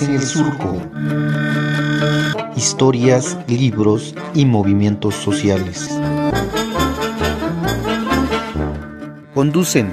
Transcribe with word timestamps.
En 0.00 0.14
el 0.14 0.22
Surco. 0.22 0.76
Historias, 2.54 3.38
libros 3.48 4.14
y 4.34 4.44
movimientos 4.44 5.14
sociales. 5.14 5.88
Conducen 9.32 9.90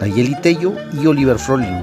Nayeli 0.00 0.40
Tello 0.40 0.72
y 0.92 1.06
Oliver 1.06 1.38
Froling. 1.38 1.82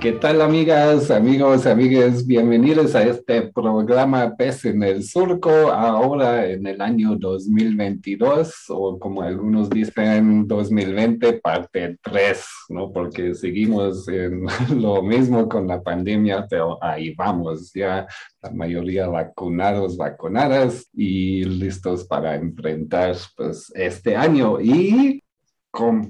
¿Qué 0.00 0.12
tal 0.12 0.40
amigas, 0.40 1.10
amigos, 1.10 1.66
amigas? 1.66 2.26
Bienvenidos 2.26 2.94
a 2.94 3.02
este 3.02 3.42
programa 3.62 4.36
PES 4.36 4.66
en 4.66 4.82
el 4.84 5.02
Surco, 5.02 5.50
ahora 5.50 6.46
en 6.46 6.64
el 6.64 6.80
año 6.80 7.16
2022 7.16 8.66
o 8.68 8.98
como 9.00 9.22
algunos 9.22 9.68
dicen 9.68 10.46
2020, 10.46 11.40
parte 11.40 11.98
3, 12.00 12.46
¿no? 12.68 12.92
Porque 12.92 13.34
seguimos 13.34 14.06
en 14.06 14.44
lo 14.80 15.02
mismo 15.02 15.48
con 15.48 15.66
la 15.66 15.82
pandemia, 15.82 16.46
pero 16.48 16.78
ahí 16.80 17.14
vamos, 17.14 17.72
ya 17.74 18.06
la 18.42 18.50
mayoría 18.52 19.08
vacunados, 19.08 19.96
vacunadas 19.96 20.88
y 20.92 21.42
listos 21.44 22.04
para 22.04 22.36
enfrentar 22.36 23.16
pues 23.36 23.72
este 23.74 24.14
año. 24.14 24.60
Y 24.60 25.20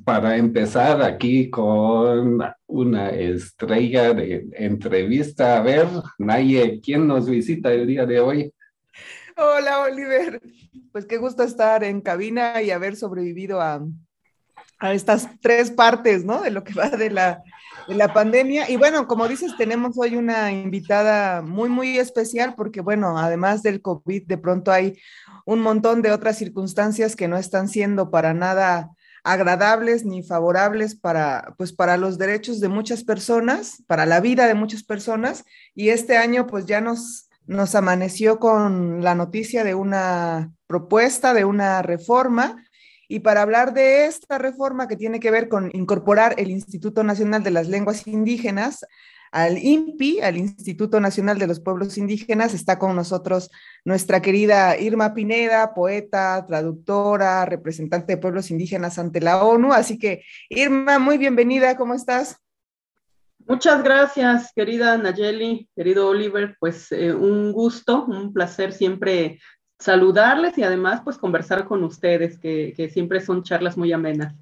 para 0.05 0.37
empezar 0.37 1.03
aquí 1.03 1.51
con 1.51 2.41
una 2.67 3.11
estrella 3.11 4.15
de 4.15 4.47
entrevista. 4.53 5.59
A 5.59 5.63
ver, 5.63 5.87
Naye, 6.19 6.81
¿quién 6.83 7.07
nos 7.07 7.29
visita 7.29 7.73
el 7.73 7.87
día 7.87 8.07
de 8.07 8.21
hoy? 8.21 8.53
Hola, 9.37 9.81
Oliver. 9.81 10.41
Pues 10.93 11.07
qué 11.07 11.19
gusto 11.19 11.43
estar 11.43 11.85
en 11.85 12.01
cabina 12.01 12.63
y 12.63 12.71
haber 12.71 12.97
sobrevivido 12.97 13.61
a, 13.61 13.85
a 14.79 14.95
estas 14.95 15.29
tres 15.41 15.71
partes, 15.71 16.25
¿no? 16.25 16.41
De 16.41 16.51
lo 16.51 16.65
que 16.65 16.73
va 16.73 16.89
de 16.89 17.11
la, 17.11 17.43
de 17.89 17.95
la 17.95 18.13
pandemia. 18.13 18.71
Y 18.71 18.77
bueno, 18.77 19.07
como 19.07 19.29
dices, 19.29 19.57
tenemos 19.59 19.99
hoy 19.99 20.17
una 20.17 20.51
invitada 20.51 21.43
muy, 21.43 21.69
muy 21.69 21.99
especial 21.99 22.55
porque, 22.57 22.81
bueno, 22.81 23.19
además 23.19 23.63
del 23.63 23.83
COVID, 23.83 24.27
de 24.27 24.39
pronto 24.39 24.73
hay 24.73 24.99
un 25.45 25.61
montón 25.61 26.01
de 26.01 26.13
otras 26.13 26.39
circunstancias 26.39 27.17
que 27.17 27.29
no 27.29 27.37
están 27.37 27.69
siendo 27.69 28.11
para 28.11 28.35
nada 28.35 28.91
agradables 29.29 30.07
ni 30.07 30.23
favorables 30.23 30.95
para, 30.95 31.55
pues, 31.59 31.73
para 31.73 31.99
los 31.99 32.17
derechos 32.17 32.61
de 32.61 32.69
muchas 32.69 33.05
personas, 33.05 33.83
para 33.87 34.07
la 34.07 34.21
vida 34.21 34.47
de 34.47 34.55
muchas 34.55 34.83
personas. 34.83 35.45
Y 35.75 35.91
este 35.91 36.17
año, 36.17 36.47
pues 36.47 36.65
ya 36.65 36.81
nos, 36.81 37.29
nos 37.47 37.75
amaneció 37.75 38.39
con 38.39 39.05
la 39.05 39.15
noticia 39.15 39.65
de 39.65 39.75
una 39.75 40.53
propuesta, 40.67 41.35
de 41.35 41.45
una 41.45 41.83
reforma. 41.83 42.65
Y 43.07 43.21
para 43.21 43.43
hablar 43.43 43.75
de 43.75 44.07
esta 44.07 44.39
reforma 44.39 44.89
que 44.89 44.97
tiene 44.97 45.21
que 45.21 45.31
ver 45.31 45.51
con 45.51 45.71
incorporar 45.75 46.35
el 46.39 46.51
Instituto 46.51 47.05
Nacional 47.05 47.43
de 47.43 47.51
las 47.51 47.69
Lenguas 47.69 48.07
Indígenas 48.07 48.87
al 49.31 49.59
INPI, 49.59 50.21
al 50.21 50.37
Instituto 50.37 51.01
Nacional 51.01 51.39
de 51.39 51.47
los 51.47 51.61
Pueblos 51.61 51.99
Indígenas. 51.99 52.55
Está 52.55 52.79
con 52.79 52.97
nosotros 52.97 53.51
nuestra 53.85 54.23
querida 54.23 54.79
Irma 54.79 55.15
Pineda, 55.15 55.75
poeta, 55.75 56.45
traductora, 56.47 57.45
representante 57.45 58.15
de 58.15 58.19
pueblos 58.19 58.51
indígenas 58.51 58.99
ante 58.99 59.21
la 59.21 59.45
ONU. 59.45 59.73
Así 59.73 59.99
que, 59.99 60.23
Irma, 60.49 60.99
muy 60.99 61.19
bienvenida, 61.19 61.77
¿cómo 61.77 61.95
estás? 61.95 62.41
Muchas 63.47 63.83
gracias, 63.83 64.53
querida 64.55 64.99
Nayeli, 64.99 65.69
querido 65.75 66.09
Oliver. 66.09 66.57
Pues 66.61 66.93
eh, 66.93 67.15
un 67.15 67.53
gusto, 67.53 68.05
un 68.05 68.33
placer 68.35 68.73
siempre 68.73 69.39
saludarles 69.79 70.59
y 70.59 70.65
además 70.65 71.01
pues 71.03 71.17
conversar 71.17 71.65
con 71.65 71.83
ustedes, 71.85 72.39
que, 72.39 72.75
que 72.77 72.91
siempre 72.91 73.21
son 73.21 73.43
charlas 73.43 73.77
muy 73.77 73.93
amenas. 73.93 74.35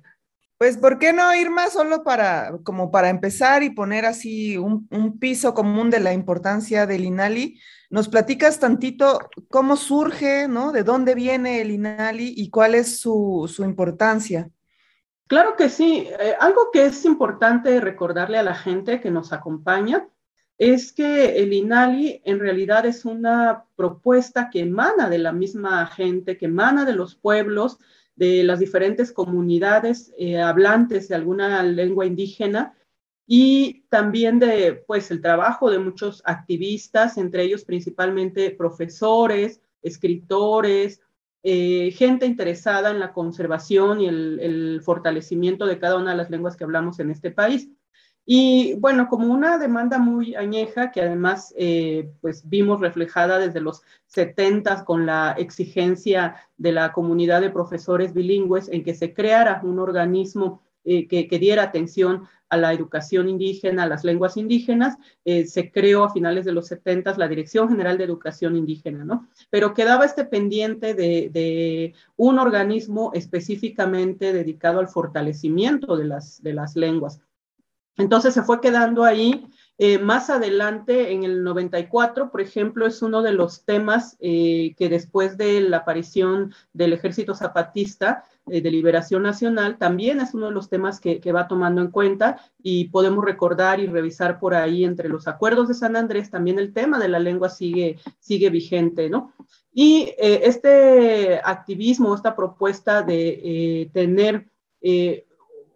Pues, 0.58 0.78
¿por 0.78 0.98
qué 0.98 1.12
no 1.12 1.34
ir 1.34 1.50
más 1.50 1.74
solo 1.74 2.02
para, 2.02 2.58
como 2.64 2.90
para 2.90 3.10
empezar 3.10 3.62
y 3.62 3.70
poner 3.70 4.06
así 4.06 4.56
un, 4.56 4.88
piso 5.18 5.52
común 5.52 5.90
de 5.90 6.00
la 6.00 6.14
importancia 6.14 6.86
del 6.86 7.04
INALI? 7.04 7.60
¿Nos 7.90 8.08
platicas 8.08 8.58
tantito 8.58 9.18
cómo 9.50 9.76
surge, 9.76 10.48
¿no? 10.48 10.72
¿De 10.72 10.82
dónde 10.82 11.14
viene 11.14 11.60
el 11.60 11.72
INALI 11.72 12.32
y 12.38 12.48
cuál 12.48 12.74
es 12.74 12.98
su, 13.00 13.50
importancia? 13.58 14.48
Claro 15.26 15.56
que 15.56 15.68
sí. 15.68 16.08
Eh, 16.18 16.34
algo 16.40 16.70
que 16.72 16.86
es 16.86 17.04
importante 17.04 17.78
recordarle 17.78 18.38
a 18.38 18.42
la 18.42 18.54
gente 18.54 19.00
que 19.02 19.10
nos 19.10 19.34
acompaña 19.34 20.08
es 20.56 20.90
que 20.90 21.36
el 21.36 21.52
INALI 21.52 22.22
en 22.24 22.40
realidad 22.40 22.86
es 22.86 23.04
una 23.04 23.66
propuesta 23.76 24.48
que 24.48 24.60
emana 24.60 25.10
de 25.10 25.18
la 25.18 25.32
misma 25.32 25.86
gente, 25.86 26.38
que 26.38 26.46
emana 26.46 26.86
de 26.86 26.94
los 26.94 27.14
pueblos, 27.14 27.78
de 28.16 28.42
las 28.42 28.58
diferentes 28.58 29.12
comunidades 29.12 30.12
eh, 30.18 30.40
hablantes 30.40 31.08
de 31.08 31.14
alguna 31.14 31.62
lengua 31.62 32.06
indígena 32.06 32.74
y 33.26 33.82
también 33.88 34.38
de 34.38 34.84
pues 34.86 35.10
el 35.10 35.20
trabajo 35.20 35.70
de 35.70 35.78
muchos 35.78 36.22
activistas, 36.24 37.18
entre 37.18 37.42
ellos 37.42 37.64
principalmente 37.64 38.50
profesores, 38.50 39.60
escritores, 39.82 41.00
eh, 41.42 41.92
gente 41.92 42.26
interesada 42.26 42.90
en 42.90 42.98
la 42.98 43.12
conservación 43.12 44.00
y 44.00 44.08
el, 44.08 44.80
fortalecimiento 44.82 45.66
de 45.66 45.78
cada 45.78 45.96
una 45.96 46.12
de 46.12 46.16
las 46.16 46.30
lenguas 46.30 46.56
que 46.56 46.64
hablamos 46.64 46.98
en 46.98 47.10
este 47.10 47.30
país. 47.30 47.68
Y 48.28 48.74
bueno, 48.74 49.08
como 49.08 49.32
una 49.32 49.56
demanda 49.56 49.98
muy 49.98 50.34
añeja 50.34 50.90
que 50.90 51.00
además 51.00 51.54
eh, 51.56 52.10
pues 52.20 52.48
vimos 52.48 52.80
reflejada 52.80 53.38
desde 53.38 53.60
los 53.60 53.82
70 54.08 54.84
con 54.84 55.06
la 55.06 55.36
exigencia 55.38 56.34
de 56.56 56.72
la 56.72 56.92
comunidad 56.92 57.40
de 57.40 57.50
profesores 57.50 58.12
bilingües 58.12 58.68
en 58.68 58.82
que 58.82 58.94
se 58.94 59.14
creara 59.14 59.60
un 59.62 59.78
organismo 59.78 60.60
eh, 60.84 61.06
que, 61.06 61.38
diera 61.38 61.64
atención 61.64 62.26
a 62.48 62.56
la 62.56 62.72
educación 62.72 63.28
indígena, 63.28 63.84
a 63.84 63.88
las 63.88 64.04
lenguas 64.04 64.36
indígenas, 64.36 64.96
eh, 65.24 65.44
se 65.46 65.72
creó 65.72 66.04
a 66.04 66.12
finales 66.12 66.44
de 66.44 66.52
los 66.52 66.68
70 66.68 67.16
la 67.18 67.26
Dirección 67.26 67.68
General 67.68 67.98
de 67.98 68.04
Educación 68.04 68.54
Indígena, 68.54 69.04
¿no? 69.04 69.28
Pero 69.50 69.74
quedaba 69.74 70.04
este 70.04 70.24
pendiente 70.24 70.94
de, 70.94 71.28
de 71.32 71.94
un 72.16 72.38
organismo 72.38 73.10
específicamente 73.14 74.32
dedicado 74.32 74.78
al 74.78 74.86
fortalecimiento 74.86 75.96
de 75.96 76.04
las, 76.04 76.40
de 76.40 76.54
las 76.54 76.76
lenguas. 76.76 77.20
Entonces 77.98 78.34
se 78.34 78.42
fue 78.42 78.60
quedando 78.60 79.04
ahí. 79.04 79.46
Eh, 79.78 79.98
más 79.98 80.30
adelante, 80.30 81.12
en 81.12 81.24
el 81.24 81.44
94, 81.44 82.30
por 82.30 82.40
ejemplo, 82.40 82.86
es 82.86 83.02
uno 83.02 83.20
de 83.20 83.32
los 83.32 83.64
temas 83.66 84.16
eh, 84.20 84.74
que 84.78 84.88
después 84.88 85.36
de 85.36 85.60
la 85.60 85.78
aparición 85.78 86.54
del 86.72 86.94
Ejército 86.94 87.34
Zapatista 87.34 88.24
eh, 88.46 88.62
de 88.62 88.70
Liberación 88.70 89.22
Nacional, 89.22 89.76
también 89.76 90.20
es 90.20 90.32
uno 90.32 90.46
de 90.46 90.52
los 90.52 90.70
temas 90.70 90.98
que, 90.98 91.20
va 91.30 91.46
tomando 91.46 91.82
en 91.82 91.90
cuenta 91.90 92.38
y 92.62 92.88
podemos 92.88 93.22
recordar 93.22 93.78
y 93.78 93.86
revisar 93.86 94.38
por 94.38 94.54
ahí 94.54 94.82
entre 94.82 95.10
los 95.10 95.28
acuerdos 95.28 95.68
de 95.68 95.74
San 95.74 95.94
Andrés, 95.94 96.30
también 96.30 96.58
el 96.58 96.72
tema 96.72 96.98
de 96.98 97.08
la 97.08 97.18
lengua 97.18 97.50
sigue, 97.50 97.98
sigue 98.18 98.48
vigente, 98.48 99.10
¿no? 99.10 99.34
Y 99.74 100.14
este 100.16 101.38
activismo, 101.44 102.14
esta 102.14 102.34
propuesta 102.34 103.02
de 103.02 103.90
tener 103.92 104.48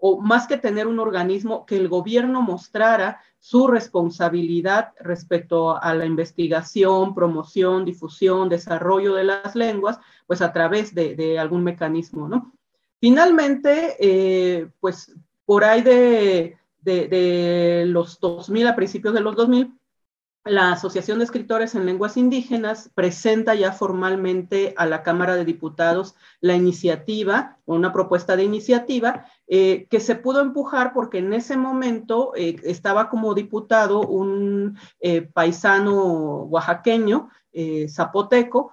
o 0.01 0.21
más 0.21 0.47
que 0.47 0.57
tener 0.57 0.87
un 0.87 0.99
organismo, 0.99 1.67
que 1.67 1.77
el 1.77 1.89
gobierno 1.89 2.43
mostrara 2.43 3.21
su 3.39 3.67
responsabilidad 3.67 4.93
respecto 5.01 5.81
a 5.83 5.95
la 5.95 6.07
investigación, 6.07 7.15
promoción, 7.15 7.85
difusión, 7.85 8.49
desarrollo 8.49 9.15
de 9.15 9.25
las 9.25 9.55
lenguas, 9.55 9.99
pues 10.27 10.43
a 10.43 10.53
través 10.53 10.95
de, 10.95 11.39
algún 11.39 11.65
mecanismo, 11.65 12.29
¿no? 12.29 12.53
Finalmente, 12.99 13.97
eh, 13.99 14.69
pues 14.79 15.15
por 15.45 15.65
ahí 15.65 15.83
de, 15.83 16.59
de, 16.81 17.09
de, 17.09 17.85
los 17.87 18.21
2000, 18.21 18.69
a 18.69 18.77
principios 18.77 19.15
de 19.15 19.21
los 19.21 19.37
2000, 19.37 19.80
la 20.45 20.73
Asociación 20.73 21.19
de 21.19 21.25
Escritores 21.25 21.75
en 21.75 21.85
Lenguas 21.85 22.17
Indígenas 22.17 22.91
presenta 22.95 23.55
ya 23.55 23.73
formalmente 23.73 24.75
a 24.79 24.87
la 24.87 25.03
Cámara 25.03 25.37
de 25.37 25.45
Diputados 25.45 26.15
la 26.41 26.55
iniciativa, 26.55 27.59
una 27.67 27.93
propuesta 27.93 28.37
de 28.37 28.45
iniciativa, 28.45 29.27
eh, 29.49 29.87
que 29.91 30.01
se 30.01 30.15
pudo 30.15 30.41
empujar 30.41 30.95
porque 30.95 31.19
en 31.19 31.35
ese 31.35 31.59
momento 31.59 32.33
eh, 32.37 32.57
estaba 32.65 33.11
como 33.11 33.35
diputado 33.35 34.01
un 34.01 34.79
eh, 35.01 35.23
paisano 35.23 36.45
oaxaqueño, 36.45 37.29
zapoteco, 37.89 38.73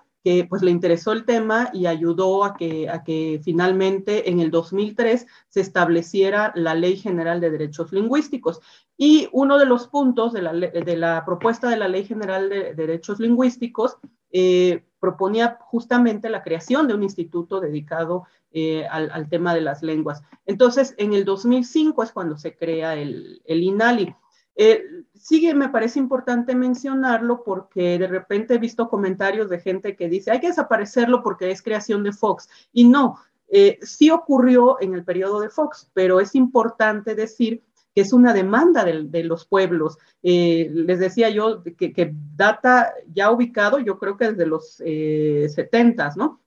pues 0.49 0.61
le 0.61 0.71
interesó 0.71 1.11
el 1.11 1.25
tema 1.25 1.69
y 1.73 1.85
ayudó 1.85 2.43
a 2.43 2.55
que, 2.55 2.89
a 2.89 3.03
que 3.03 3.39
finalmente 3.43 4.29
en 4.29 4.39
el 4.39 4.51
2003 4.51 5.25
se 5.47 5.61
estableciera 5.61 6.51
la 6.55 6.75
Ley 6.75 6.97
General 6.97 7.39
de 7.39 7.51
Derechos 7.51 7.91
Lingüísticos. 7.91 8.59
Y 8.97 9.29
uno 9.31 9.57
de 9.57 9.65
los 9.65 9.87
puntos 9.87 10.33
de 10.33 10.41
la, 10.41 10.53
de 10.53 10.97
la 10.97 11.23
propuesta 11.25 11.69
de 11.69 11.77
la 11.77 11.87
Ley 11.87 12.03
General 12.03 12.49
de, 12.49 12.73
Derechos 12.73 13.19
Lingüísticos 13.19 13.97
eh, 14.31 14.83
proponía 14.99 15.57
justamente 15.61 16.29
la 16.29 16.43
creación 16.43 16.87
de 16.87 16.93
un 16.93 17.03
instituto 17.03 17.59
dedicado 17.59 18.25
eh, 18.51 18.85
al, 18.89 19.11
al, 19.11 19.29
tema 19.29 19.53
de 19.53 19.61
las 19.61 19.83
lenguas. 19.83 20.23
Entonces, 20.45 20.95
en 20.97 21.13
el 21.13 21.25
2005 21.25 22.03
es 22.03 22.11
cuando 22.11 22.37
se 22.37 22.55
crea 22.55 22.95
el, 22.95 23.41
el 23.45 23.63
INALI. 23.63 24.15
Eh, 24.59 24.83
sí, 25.13 25.53
me 25.53 25.69
parece 25.69 25.99
importante 25.99 26.55
mencionarlo 26.55 27.43
porque 27.43 27.99
de 27.99 28.07
repente 28.07 28.55
he 28.55 28.57
visto 28.57 28.89
comentarios 28.89 29.49
de 29.49 29.59
gente 29.59 29.95
que 29.95 30.09
dice, 30.09 30.31
hay 30.31 30.39
que 30.39 30.47
desaparecerlo 30.47 31.21
porque 31.21 31.51
es 31.51 31.61
creación 31.61 32.03
de 32.03 32.11
Fox. 32.11 32.49
Y 32.73 32.89
no, 32.89 33.19
eh, 33.49 33.77
sí 33.81 34.09
ocurrió 34.09 34.81
en 34.81 34.93
el 34.93 35.05
periodo 35.05 35.39
de 35.39 35.49
Fox, 35.49 35.89
pero 35.93 36.19
es 36.19 36.35
importante 36.35 37.15
decir 37.15 37.63
que 37.93 38.01
es 38.01 38.13
una 38.13 38.33
demanda 38.33 38.83
de, 38.83 39.23
los 39.23 39.47
pueblos. 39.47 39.97
Eh, 40.21 40.69
les 40.71 40.99
decía 40.99 41.29
yo 41.29 41.63
que, 41.63 42.13
data 42.35 42.93
ya 43.11 43.31
ubicado, 43.31 43.79
yo 43.79 43.97
creo 43.97 44.17
que 44.17 44.29
desde 44.29 44.45
los 44.45 44.81
eh, 44.85 45.47
70, 45.49 46.13
¿no? 46.15 46.41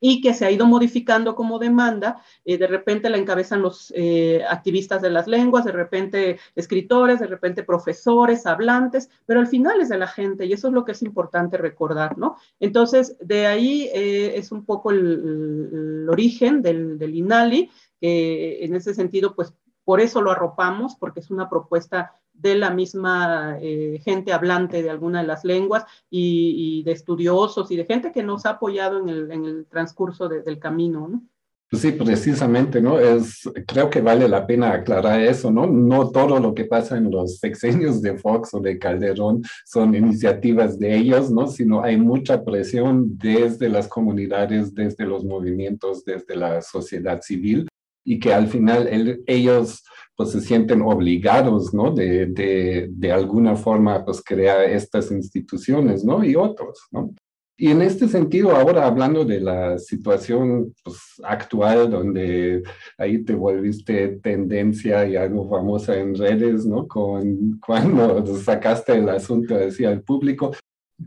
Y 0.00 0.20
que 0.20 0.34
se 0.34 0.44
ha 0.44 0.50
ido 0.50 0.66
modificando 0.66 1.34
como 1.34 1.58
demanda. 1.58 2.22
Eh, 2.44 2.58
de 2.58 2.66
repente 2.66 3.10
la 3.10 3.16
encabezan 3.16 3.62
los 3.62 3.92
eh, 3.96 4.42
activistas 4.48 5.02
de 5.02 5.10
las 5.10 5.26
lenguas, 5.26 5.64
de 5.64 5.72
repente 5.72 6.38
escritores, 6.54 7.20
de 7.20 7.26
repente 7.26 7.62
profesores, 7.62 8.46
hablantes, 8.46 9.08
pero 9.24 9.40
al 9.40 9.46
final 9.46 9.80
es 9.80 9.88
de 9.88 9.98
la 9.98 10.06
gente 10.06 10.46
y 10.46 10.52
eso 10.52 10.68
es 10.68 10.74
lo 10.74 10.84
que 10.84 10.92
es 10.92 11.02
importante 11.02 11.56
recordar, 11.56 12.18
¿no? 12.18 12.36
Entonces, 12.60 13.16
de 13.20 13.46
ahí 13.46 13.88
eh, 13.94 14.36
es 14.36 14.52
un 14.52 14.64
poco 14.64 14.90
el, 14.90 16.06
origen 16.08 16.62
del, 16.62 16.98
del, 16.98 17.14
INALI, 17.14 17.70
que 18.00 18.64
en 18.64 18.74
ese 18.74 18.94
sentido, 18.94 19.34
pues 19.34 19.54
por 19.84 20.00
eso 20.00 20.20
lo 20.20 20.30
arropamos, 20.30 20.96
porque 20.96 21.20
es 21.20 21.30
una 21.30 21.48
propuesta 21.48 22.14
de 22.38 22.54
la 22.54 22.70
misma 22.70 23.58
eh, 23.60 24.00
gente 24.04 24.32
hablante 24.32 24.82
de 24.82 24.90
alguna 24.90 25.20
de 25.20 25.26
las 25.26 25.44
lenguas 25.44 25.84
y, 26.10 26.82
de 26.84 26.92
estudiosos 26.92 27.70
y 27.70 27.76
de 27.76 27.84
gente 27.84 28.12
que 28.12 28.22
nos 28.22 28.46
ha 28.46 28.50
apoyado 28.50 28.98
en 29.00 29.08
el, 29.08 29.66
transcurso 29.66 30.28
del 30.28 30.58
camino, 30.58 31.08
¿no? 31.08 31.22
Pues 31.68 31.82
sí, 31.82 31.90
precisamente, 31.90 32.80
¿no? 32.80 33.00
Es, 33.00 33.50
creo 33.66 33.90
que 33.90 34.00
vale 34.00 34.28
la 34.28 34.46
pena 34.46 34.72
aclarar 34.72 35.20
eso, 35.20 35.50
¿no? 35.50 35.66
No 35.66 36.10
todo 36.10 36.38
lo 36.38 36.54
que 36.54 36.64
pasa 36.64 36.96
en 36.96 37.10
los 37.10 37.38
sexenios 37.38 38.00
de 38.00 38.16
Fox 38.16 38.54
o 38.54 38.60
de 38.60 38.78
Calderón 38.78 39.42
son 39.64 39.96
iniciativas 39.96 40.78
de 40.78 40.96
ellos, 40.96 41.28
¿no? 41.28 41.48
Sino 41.48 41.82
hay 41.82 41.96
mucha 41.96 42.44
presión 42.44 43.18
desde 43.18 43.68
las 43.68 43.88
comunidades, 43.88 44.76
desde 44.76 45.06
los 45.06 45.24
movimientos, 45.24 46.04
desde 46.04 46.36
la 46.36 46.62
sociedad 46.62 47.20
civil 47.20 47.66
y 48.04 48.20
que 48.20 48.32
al 48.32 48.46
final 48.46 48.88
ellos 49.26 49.82
pues 50.16 50.30
se 50.30 50.40
sienten 50.40 50.82
obligados, 50.82 51.74
¿no? 51.74 51.90
De, 51.90 52.26
de, 52.26 52.88
de, 52.90 53.12
alguna 53.12 53.54
forma, 53.54 54.04
pues 54.04 54.22
crear 54.24 54.64
estas 54.64 55.10
instituciones, 55.10 56.04
¿no? 56.04 56.24
Y 56.24 56.34
otros, 56.36 56.88
¿no? 56.90 57.14
Y 57.58 57.70
en 57.70 57.80
este 57.80 58.06
sentido, 58.06 58.54
ahora 58.54 58.86
hablando 58.86 59.24
de 59.24 59.40
la 59.40 59.78
situación 59.78 60.74
pues, 60.84 60.98
actual, 61.24 61.90
donde 61.90 62.62
ahí 62.98 63.24
te 63.24 63.34
volviste 63.34 64.18
tendencia 64.22 65.06
y 65.06 65.16
algo 65.16 65.48
famosa 65.48 65.96
en 65.96 66.14
redes, 66.14 66.66
¿no? 66.66 66.86
Con 66.86 67.58
cuando 67.66 68.36
sacaste 68.36 68.94
el 68.96 69.08
asunto 69.08 69.56
decía 69.56 69.88
al 69.88 70.02
público, 70.02 70.52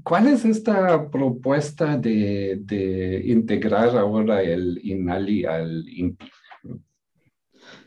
¿cuál 0.03 0.27
es 0.27 0.43
esta 0.43 1.09
propuesta 1.11 1.97
de, 1.97 2.59
de 2.61 3.21
integrar 3.25 3.95
ahora 3.95 4.41
el 4.41 4.79
INALI 4.83 5.45
al 5.45 5.87
INPI? 5.87 6.25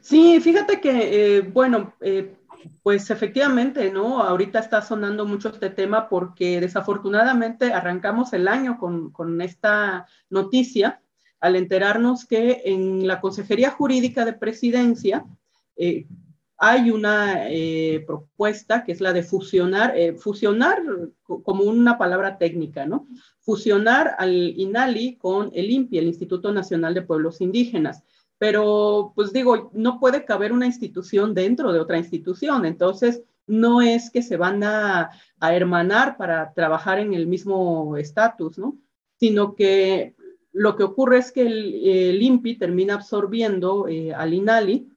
Sí, 0.03 0.41
fíjate 0.41 0.81
que, 0.81 1.37
eh, 1.37 1.41
bueno, 1.43 1.95
eh, 2.01 2.35
pues 2.83 3.09
efectivamente, 3.11 3.93
¿no? 3.93 4.21
Ahorita 4.21 4.59
está 4.59 4.83
sonando 4.83 5.25
mucho 5.27 5.49
este 5.51 5.71
tema 5.71 6.09
porque 6.09 6.61
desafortunadamente 6.61 7.73
arrancamos 7.73 8.33
el 8.33 8.49
año 8.49 8.79
con, 8.79 9.41
esta 9.41 10.07
noticia 10.29 11.01
al 11.39 11.55
enterarnos 11.55 12.27
que 12.27 12.63
en 12.65 13.07
la 13.07 13.21
Consejería 13.21 13.71
Jurídica 13.71 14.25
de 14.25 14.33
Presidencia 14.33 15.25
eh, 15.77 16.07
hay 16.59 16.91
una 16.91 17.41
propuesta 18.07 18.85
que 18.85 18.93
es 18.93 19.01
la 19.01 19.13
de 19.13 19.23
fusionar, 19.23 19.95
fusionar 20.19 20.83
como 21.25 21.65
una 21.65 21.99
palabra 21.99 22.39
técnica, 22.39 22.87
¿no? 22.87 23.09
Fusionar 23.41 24.15
al 24.19 24.33
INALI 24.33 25.17
con 25.17 25.51
el 25.55 25.71
INPI, 25.71 25.99
el 25.99 26.07
Instituto 26.07 26.53
Nacional 26.53 26.95
de 26.95 27.03
Pueblos 27.03 27.41
Indígenas 27.41 28.05
pero 28.43 29.13
pues 29.15 29.33
digo, 29.33 29.71
no 29.73 30.01
puede 30.01 30.25
caber 30.25 30.53
una 30.53 30.67
institución 30.67 31.33
dentro 31.33 31.73
de 31.73 31.79
otra 31.79 31.97
institución, 31.97 32.65
entonces 32.67 33.23
no 33.47 33.81
es 33.83 34.11
que 34.11 34.21
se 34.21 34.37
van 34.37 34.65
a, 34.65 35.11
hermanar 35.41 36.17
para 36.17 36.53
trabajar 36.53 36.99
en 36.99 37.15
el 37.15 37.29
mismo 37.29 37.97
estatus, 37.97 38.59
¿no? 38.59 38.77
Sino 39.21 39.55
que 39.55 40.17
lo 40.51 40.75
que 40.75 40.83
ocurre 40.83 41.19
es 41.19 41.31
que 41.31 41.43
el, 41.43 42.21
INPI 42.21 42.59
termina 42.59 42.95
absorbiendo 42.95 43.87
eh, 43.87 44.13
al 44.13 44.35
INALI 44.35 44.92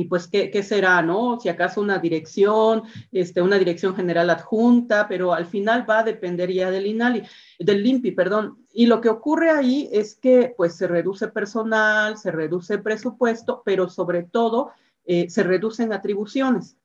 y 0.00 0.06
pues, 0.06 0.28
¿qué, 0.28 0.50
¿qué, 0.50 0.62
será, 0.62 1.02
no? 1.02 1.38
Si 1.38 1.50
acaso 1.50 1.82
una 1.82 1.98
dirección, 1.98 2.84
este, 3.12 3.42
una 3.42 3.58
dirección 3.58 3.94
general 3.94 4.30
adjunta, 4.30 5.06
pero 5.06 5.34
al 5.34 5.44
final 5.44 5.84
va 5.88 5.98
a 5.98 6.04
depender 6.04 6.50
ya 6.50 6.70
del 6.70 6.86
INALI, 6.86 7.22
del 7.58 7.86
INPI, 7.86 8.12
perdón. 8.12 8.64
Y 8.72 8.86
lo 8.86 9.02
que 9.02 9.10
ocurre 9.10 9.50
ahí 9.50 9.90
es 9.92 10.14
que, 10.14 10.54
pues, 10.56 10.74
se 10.74 10.88
reduce 10.88 11.28
personal, 11.28 12.16
se 12.16 12.30
reduce 12.30 12.78
presupuesto, 12.78 13.60
pero 13.62 13.90
sobre 13.90 14.22
todo 14.22 14.70
eh, 15.04 15.28
se 15.28 15.42
reducen 15.42 15.92
atribuciones. 15.92 16.78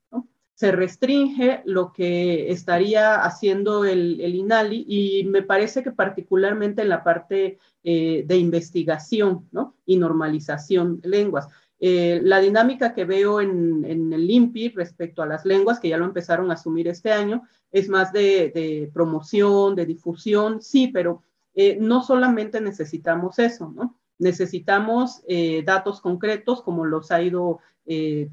Se 0.52 0.72
restringe 0.72 1.62
lo 1.64 1.94
que 1.94 2.50
estaría 2.50 3.24
haciendo 3.24 3.86
el, 3.86 4.20
el 4.20 4.34
INALI 4.34 4.84
y 4.86 5.24
me 5.24 5.42
parece 5.42 5.82
que 5.82 5.92
particularmente 5.92 6.82
en 6.82 6.90
la 6.90 7.02
parte 7.02 7.58
eh, 7.82 8.24
de 8.26 8.36
investigación, 8.36 9.48
¿no? 9.52 9.74
Y 9.86 9.96
normalización 9.96 11.00
de 11.00 11.08
lenguas 11.08 11.48
eh, 11.78 12.20
la 12.22 12.40
dinámica 12.40 12.94
que 12.94 13.04
veo 13.04 13.40
en, 13.40 13.84
el 13.84 14.30
INPI 14.30 14.70
respecto 14.70 15.22
a 15.22 15.26
las 15.26 15.44
lenguas, 15.44 15.78
que 15.78 15.88
ya 15.88 15.98
lo 15.98 16.06
empezaron 16.06 16.50
a 16.50 16.54
asumir 16.54 16.88
este 16.88 17.12
año, 17.12 17.42
es 17.70 17.88
más 17.88 18.12
de, 18.12 18.90
promoción, 18.94 19.74
de 19.74 19.84
difusión, 19.84 20.62
sí, 20.62 20.88
pero 20.88 21.22
eh, 21.54 21.76
no 21.80 22.02
solamente 22.02 22.60
necesitamos 22.60 23.38
eso, 23.38 23.72
¿no? 23.74 23.98
Necesitamos 24.18 25.22
eh, 25.28 25.62
datos 25.64 26.00
concretos 26.00 26.62
como 26.62 26.84
los 26.84 27.10
ha 27.10 27.20
ido 27.20 27.60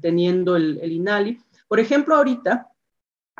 teniendo 0.00 0.56
el, 0.56 0.80
el 0.82 0.90
INALI. 0.90 1.38
Por 1.68 1.78
ejemplo, 1.78 2.16
ahorita 2.16 2.72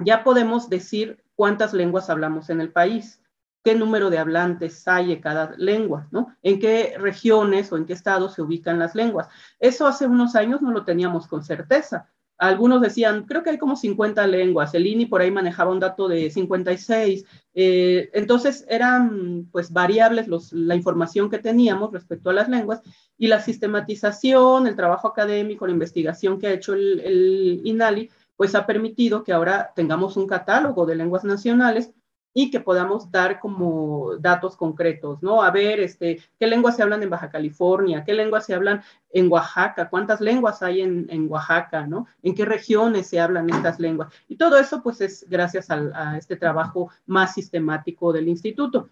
ya 0.04 0.22
podemos 0.22 0.68
decir 0.68 1.24
cuántas 1.34 1.74
lenguas 1.74 2.08
hablamos 2.08 2.50
en 2.50 2.60
el 2.60 2.70
país 2.70 3.20
qué 3.64 3.74
número 3.74 4.10
de 4.10 4.18
hablantes 4.18 4.86
hay 4.86 5.12
en 5.12 5.20
cada 5.20 5.54
lengua, 5.56 6.06
¿no? 6.10 6.36
En 6.42 6.60
qué 6.60 6.96
regiones 6.98 7.72
o 7.72 7.78
en 7.78 7.86
qué 7.86 7.94
estados 7.94 8.34
se 8.34 8.42
ubican 8.42 8.78
las 8.78 8.94
lenguas. 8.94 9.28
Eso 9.58 9.86
hace 9.86 10.06
unos 10.06 10.36
años 10.36 10.60
no 10.60 10.70
lo 10.70 10.84
teníamos 10.84 11.26
con 11.26 11.42
certeza. 11.42 12.10
Algunos 12.36 12.82
decían, 12.82 13.24
creo 13.24 13.42
que 13.42 13.50
hay 13.50 13.58
como 13.58 13.76
50 13.76 14.26
lenguas, 14.26 14.74
el 14.74 14.86
INI 14.86 15.06
por 15.06 15.22
ahí 15.22 15.30
manejaba 15.30 15.70
un 15.70 15.80
dato 15.80 16.08
de 16.08 16.30
56, 16.30 17.24
eh, 17.54 18.10
entonces 18.12 18.66
eran 18.68 19.48
pues 19.50 19.72
variables 19.72 20.26
los, 20.26 20.52
la 20.52 20.74
información 20.74 21.30
que 21.30 21.38
teníamos 21.38 21.92
respecto 21.92 22.30
a 22.30 22.34
las 22.34 22.48
lenguas 22.48 22.82
y 23.16 23.28
la 23.28 23.40
sistematización, 23.40 24.66
el 24.66 24.76
trabajo 24.76 25.08
académico, 25.08 25.66
la 25.66 25.72
investigación 25.72 26.38
que 26.38 26.48
ha 26.48 26.52
hecho 26.52 26.74
el, 26.74 27.00
el 27.00 27.60
INALI, 27.64 28.10
pues 28.36 28.54
ha 28.56 28.66
permitido 28.66 29.22
que 29.22 29.32
ahora 29.32 29.72
tengamos 29.74 30.16
un 30.16 30.26
catálogo 30.26 30.86
de 30.86 30.96
lenguas 30.96 31.24
nacionales 31.24 31.94
y 32.36 32.50
que 32.50 32.58
podamos 32.58 33.12
dar 33.12 33.38
como 33.38 34.16
datos 34.18 34.56
concretos, 34.56 35.22
¿no? 35.22 35.40
A 35.44 35.52
ver, 35.52 35.78
este, 35.78 36.20
qué 36.36 36.48
lenguas 36.48 36.74
se 36.74 36.82
hablan 36.82 37.04
en 37.04 37.08
Baja 37.08 37.30
California, 37.30 38.02
qué 38.04 38.12
lenguas 38.12 38.44
se 38.44 38.54
hablan 38.54 38.82
en 39.10 39.30
Oaxaca, 39.30 39.88
cuántas 39.88 40.20
lenguas 40.20 40.60
hay 40.60 40.80
en, 40.80 41.26
Oaxaca, 41.30 41.86
¿no? 41.86 42.08
En 42.24 42.34
qué 42.34 42.44
regiones 42.44 43.06
se 43.06 43.20
hablan 43.20 43.48
estas 43.50 43.78
lenguas. 43.78 44.12
Y 44.28 44.34
todo 44.34 44.58
eso, 44.58 44.82
pues, 44.82 45.00
es 45.00 45.24
gracias 45.30 45.70
a, 45.70 46.18
este 46.18 46.34
trabajo 46.34 46.90
más 47.06 47.34
sistemático 47.34 48.12
del 48.12 48.26
instituto. 48.26 48.88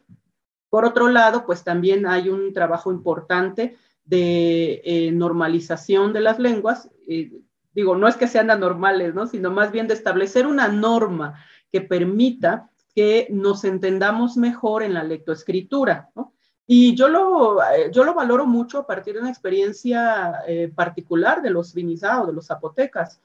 Por 0.70 0.84
otro 0.84 1.08
lado, 1.08 1.44
pues 1.44 1.64
también 1.64 2.06
hay 2.06 2.28
un 2.28 2.52
trabajo 2.54 2.92
importante 2.92 3.76
de 4.04 4.82
eh, 4.84 5.10
normalización 5.10 6.12
de 6.12 6.20
las 6.20 6.38
lenguas. 6.38 6.88
Eh, 7.08 7.32
digo, 7.74 7.96
no 7.96 8.06
es 8.06 8.16
que 8.16 8.28
sean 8.28 8.52
anormales, 8.52 9.14
¿no? 9.14 9.26
Sino 9.26 9.50
más 9.50 9.72
bien 9.72 9.88
de 9.88 9.94
establecer 9.94 10.46
una 10.46 10.68
norma 10.68 11.34
que 11.72 11.80
permita 11.80 12.70
que 12.94 13.28
nos 13.30 13.64
entendamos 13.64 14.36
mejor 14.36 14.82
en 14.82 14.94
la 14.94 15.02
lectoescritura, 15.02 16.10
¿no? 16.14 16.32
Y 16.66 16.94
yo 16.94 17.08
lo, 17.08 17.62
eh, 17.62 17.90
yo 17.92 18.04
lo 18.04 18.14
valoro 18.14 18.46
mucho 18.46 18.78
a 18.78 18.86
partir 18.86 19.14
de 19.14 19.20
una 19.20 19.30
experiencia 19.30 20.42
eh, 20.46 20.72
particular 20.74 21.42
de 21.42 21.50
los 21.50 21.74
vinizados, 21.74 22.28
de 22.28 22.32
los 22.32 22.46
zapotecas, 22.46 23.20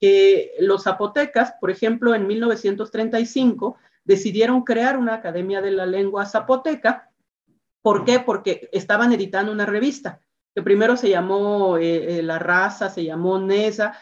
que 0.00 0.54
los 0.60 0.84
zapotecas, 0.84 1.54
por 1.60 1.70
ejemplo, 1.70 2.14
en 2.14 2.26
1935 2.26 3.76
decidieron 4.04 4.64
crear 4.64 4.96
una 4.96 5.14
academia 5.14 5.60
de 5.60 5.70
la 5.70 5.86
lengua 5.86 6.26
zapoteca. 6.26 7.10
¿Por 7.82 8.04
qué? 8.04 8.20
Porque 8.20 8.68
estaban 8.72 9.12
editando 9.12 9.52
una 9.52 9.66
revista, 9.66 10.20
que 10.54 10.62
primero 10.62 10.96
se 10.96 11.10
llamó 11.10 11.78
eh, 11.78 12.22
La 12.22 12.38
Raza, 12.38 12.90
se 12.90 13.04
llamó 13.04 13.38
Nesa, 13.38 13.94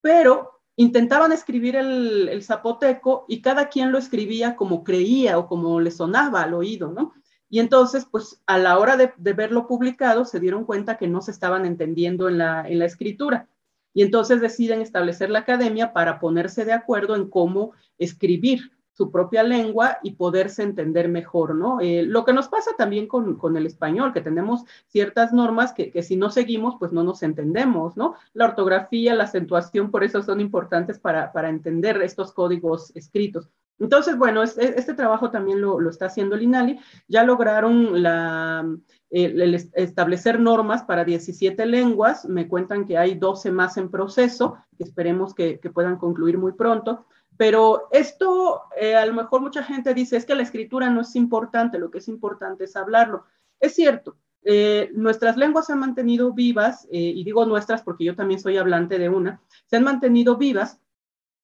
pero 0.00 0.61
intentaban 0.82 1.32
escribir 1.32 1.76
el, 1.76 2.42
zapoteco 2.42 3.24
y 3.28 3.40
cada 3.40 3.68
quien 3.68 3.92
lo 3.92 3.98
escribía 3.98 4.56
como 4.56 4.84
creía 4.84 5.38
o 5.38 5.46
como 5.46 5.80
le 5.80 5.90
sonaba 5.90 6.42
al 6.42 6.54
oído, 6.54 6.90
¿no? 6.92 7.14
Y 7.48 7.60
entonces, 7.60 8.06
pues 8.10 8.42
a 8.46 8.58
la 8.58 8.78
hora 8.78 8.96
de, 8.96 9.12
verlo 9.18 9.66
publicado, 9.66 10.24
se 10.24 10.40
dieron 10.40 10.64
cuenta 10.64 10.96
que 10.96 11.06
no 11.06 11.20
se 11.20 11.30
estaban 11.30 11.66
entendiendo 11.66 12.28
en 12.28 12.38
la, 12.38 12.66
en 12.66 12.78
la 12.78 12.86
escritura. 12.86 13.48
Y 13.94 14.02
entonces 14.02 14.40
deciden 14.40 14.80
establecer 14.80 15.28
la 15.30 15.40
academia 15.40 15.92
para 15.92 16.18
ponerse 16.18 16.64
de 16.64 16.72
acuerdo 16.72 17.14
en 17.14 17.28
cómo 17.28 17.72
escribir 17.98 18.72
su 18.92 19.10
propia 19.10 19.42
lengua 19.42 19.98
y 20.02 20.12
poderse 20.12 20.62
entender 20.62 21.08
mejor, 21.08 21.54
¿no? 21.54 21.80
Eh, 21.80 22.02
lo 22.02 22.24
que 22.24 22.32
nos 22.32 22.48
pasa 22.48 22.72
también 22.76 23.06
con, 23.06 23.36
con, 23.36 23.56
el 23.56 23.66
español, 23.66 24.12
que 24.12 24.20
tenemos 24.20 24.64
ciertas 24.86 25.32
normas 25.32 25.72
que, 25.72 25.90
que, 25.90 26.02
si 26.02 26.16
no 26.16 26.30
seguimos, 26.30 26.76
pues 26.78 26.92
no 26.92 27.02
nos 27.02 27.22
entendemos, 27.22 27.96
¿no? 27.96 28.14
La 28.34 28.46
ortografía, 28.46 29.14
la 29.14 29.24
acentuación, 29.24 29.90
por 29.90 30.04
eso 30.04 30.22
son 30.22 30.40
importantes 30.40 30.98
para, 30.98 31.32
para 31.32 31.48
entender 31.48 32.00
estos 32.02 32.32
códigos 32.32 32.94
escritos. 32.94 33.48
Entonces, 33.82 34.16
bueno, 34.16 34.44
este 34.44 34.94
trabajo 34.94 35.30
también 35.32 35.60
lo, 35.60 35.80
lo, 35.80 35.90
está 35.90 36.06
haciendo 36.06 36.36
el 36.36 36.42
INALI. 36.42 36.78
Ya 37.08 37.24
lograron 37.24 38.00
la, 38.00 38.64
establecer 39.10 40.38
normas 40.38 40.84
para 40.84 41.04
17 41.04 41.66
lenguas. 41.66 42.24
Me 42.26 42.46
cuentan 42.46 42.86
que 42.86 42.96
hay 42.96 43.14
12 43.14 43.50
más 43.50 43.76
en 43.78 43.90
proceso, 43.90 44.56
que 44.78 44.84
esperemos 44.84 45.34
que, 45.34 45.58
que 45.58 45.70
puedan 45.70 45.96
concluir 45.96 46.38
muy 46.38 46.52
pronto. 46.52 47.06
Pero 47.36 47.88
esto, 47.90 48.62
eh, 48.76 48.94
a 48.94 49.06
lo 49.06 49.14
mejor 49.14 49.40
mucha 49.40 49.62
gente 49.62 49.94
dice, 49.94 50.16
es 50.16 50.24
que 50.24 50.34
la 50.34 50.42
escritura 50.42 50.90
no 50.90 51.00
es 51.00 51.16
importante, 51.16 51.78
lo 51.78 51.90
que 51.90 51.98
es 51.98 52.08
importante 52.08 52.64
es 52.64 52.76
hablarlo. 52.76 53.24
Es 53.58 53.74
cierto, 53.74 54.16
eh, 54.44 54.90
nuestras 54.94 55.36
lenguas 55.36 55.66
se 55.66 55.72
han 55.72 55.80
mantenido 55.80 56.32
vivas, 56.32 56.86
eh, 56.90 56.98
y 56.98 57.24
digo 57.24 57.46
nuestras 57.46 57.82
porque 57.82 58.04
yo 58.04 58.16
también 58.16 58.40
soy 58.40 58.56
hablante 58.58 58.98
de 58.98 59.08
una, 59.08 59.40
se 59.66 59.76
han 59.76 59.84
mantenido 59.84 60.36
vivas 60.36 60.80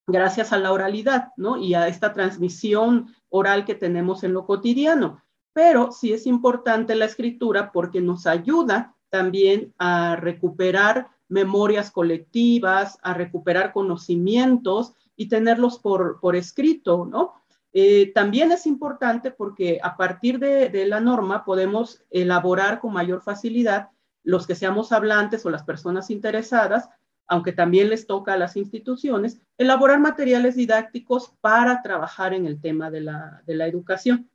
gracias 0.07 0.53
a 0.53 0.59
la 0.59 0.73
oralidad, 0.73 1.33
¿no? 1.37 1.59
Y 1.59 1.75
a 1.75 1.87
esta 1.87 2.13
transmisión 2.13 3.15
oral 3.29 3.65
que 3.65 3.75
tenemos 3.75 4.25
en 4.25 4.33
lo 4.33 4.47
cotidiano. 4.47 5.23
Pero 5.53 5.93
sí 5.93 6.13
es 6.13 6.27
importante 6.27 6.95
la 6.95 7.05
escritura 7.05 7.73
porque 7.73 8.01
nos 8.01 8.27
ayuda 8.27 8.95
también 9.11 9.75
a 9.79 10.17
recuperar 10.17 11.09
memorias 11.29 11.91
colectivas, 11.91 12.99
a 13.03 13.13
recuperar 13.13 13.73
conocimientos 13.73 14.95
y 15.19 15.29
tenerlos 15.29 15.81
por, 15.81 16.21
por 16.21 16.37
escrito, 16.37 17.05
¿no? 17.05 17.35
Eh, 17.73 18.13
también 18.15 18.51
es 18.53 18.67
importante 18.67 19.31
porque 19.31 19.79
a 19.83 19.97
partir 19.97 20.39
de, 20.39 20.71
de, 20.71 20.87
la 20.87 21.01
norma 21.01 21.45
podemos 21.45 22.03
elaborar 22.09 22.81
con 22.81 22.95
mayor 22.95 23.21
facilidad 23.21 23.91
los 24.23 24.47
que 24.47 24.55
seamos 24.55 24.93
hablantes 24.93 25.45
o 25.45 25.51
las 25.51 25.65
personas 25.65 26.09
interesadas, 26.11 26.89
aunque 27.27 27.53
también 27.53 27.91
les 27.91 28.07
toca 28.07 28.35
a 28.35 28.39
las 28.39 28.57
instituciones, 28.57 29.41
elaborar 29.59 30.01
materiales 30.01 30.55
didácticos 30.55 31.35
para 31.41 31.83
trabajar 31.83 32.33
en 32.33 32.47
el 32.47 32.61
tema 32.61 32.91
de 32.91 33.01
la, 33.03 33.43
de 33.45 33.55
la 33.57 33.67
educación. 33.67 34.31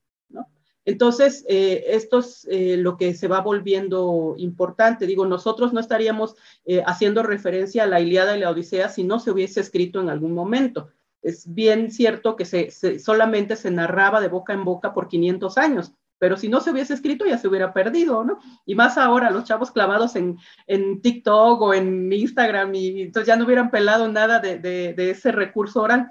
Entonces, 0.85 1.45
eh, 1.47 1.85
esto 1.87 2.19
es 2.19 2.45
eh, 2.49 2.75
lo 2.77 2.97
que 2.97 3.13
se 3.13 3.27
va 3.27 3.39
volviendo 3.39 4.35
importante. 4.37 5.05
Digo, 5.05 5.25
nosotros 5.25 5.71
no 5.71 5.79
estaríamos 5.79 6.35
eh, 6.65 6.83
haciendo 6.85 7.23
referencia 7.23 7.83
a 7.83 7.87
la 7.87 8.01
Iliada 8.01 8.35
y 8.35 8.41
la 8.41 8.49
Odisea 8.49 8.89
si 8.89 9.03
no 9.03 9.19
se 9.19 9.31
hubiese 9.31 9.61
escrito 9.61 10.01
en 10.01 10.09
algún 10.09 10.33
momento. 10.33 10.89
Es 11.21 11.53
bien 11.53 11.89
cierto 11.89 12.35
que 12.35 12.71
solamente 12.99 13.55
se 13.55 13.71
narraba 13.71 14.19
de 14.19 14.27
boca 14.27 14.51
en 14.51 14.65
boca 14.65 14.93
por 14.93 15.07
500 15.07 15.57
años, 15.57 15.93
pero 16.19 16.35
si 16.35 16.49
no 16.49 16.59
se 16.59 16.71
hubiese 16.71 16.93
escrito 16.93 17.25
ya 17.25 17.37
se 17.37 17.47
hubiera 17.47 17.71
perdido, 17.71 18.25
¿no? 18.25 18.39
Y 18.65 18.75
más 18.75 18.97
ahora, 18.97 19.31
los 19.31 19.45
chavos 19.45 19.71
clavados 19.71 20.17
en, 20.17 20.37
en 20.67 21.01
TikTok 21.01 21.61
o 21.61 21.73
en 21.73 22.11
Instagram, 22.11 22.75
y 22.75 23.03
entonces 23.03 23.27
ya 23.27 23.37
no 23.37 23.45
hubieran 23.45 23.71
pelado 23.71 24.09
nada 24.09 24.39
de, 24.39 24.59
de, 24.59 24.93
de 24.93 25.11
ese 25.11 25.31
recurso 25.31 25.81
oral. 25.81 26.09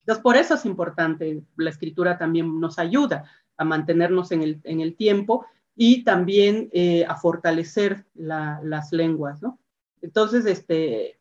Entonces, 0.00 0.22
por 0.22 0.38
eso 0.38 0.54
es 0.54 0.64
importante, 0.64 1.42
la 1.56 1.68
escritura 1.68 2.16
también 2.16 2.58
nos 2.58 2.78
ayuda 2.78 3.24
a 3.58 3.64
mantenernos 3.64 4.32
en 4.32 4.42
el, 4.64 4.96
tiempo 4.96 5.44
y 5.76 6.04
también 6.04 6.70
eh, 6.72 7.04
a 7.06 7.16
fortalecer 7.16 8.06
la, 8.14 8.60
las 8.62 8.92
lenguas, 8.92 9.42
¿no? 9.42 9.58
Entonces, 10.00 10.46
este, 10.46 11.18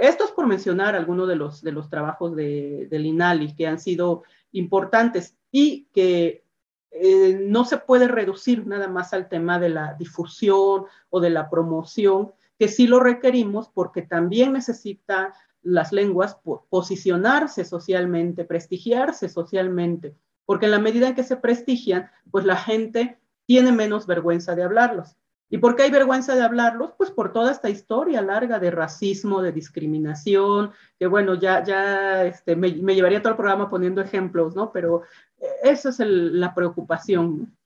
esto 0.00 0.24
es 0.24 0.30
por 0.30 0.46
mencionar 0.46 0.94
algunos 0.94 1.28
de 1.28 1.36
los, 1.36 1.62
de 1.62 1.72
los 1.72 1.90
trabajos 1.90 2.34
de, 2.36 2.86
del 2.88 3.06
INALI 3.06 3.54
que 3.54 3.66
han 3.66 3.80
sido 3.80 4.22
importantes 4.52 5.36
y 5.50 5.86
que 5.92 6.44
eh, 6.92 7.40
no 7.44 7.64
se 7.64 7.78
puede 7.78 8.08
reducir 8.08 8.66
nada 8.66 8.88
más 8.88 9.12
al 9.12 9.28
tema 9.28 9.58
de 9.58 9.68
la 9.68 9.94
difusión 9.94 10.84
o 11.08 11.20
de 11.20 11.30
la 11.30 11.50
promoción, 11.50 12.32
que 12.58 12.68
sí 12.68 12.86
lo 12.86 13.00
requerimos 13.00 13.68
porque 13.68 14.02
también 14.02 14.52
necesita 14.52 15.34
las 15.62 15.92
lenguas 15.92 16.38
posicionarse 16.68 17.64
socialmente, 17.64 18.44
prestigiarse 18.44 19.28
socialmente 19.28 20.14
porque 20.50 20.66
en 20.66 20.72
la 20.72 20.80
medida 20.80 21.06
en 21.06 21.14
que 21.14 21.22
se 21.22 21.36
prestigian, 21.36 22.10
pues 22.32 22.44
la 22.44 22.56
gente 22.56 23.20
tiene 23.46 23.70
menos 23.70 24.08
vergüenza 24.08 24.56
de 24.56 24.64
hablarlos. 24.64 25.16
¿Y 25.48 25.58
por 25.58 25.76
qué 25.76 25.84
hay 25.84 25.92
vergüenza 25.92 26.34
de 26.34 26.42
hablarlos? 26.42 26.90
Pues 26.98 27.12
por 27.12 27.32
toda 27.32 27.52
esta 27.52 27.70
historia 27.70 28.20
larga 28.20 28.58
de 28.58 28.72
racismo, 28.72 29.42
de 29.42 29.52
discriminación, 29.52 30.72
que 30.98 31.06
bueno, 31.06 31.36
ya, 31.36 31.62
ya 31.62 32.24
este, 32.24 32.56
me, 32.56 32.72
llevaría 32.72 33.22
todo 33.22 33.30
el 33.30 33.36
programa 33.36 33.70
poniendo 33.70 34.00
ejemplos, 34.00 34.56
¿no? 34.56 34.72
Pero 34.72 35.02
eh, 35.38 35.46
esa 35.62 35.90
es 35.90 36.00
la 36.00 36.52
preocupación. 36.52 37.56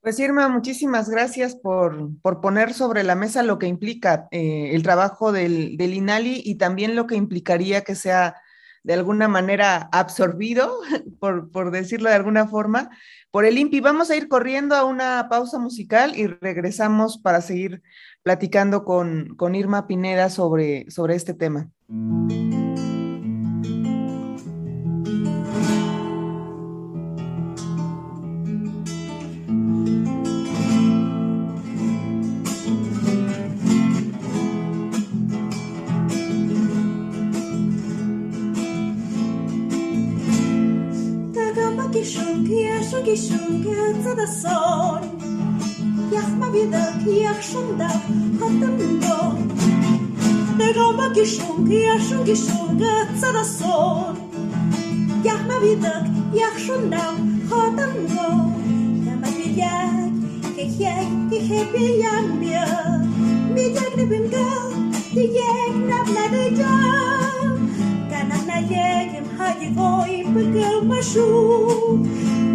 Pues 0.00 0.16
Irma, 0.20 0.46
muchísimas 0.46 1.10
gracias 1.10 1.56
por, 1.56 2.10
por, 2.22 2.40
poner 2.40 2.72
sobre 2.72 3.02
la 3.02 3.16
mesa 3.16 3.42
lo 3.42 3.58
que 3.58 3.66
implica 3.66 4.28
eh, 4.30 4.70
el 4.76 4.84
trabajo 4.84 5.32
del, 5.32 5.76
del 5.76 5.92
INALI 5.92 6.40
y 6.44 6.54
también 6.54 6.94
lo 6.94 7.08
que 7.08 7.16
implicaría 7.16 7.80
que 7.80 7.96
sea 7.96 8.36
de 8.84 8.94
alguna 8.94 9.26
manera 9.26 9.88
absorbido, 9.90 10.78
por, 11.18 11.50
por, 11.50 11.72
decirlo 11.72 12.10
de 12.10 12.14
alguna 12.14 12.46
forma, 12.46 12.90
por 13.32 13.44
el 13.44 13.58
INPI. 13.58 13.80
Vamos 13.80 14.10
a 14.10 14.16
ir 14.16 14.28
corriendo 14.28 14.76
a 14.76 14.84
una 14.84 15.26
pausa 15.28 15.58
musical 15.58 16.16
y 16.16 16.28
regresamos 16.28 17.18
para 17.18 17.40
seguir 17.40 17.82
platicando 18.22 18.84
con, 18.84 19.34
con 19.36 19.54
Irma 19.54 19.86
Pineda 19.88 20.30
sobre, 20.30 20.88
sobre 20.90 21.16
este 21.16 21.34
tema. 21.34 21.70
şungetze 43.16 44.16
da 44.16 44.26
sori 44.26 45.06
Yach 46.14 46.32
ma 46.38 46.52
vidak, 46.52 47.06
yach 47.06 47.42
shundak, 47.42 48.02
hatem 48.40 48.78
do 49.02 49.18
De 50.58 50.72
gomba 50.72 51.06
gishunk, 51.14 51.72
yach 51.72 52.02
shun 52.08 52.24
gishungetze 52.24 53.34
da 53.34 53.44
sori 53.44 54.18
Yach 55.24 55.46
ma 55.48 55.56
vidak, 55.62 56.06
yach 56.40 56.58
shundak, 56.66 57.16
hatem 57.50 57.94
do 58.10 58.28
Yama 59.06 59.28
vidak, 59.38 60.12
kek 60.56 60.80
yek, 60.80 61.08
kek 61.30 61.42
hep 61.50 61.74
yam 62.02 62.40
bia 62.40 62.66
Vidak 63.54 63.96
ne 63.96 64.04
bimgal, 64.10 64.68
yek 65.14 65.74
nab 65.88 66.08
na 66.16 66.24
de 66.32 66.44
jam 66.56 67.03
voi 69.70 70.24
pegar 70.34 70.82
machu 70.90 71.26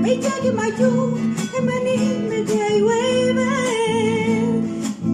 me 0.02 0.16
jag 0.24 0.46
ma 0.56 0.68
ju 0.78 0.92
e 1.58 1.62
mani 1.68 1.98
me 2.30 2.44
dei 2.50 2.82
weve 2.88 3.52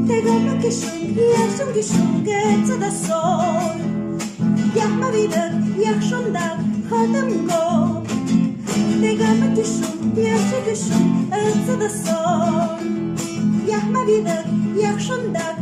te 0.08 0.22
go 0.26 0.34
no 0.46 0.54
ke 0.62 0.72
shung 0.72 1.16
ya 1.34 1.44
shung 1.58 1.74
ke 1.74 1.84
shung 1.92 2.16
ke 2.28 2.40
tsa 2.66 2.76
da 2.84 2.90
sol 2.90 3.80
ya 4.76 4.88
ma 5.00 5.10
vida 5.16 5.44
ya 5.86 5.94
shung 6.10 6.32
da 6.34 6.48
khatam 6.90 7.30
go. 7.50 7.64
Te 9.02 9.12
go 9.20 9.30
no 9.42 9.48
ke 9.58 9.66
shung 9.66 10.02
ya 10.28 10.36
shung 10.50 10.66
ke 10.68 10.76
shung 10.86 11.12
tsa 11.66 11.76
da 11.82 11.90
sol 12.04 12.80
ya 13.72 13.80
ma 13.94 14.04
vida 14.06 14.38
ya 14.84 14.98
shung 14.98 15.34
da 15.34 15.55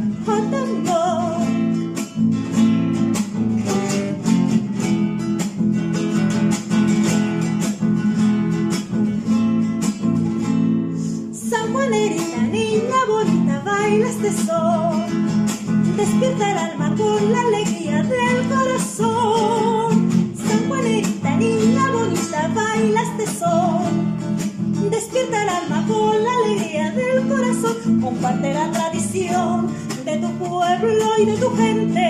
la 28.66 28.72
tradición 28.72 29.68
de 30.06 30.18
tu 30.18 30.30
pueblo 30.38 31.06
y 31.18 31.26
de 31.26 31.38
tu 31.38 31.50
gente. 31.56 32.08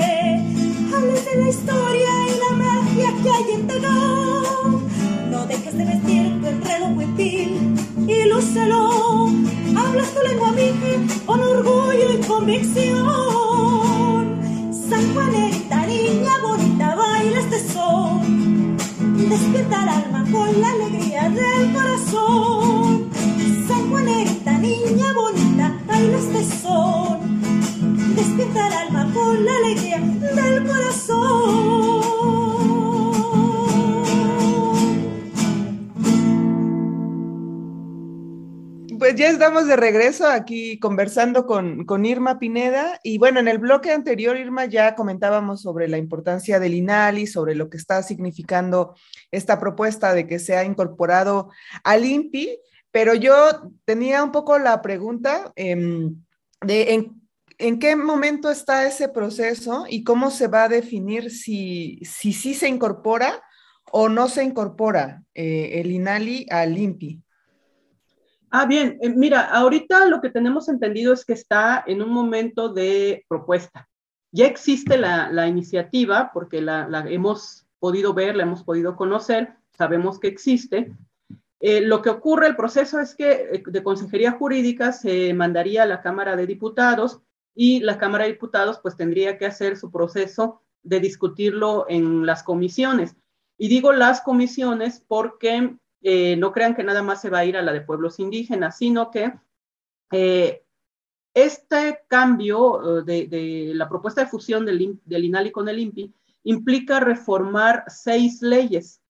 Hables 0.96 1.26
de 1.26 1.36
la 1.42 1.50
historia 1.50 2.12
y 2.28 2.40
la 2.40 2.52
magia 2.64 3.10
que 3.22 3.30
hay 3.30 3.52
en 3.56 3.68
Tagón. 3.68 4.84
No 5.32 5.46
dejes 5.48 5.78
de 5.78 5.86
vestir 5.86 6.42
tu 6.42 6.48
enredo 6.48 6.88
huipil 6.88 7.76
y 8.08 8.26
lúcelo. 8.30 9.30
Hablas 9.76 10.14
tu 10.14 10.22
lengua 10.28 10.52
mije 10.52 11.00
con 11.26 11.40
orgullo 11.42 12.14
y 12.14 12.18
convicción. 12.28 13.04
San 14.90 15.14
Juanita, 15.14 15.88
niña 15.88 16.34
bonita, 16.44 16.96
baila 16.96 17.40
este 17.40 17.60
son. 17.74 18.78
Despierta 19.30 19.84
el 19.84 19.90
alma 19.90 20.26
con 20.32 20.62
la 20.62 20.72
alegría 20.72 21.30
del 21.30 21.74
corazón. 21.74 23.13
Pues 39.14 39.16
ya 39.16 39.30
estamos 39.30 39.68
de 39.68 39.76
regreso 39.76 40.26
aquí 40.26 40.80
conversando 40.80 41.46
con, 41.46 41.86
con, 41.86 42.06
Irma 42.06 42.40
Pineda. 42.40 43.00
Y 43.04 43.18
bueno, 43.18 43.42
en 43.42 43.50
el 43.50 43.58
bloque 43.58 43.92
anterior, 43.92 44.38
Irma, 44.38 44.66
ya 44.66 44.96
comentábamos 44.96 45.62
sobre 45.62 45.90
la 45.90 45.98
importancia 45.98 46.58
del 46.60 46.74
INALI, 46.74 47.28
sobre 47.28 47.54
lo 47.54 47.70
que 47.70 47.78
está 47.78 48.02
significando 48.02 48.96
esta 49.30 49.60
propuesta 49.60 50.14
de 50.14 50.26
que 50.26 50.40
se 50.40 50.56
ha 50.56 50.64
incorporado 50.64 51.50
al 51.84 52.06
INPI. 52.06 52.58
Pero 52.94 53.16
yo 53.16 53.34
tenía 53.86 54.24
un 54.24 54.32
poco 54.32 54.60
la 54.60 54.80
pregunta 54.84 55.52
eh, 55.56 55.76
de 56.62 56.94
en, 56.94 57.22
en, 57.58 57.80
qué 57.80 57.96
momento 57.96 58.52
está 58.52 58.86
ese 58.86 59.10
proceso 59.10 59.86
y 59.90 60.04
cómo 60.04 60.30
se 60.30 60.48
va 60.48 60.66
a 60.66 60.70
definir 60.70 61.32
si 61.32 62.00
sí 62.06 62.34
si, 62.34 62.54
se 62.54 62.70
incorpora 62.70 63.42
o 63.92 64.10
no 64.10 64.30
se 64.30 64.44
incorpora 64.44 65.24
eh, 65.34 65.82
el 65.82 65.90
INALI 65.90 66.46
al 66.52 66.78
INPI. 66.78 67.20
Ah, 68.52 68.68
bien, 68.68 69.00
eh, 69.02 69.10
mira, 69.10 69.50
ahorita 69.50 70.06
lo 70.06 70.22
que 70.22 70.30
tenemos 70.30 70.70
entendido 70.70 71.14
es 71.14 71.26
que 71.26 71.34
está 71.34 71.84
en 71.88 72.04
un 72.04 72.10
momento 72.12 72.70
de 72.72 73.26
propuesta. 73.28 73.90
Ya 74.32 74.46
existe 74.46 75.00
la, 75.00 75.32
la 75.32 75.48
iniciativa 75.48 76.30
porque 76.32 76.62
la, 76.62 76.88
la, 76.88 77.10
hemos 77.10 77.66
podido 77.80 78.14
ver, 78.14 78.36
la 78.36 78.44
hemos 78.44 78.64
podido 78.64 78.96
conocer, 78.96 79.56
sabemos 79.76 80.20
que 80.20 80.28
existe. 80.28 80.94
Eh, 81.66 81.80
lo 81.80 82.02
que 82.02 82.10
ocurre, 82.10 82.48
el 82.48 82.58
proceso 82.58 83.00
es 83.00 83.16
que 83.16 83.32
eh, 83.32 83.64
de 83.66 83.84
Consejería 83.84 84.34
Jurídica 84.34 84.92
se 84.92 85.34
mandaría 85.34 85.84
a 85.84 85.86
la 85.86 86.02
Cámara 86.02 86.36
de 86.36 86.46
Diputados 86.46 87.22
y 87.56 87.80
la 87.80 87.98
Cámara 87.98 88.26
de 88.26 88.34
Diputados 88.34 88.80
pues 88.84 88.98
tendría 88.98 89.38
que 89.38 89.46
hacer 89.46 89.78
su 89.78 89.90
proceso 89.90 90.62
de 90.82 91.00
discutirlo 91.00 91.86
en 91.88 92.26
las 92.26 92.44
comisiones. 92.44 93.16
Y 93.58 93.70
digo 93.70 93.94
las 93.94 94.20
comisiones 94.20 95.06
porque 95.08 95.78
eh, 96.02 96.36
no 96.36 96.52
crean 96.52 96.76
que 96.76 96.84
nada 96.84 97.02
más 97.02 97.22
se 97.22 97.30
va 97.30 97.40
a 97.40 97.46
ir 97.46 97.56
a 97.56 97.62
la 97.62 97.72
de 97.72 97.80
pueblos 97.80 98.20
indígenas, 98.20 98.78
sino 98.78 99.10
que 99.10 99.32
este 101.34 102.02
cambio 102.10 103.04
de, 103.04 103.72
la 103.74 103.88
propuesta 103.88 104.22
de 104.22 104.28
fusión 104.28 104.66
del, 104.66 105.00
del, 105.06 105.24
INALI 105.24 105.52
con 105.52 105.70
el 105.70 105.80
INPI 105.80 106.14
implica 106.44 107.00
reformar 107.00 107.86
seis 107.88 108.42
leyes. 108.42 109.03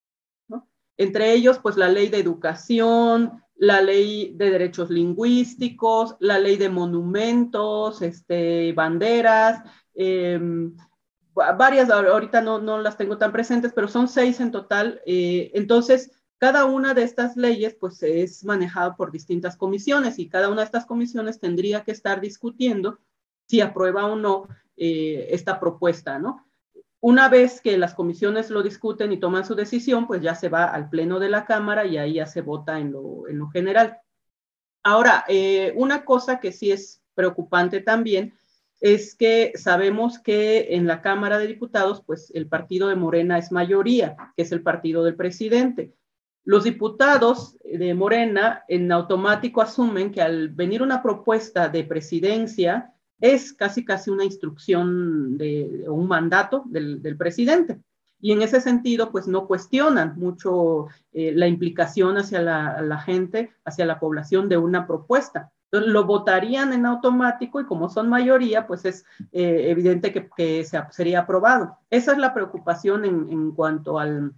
Entre 0.97 1.33
ellos 1.33 1.59
pues 1.59 1.77
la 1.77 1.89
ley 1.89 2.09
de 2.09 2.19
educación, 2.19 3.43
la 3.55 3.81
ley 3.81 4.33
de 4.35 4.49
derechos 4.49 4.89
lingüísticos, 4.89 6.15
la 6.19 6.39
ley 6.39 6.57
de 6.57 6.69
monumentos, 6.69 8.01
este, 8.01 8.73
banderas, 8.73 9.61
eh, 9.95 10.39
varias, 11.33 11.89
ahorita 11.89 12.41
no, 12.41 12.59
no, 12.59 12.81
las 12.81 12.97
tengo 12.97 13.17
tan 13.17 13.31
presentes, 13.31 13.73
pero 13.73 13.87
son 13.87 14.07
seis 14.07 14.39
en 14.39 14.51
total. 14.51 15.01
Eh, 15.05 15.51
entonces, 15.53 16.11
cada 16.37 16.65
una 16.65 16.93
de 16.93 17.03
estas 17.03 17.37
leyes 17.37 17.75
pues 17.79 18.03
es 18.03 18.43
manejada 18.43 18.95
por 18.95 19.11
distintas 19.11 19.55
comisiones 19.55 20.19
y 20.19 20.27
cada 20.27 20.49
una 20.49 20.61
de 20.61 20.65
estas 20.65 20.85
comisiones 20.85 21.39
tendría 21.39 21.83
que 21.83 21.91
estar 21.91 22.19
discutiendo 22.19 22.99
si 23.47 23.61
aprueba 23.61 24.05
o 24.05 24.15
no 24.15 24.47
eh, 24.75 25.27
esta 25.29 25.59
propuesta, 25.59 26.19
¿no? 26.19 26.45
Una 27.03 27.27
vez 27.27 27.59
que 27.59 27.77
las 27.77 27.95
comisiones 27.95 28.49
lo 28.49 28.63
discuten 28.63 29.11
y 29.11 29.19
toman 29.19 29.43
su 29.43 29.55
decisión, 29.55 30.07
pues 30.07 30.21
ya 30.21 30.35
se 30.35 30.47
va 30.47 30.63
al 30.63 30.87
pleno 30.87 31.19
de 31.19 31.27
la 31.27 31.43
Cámara 31.43 31.85
y 31.85 31.97
ahí 31.97 32.13
ya 32.13 32.25
se 32.25 32.39
vota 32.39 32.79
en 32.79 32.93
lo, 32.93 33.27
en 33.27 33.39
lo 33.39 33.49
general. 33.49 33.97
Ahora, 34.83 35.25
eh, 35.27 35.73
una 35.75 36.05
cosa 36.05 36.39
que 36.39 36.53
sí 36.53 36.71
es 36.71 37.01
preocupante 37.13 37.81
también 37.81 38.33
es 38.79 39.15
que 39.15 39.51
sabemos 39.55 40.17
que 40.17 40.75
en 40.75 40.87
la 40.87 41.01
Cámara 41.01 41.39
de 41.39 41.47
Diputados, 41.47 42.01
pues 42.05 42.31
el 42.33 42.47
partido 42.47 42.87
de 42.87 42.95
Morena 42.95 43.37
es 43.37 43.51
mayoría, 43.51 44.15
que 44.37 44.43
es 44.43 44.53
el 44.53 44.63
partido 44.63 45.03
del 45.03 45.17
presidente. 45.17 45.93
Los 46.45 46.63
diputados 46.63 47.57
de 47.65 47.93
Morena 47.95 48.63
en 48.69 48.89
automático 48.93 49.61
asumen 49.61 50.09
que 50.09 50.21
al 50.21 50.47
venir 50.47 50.81
una 50.81 51.03
propuesta 51.03 51.67
de 51.67 51.83
presidencia 51.83 52.93
es 53.23 53.53
casi 53.53 53.85
casi 53.85 54.09
una 54.09 54.25
instrucción 54.25 55.37
de 55.37 55.85
un 55.87 56.09
mandato 56.09 56.63
del, 56.65 57.01
del 57.01 57.15
presidente. 57.15 57.79
Y 58.19 58.33
en 58.33 58.41
ese 58.41 58.59
sentido, 58.59 59.11
pues 59.11 59.29
no 59.29 59.47
cuestionan 59.47 60.19
mucho 60.19 60.87
eh, 61.13 61.31
la 61.33 61.47
implicación 61.47 62.17
hacia 62.17 62.41
la, 62.41 62.81
la, 62.81 62.97
gente, 62.99 63.53
hacia 63.63 63.85
la 63.85 63.97
población 63.97 64.49
de 64.49 64.57
una 64.57 64.85
propuesta. 64.85 65.53
Entonces 65.71 65.93
lo 65.93 66.03
votarían 66.03 66.73
en 66.73 66.85
automático 66.85 67.61
y 67.61 67.65
como 67.65 67.87
son 67.87 68.09
mayoría, 68.09 68.67
pues 68.67 68.83
es 68.83 69.05
eh, 69.31 69.67
evidente 69.69 70.11
que, 70.11 70.29
que 70.35 70.65
se, 70.65 70.83
sería 70.91 71.21
aprobado. 71.21 71.77
Esa 71.89 72.11
es 72.11 72.17
la 72.17 72.33
preocupación 72.33 73.05
en, 73.05 73.29
en 73.29 73.51
cuanto 73.53 73.99
al, 73.99 74.33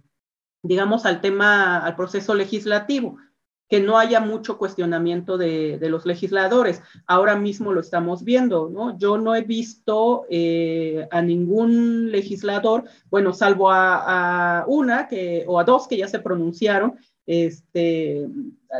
digamos, 0.62 1.06
al 1.06 1.20
tema, 1.20 1.78
al 1.78 1.96
proceso 1.96 2.36
legislativo, 2.36 3.18
que 3.68 3.80
no 3.80 3.98
haya 3.98 4.20
mucho 4.20 4.58
cuestionamiento 4.58 5.38
de, 5.38 5.78
de 5.78 5.88
los 5.88 6.06
legisladores. 6.06 6.82
Ahora 7.06 7.36
mismo 7.36 7.72
lo 7.72 7.80
estamos 7.80 8.22
viendo, 8.22 8.68
¿no? 8.68 8.96
Yo 8.98 9.18
no 9.18 9.34
he 9.34 9.42
visto 9.42 10.24
eh, 10.30 11.08
a 11.10 11.20
ningún 11.20 12.12
legislador, 12.12 12.84
bueno, 13.10 13.32
salvo 13.32 13.70
a, 13.72 14.64
una 14.68 15.08
que, 15.08 15.44
o 15.48 15.58
a 15.58 15.64
dos 15.64 15.88
que 15.88 15.96
ya 15.96 16.08
se 16.08 16.20
pronunciaron, 16.20 16.96
este, 17.26 18.28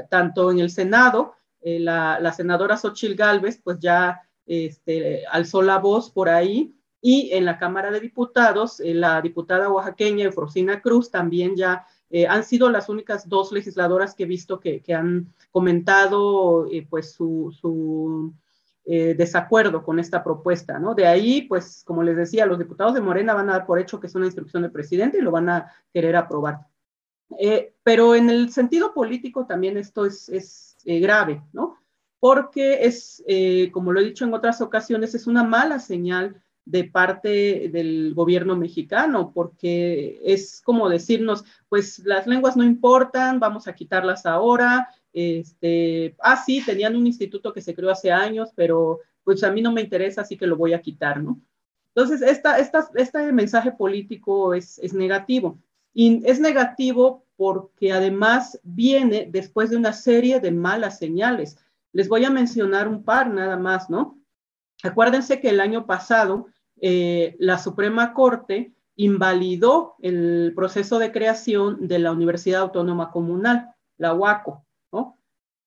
tanto 0.09 0.53
en 0.53 0.61
el 0.61 0.71
Senado, 0.71 1.35
eh, 1.61 1.81
la, 1.81 2.21
la, 2.21 2.33
senadora 2.33 2.77
Xochil 2.77 3.17
Gálvez, 3.17 3.61
pues 3.63 3.81
ya 3.81 4.21
este, 4.47 5.25
alzó 5.27 5.63
la 5.63 5.79
voz 5.79 6.11
por 6.11 6.29
ahí, 6.29 6.77
y 7.01 7.31
en 7.33 7.45
la 7.45 7.59
Cámara 7.59 7.91
de 7.91 8.01
Diputados, 8.01 8.81
eh, 8.81 8.95
la 8.95 9.21
diputada 9.21 9.69
oaxaqueña 9.69 10.25
Eufrosina 10.25 10.81
Cruz 10.81 11.11
también 11.11 11.57
ya 11.57 11.87
eh, 12.11 12.27
han 12.27 12.45
sido 12.45 12.71
las 12.71 12.89
únicas 12.89 13.29
dos 13.29 13.51
legisladoras 13.53 14.15
que 14.15 14.25
he 14.25 14.27
visto 14.27 14.61
que, 14.61 14.81
que 14.81 14.95
han 14.95 15.35
comentado 15.51 16.67
eh, 16.71 16.87
pues 16.89 17.13
su, 17.13 17.55
su 17.59 18.33
eh, 18.85 19.15
desacuerdo 19.15 19.83
con 19.83 19.99
esta 19.99 20.23
propuesta, 20.23 20.79
¿no? 20.79 20.95
De 20.95 21.07
ahí, 21.07 21.43
pues, 21.43 21.83
como 21.85 22.05
les 22.05 22.17
decía, 22.17 22.47
los 22.47 22.59
diputados 22.59 22.95
de 22.95 23.01
Morena 23.01 23.35
van 23.35 23.51
a 23.51 23.55
dar 23.55 23.67
por 23.67 23.81
hecho 23.81 23.99
que 23.99 24.07
es 24.07 24.15
una 24.15 24.27
instrucción 24.27 24.63
del 24.63 24.71
presidente 24.71 25.19
y 25.19 25.23
lo 25.23 25.33
van 25.33 25.49
a 25.49 25.73
querer 25.93 26.15
aprobar. 26.15 26.61
Eh, 27.41 27.75
pero 27.83 28.15
en 28.15 28.31
el 28.31 28.51
sentido 28.53 28.95
político 28.95 29.47
también 29.47 29.77
esto 29.77 30.07
es, 30.07 30.29
es 30.29 30.77
grave, 30.85 31.43
¿no? 31.53 31.77
Porque 32.21 32.87
es, 32.87 33.23
como 33.73 33.93
lo 33.93 34.01
he 34.01 34.05
dicho 34.05 34.25
en 34.25 34.33
otras 34.33 34.61
ocasiones, 34.61 35.15
es 35.15 35.27
una 35.27 35.45
mala 35.45 35.79
señal 35.81 36.41
de 36.67 36.85
parte 36.85 37.71
del 37.73 38.13
gobierno 38.13 38.57
mexicano, 38.57 39.31
porque 39.33 40.21
es 40.25 40.61
como 40.61 40.89
decirnos, 40.89 41.45
pues 41.69 42.01
las 42.01 42.27
lenguas 42.27 42.57
no 42.57 42.65
importan, 42.65 43.41
vamos 43.41 43.69
a 43.69 43.75
quitarlas 43.75 44.27
ahora, 44.27 44.89
este, 45.13 46.15
ah, 46.21 46.37
sí, 46.37 46.63
tenían 46.67 46.97
un 46.97 47.07
instituto 47.07 47.53
que 47.53 47.63
se 47.63 47.75
creó 47.75 47.91
hace 47.91 48.11
años, 48.11 48.51
pero 48.55 48.99
pues 49.25 49.43
a 49.45 49.51
mí 49.51 49.63
no 49.63 49.73
me 49.73 49.81
interesa, 49.81 50.21
así 50.21 50.37
que 50.37 50.47
lo 50.47 50.57
voy 50.57 50.75
a 50.75 50.83
quitar, 50.83 51.23
¿no? 51.23 51.41
Entonces, 51.95 52.21
esta, 52.21 52.59
esta, 52.59 52.91
este 52.97 53.33
mensaje 53.33 53.73
político 53.73 54.53
es, 54.53 54.79
es 54.81 54.93
negativo. 54.93 55.59
Y 55.95 56.21
es 56.27 56.41
negativo 56.41 57.25
porque 57.37 57.93
además 57.93 58.61
viene 58.63 59.29
después 59.31 59.71
de 59.71 59.79
una 59.79 59.95
serie 59.95 60.41
de 60.41 60.51
malas 60.51 60.99
señales. 60.99 61.57
Les 61.93 62.09
voy 62.09 62.25
a 62.25 62.31
mencionar 62.31 62.87
un 62.87 63.03
par 63.03 63.31
nada 63.33 63.57
más, 63.57 63.89
¿no? 63.89 64.19
Acuérdense 64.83 65.41
que 65.41 65.49
el 65.49 65.61
año 65.61 65.87
pasado 65.87 66.49
eh, 66.81 67.37
la 67.39 67.59
Suprema 67.59 68.13
Corte 68.13 68.73
invalidó 68.97 69.97
el 70.01 70.53
proceso 70.57 70.99
de 70.99 71.13
creación 71.13 71.87
de 71.87 71.99
la 71.99 72.13
Universidad 72.13 72.63
Autónoma 72.63 73.11
Comunal, 73.11 73.75
la 73.99 74.15
UACO, 74.15 74.65
¿no? 74.93 75.19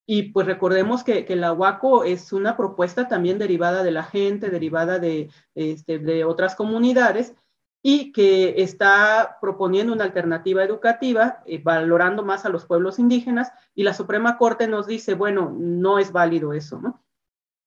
Y 0.05 0.31
pues 0.31 0.47
recordemos 0.47 1.03
que, 1.03 1.25
la 1.35 1.53
UACO 1.53 2.03
es 2.03 2.33
una 2.33 2.57
propuesta 2.57 3.07
también 3.07 3.37
derivada 3.37 3.83
de 3.83 3.91
la 3.91 4.03
gente, 4.03 4.49
derivada 4.49 4.97
de, 4.97 5.29
este, 5.53 6.25
otras 6.25 6.55
comunidades, 6.55 7.35
y 7.81 8.11
que 8.11 8.55
está 8.61 9.37
proponiendo 9.39 9.93
una 9.93 10.03
alternativa 10.03 10.63
educativa, 10.63 11.41
eh, 11.45 11.61
valorando 11.63 12.25
más 12.25 12.45
a 12.45 12.49
los 12.49 12.65
pueblos 12.65 12.99
indígenas, 12.99 13.51
y 13.75 13.83
la 13.83 13.93
Suprema 13.93 14.37
Corte 14.37 14.67
nos 14.67 14.87
dice, 14.87 15.13
bueno, 15.13 15.55
no 15.55 15.99
es 15.99 16.11
válido 16.11 16.53
eso, 16.53 16.81
¿no? 16.81 17.03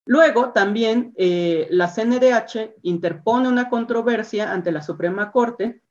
Luego, 0.04 0.50
también 0.50 1.12
eh, 1.16 1.68
la 1.70 1.88
CNDH 1.88 2.76
interpone 2.82 3.48
una 3.48 3.68
controversia 3.68 4.52
ante 4.52 4.72
la 4.72 4.82
Suprema 4.82 5.30
Corte 5.30 5.82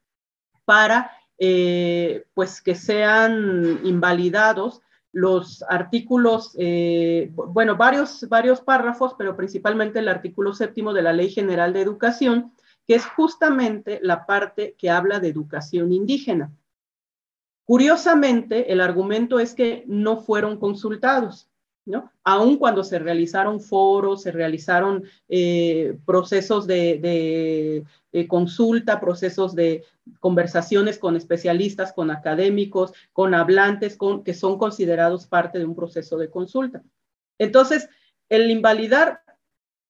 para 0.65 1.11
eh, 1.37 2.25
pues 2.33 2.61
que 2.61 2.75
sean 2.75 3.79
invalidados 3.83 4.81
los 5.13 5.63
artículos, 5.67 6.55
eh, 6.57 7.31
bueno, 7.33 7.75
varios, 7.75 8.27
varios 8.29 8.61
párrafos, 8.61 9.15
pero 9.17 9.35
principalmente 9.35 9.99
el 9.99 10.07
artículo 10.07 10.53
séptimo 10.53 10.93
de 10.93 11.01
la 11.01 11.13
Ley 11.13 11.29
General 11.29 11.73
de 11.73 11.81
Educación, 11.81 12.53
que 12.87 12.95
es 12.95 13.05
justamente 13.05 13.99
la 14.01 14.25
parte 14.25 14.75
que 14.77 14.89
habla 14.89 15.19
de 15.19 15.29
educación 15.29 15.91
indígena. 15.91 16.51
Curiosamente, 17.65 18.71
el 18.71 18.81
argumento 18.81 19.39
es 19.39 19.53
que 19.53 19.83
no 19.87 20.21
fueron 20.21 20.57
consultados. 20.57 21.50
¿No? 21.85 22.11
Aun 22.23 22.57
cuando 22.57 22.83
se 22.83 22.99
realizaron 22.99 23.59
foros, 23.59 24.21
se 24.21 24.31
realizaron 24.31 25.03
eh, 25.29 25.97
procesos 26.05 26.67
de, 26.67 27.83
consulta, 28.27 28.99
procesos 28.99 29.55
de 29.55 29.83
conversaciones 30.19 30.97
con 30.99 31.15
especialistas, 31.15 31.93
con 31.93 32.11
académicos, 32.11 32.93
con 33.13 33.33
hablantes, 33.33 33.97
con, 33.97 34.23
que 34.23 34.33
son 34.33 34.57
considerados 34.57 35.27
parte 35.27 35.59
de 35.59 35.65
un 35.65 35.75
proceso 35.75 36.17
de 36.17 36.29
consulta. 36.29 36.83
Entonces, 37.37 37.89
el 38.29 38.49
invalidar 38.51 39.21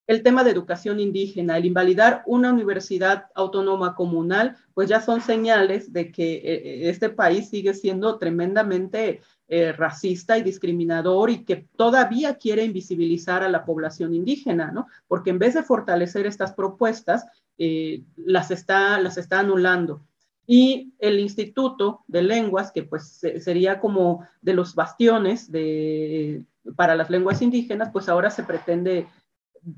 el 0.06 0.22
tema 0.22 0.42
de 0.44 0.50
educación 0.50 1.00
indígena, 1.00 1.56
el 1.56 1.66
invalidar 1.66 2.22
una 2.26 2.52
universidad 2.52 3.26
autónoma 3.34 3.94
comunal, 3.94 4.56
pues 4.74 4.88
ya 4.88 5.00
son 5.00 5.20
señales 5.20 5.92
de 5.92 6.10
que 6.10 6.34
eh, 6.34 6.90
este 6.90 7.08
país 7.08 7.48
sigue 7.48 7.72
siendo 7.74 8.18
tremendamente 8.18 9.20
eh, 9.48 9.72
racista 9.72 10.38
y 10.38 10.42
discriminador 10.42 11.30
y 11.30 11.44
que 11.44 11.68
todavía 11.76 12.36
quiere 12.36 12.64
invisibilizar 12.64 13.42
a 13.42 13.48
la 13.48 13.64
población 13.64 14.14
indígena, 14.14 14.72
¿no? 14.72 14.86
Porque 15.06 15.30
en 15.30 15.38
vez 15.38 15.54
de 15.54 15.62
fortalecer 15.62 16.26
estas 16.26 16.52
propuestas, 16.52 17.26
eh, 17.58 18.02
las, 18.16 18.50
está, 18.50 18.98
las 18.98 19.18
está 19.18 19.40
anulando. 19.40 20.06
Y 20.46 20.92
el 20.98 21.20
Instituto 21.20 22.02
de 22.08 22.22
Lenguas, 22.22 22.72
que 22.72 22.82
pues 22.82 23.20
sería 23.40 23.78
como 23.78 24.26
de 24.40 24.54
los 24.54 24.74
bastiones 24.74 25.52
de, 25.52 26.42
para 26.74 26.96
las 26.96 27.10
lenguas 27.10 27.42
indígenas, 27.42 27.90
pues 27.92 28.08
ahora 28.08 28.30
se 28.30 28.42
pretende 28.42 29.06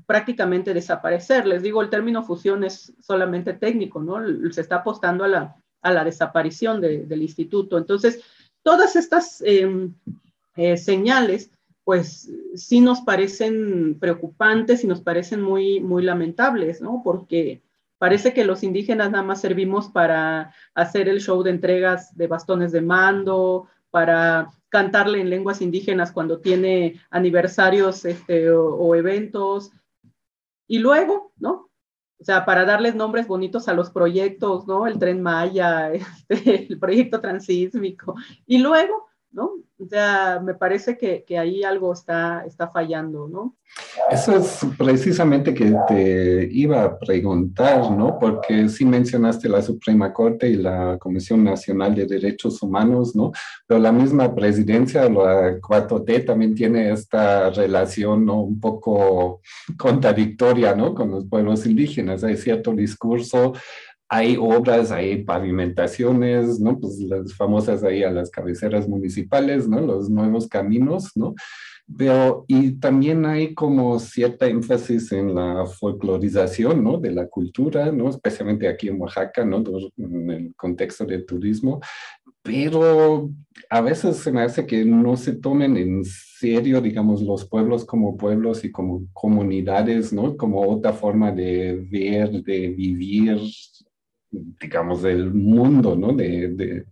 prácticamente 0.05 0.73
desaparecer. 0.73 1.45
Les 1.45 1.61
digo, 1.61 1.81
el 1.81 1.89
término 1.89 2.23
fusión 2.23 2.63
es 2.63 2.93
solamente 3.01 3.53
técnico, 3.53 4.01
¿no? 4.01 4.19
Se 4.51 4.61
está 4.61 4.77
apostando 4.77 5.23
a 5.23 5.27
la, 5.27 5.55
a 5.81 5.91
la 5.91 6.03
desaparición 6.03 6.81
del 6.81 7.21
instituto. 7.21 7.77
Entonces, 7.77 8.23
Todas 8.65 8.95
estas 8.95 9.43
em, 9.45 9.93
eh, 10.55 10.75
señales, 10.75 11.51
pues 11.83 12.31
sí 12.55 12.81
nos 12.81 13.01
parecen 13.01 13.99
preocupantes 13.99 14.83
y 14.83 14.87
nos 14.87 15.01
parecen 15.01 15.43
muy, 15.43 15.79
muy 15.81 16.01
lamentables, 16.01 16.81
¿no? 16.81 17.01
Porque 17.03 17.61
parece 17.99 18.33
que 18.33 18.43
los 18.43 18.63
indígenas 18.63 19.11
nada 19.11 19.23
más 19.23 19.39
servimos 19.39 19.89
para 19.89 20.51
hacer 20.73 21.07
el 21.09 21.21
show 21.21 21.43
de 21.43 21.51
entregas 21.51 22.17
de 22.17 22.25
bastones 22.25 22.71
de 22.71 22.81
mando, 22.81 23.67
para 23.91 24.49
cantarle 24.75 25.21
en 25.21 25.29
lenguas 25.29 25.61
indígenas 25.61 26.11
cuando 26.11 26.41
tiene 26.41 26.99
aniversarios 27.09 28.03
este, 28.03 28.51
o, 28.51 28.93
eventos. 28.93 29.71
Y 30.67 30.79
luego, 30.79 31.31
¿no? 31.37 31.69
O 32.19 32.23
sea, 32.25 32.43
para 32.43 32.65
darles 32.65 32.93
nombres 32.93 33.25
bonitos 33.25 33.69
a 33.69 33.73
los 33.73 33.89
proyectos, 33.89 34.67
¿no? 34.67 34.85
El 34.85 34.99
tren 34.99 35.21
Maya, 35.21 35.93
este, 36.27 36.67
el 36.67 36.77
proyecto 36.77 37.21
transísmico. 37.21 38.15
Y 38.45 38.57
luego, 38.57 39.07
¿no? 39.35 39.51
O 39.77 39.85
sea, 39.85 40.39
me 40.41 40.53
parece 40.53 40.97
que, 40.97 41.25
que, 41.27 41.37
ahí 41.37 41.63
algo 41.63 41.91
está, 41.91 42.45
está 42.47 42.69
fallando, 42.69 43.27
¿no? 43.27 43.57
Eso 44.09 44.37
es 44.37 44.61
precisamente 44.77 45.53
que 45.53 45.75
te 45.89 46.47
iba 46.49 46.83
a 46.83 46.97
preguntar, 46.97 47.91
¿no? 47.91 48.17
Porque 48.17 48.69
sí 48.69 48.85
mencionaste 48.85 49.49
la 49.49 49.61
Suprema 49.61 50.13
Corte 50.13 50.47
y 50.47 50.55
la 50.55 50.97
Comisión 50.97 51.43
Nacional 51.43 51.93
de 51.93 52.05
Derechos 52.05 52.63
Humanos, 52.63 53.13
¿no? 53.17 53.33
Pero 53.67 53.81
la 53.81 53.91
misma 53.91 54.33
presidencia, 54.33 55.09
la 55.09 55.59
4T, 55.59 56.25
también 56.25 56.55
tiene 56.55 56.93
esta 56.93 57.49
relación, 57.49 58.25
¿no? 58.25 58.41
Un 58.41 58.61
poco 58.61 59.41
contradictoria, 59.77 60.73
¿no? 60.73 60.95
Con 60.95 61.11
los 61.11 61.25
pueblos 61.25 61.65
indígenas. 61.65 62.23
Hay 62.23 62.37
cierto 62.37 62.71
discurso 62.71 63.51
hay 64.07 64.37
obras, 64.39 64.91
hay 64.91 65.23
pavimentaciones, 65.23 66.59
¿no? 66.59 66.79
Pues 66.79 66.99
las 66.99 67.33
famosas 67.33 67.83
ahí 67.83 68.03
a 68.03 68.11
las 68.11 68.29
cabeceras 68.29 68.87
municipales, 68.87 69.67
¿no? 69.67 69.81
Los 69.81 70.09
nuevos 70.09 70.47
caminos, 70.47 71.11
¿no? 71.15 71.33
Pero, 71.97 72.45
y 72.47 72.73
también 72.79 73.25
hay 73.25 73.53
como 73.53 73.99
cierta 73.99 74.47
énfasis 74.47 75.11
en 75.11 75.35
la 75.35 75.65
folclorización, 75.65 76.83
¿no? 76.83 76.97
De 76.97 77.11
la 77.11 77.27
cultura, 77.27 77.91
¿no? 77.91 78.09
Especialmente 78.09 78.67
aquí 78.67 78.87
en 78.87 78.99
Oaxaca, 78.99 79.45
¿no? 79.45 79.63
En 79.97 80.31
el 80.31 80.55
contexto 80.55 81.05
del 81.05 81.25
turismo. 81.25 81.79
Pero 82.41 83.31
a 83.69 83.81
veces 83.81 84.17
se 84.17 84.31
me 84.31 84.41
hace 84.41 84.65
que 84.65 84.85
no 84.85 85.15
se 85.17 85.33
tomen 85.33 85.77
en 85.77 86.03
serio, 86.05 86.81
digamos, 86.81 87.21
los 87.21 87.47
pueblos 87.47 87.85
como 87.85 88.17
pueblos 88.17 88.63
y 88.63 88.71
como 88.71 89.07
comunidades, 89.13 90.13
¿no? 90.13 90.37
Como 90.37 90.61
otra 90.67 90.93
forma 90.93 91.31
de 91.31 91.87
ver, 91.89 92.31
de 92.43 92.69
vivir, 92.69 93.39
digamos, 94.59 95.01
del 95.01 95.33
mundo, 95.33 95.95
¿no? 95.95 96.13
De, 96.13 96.85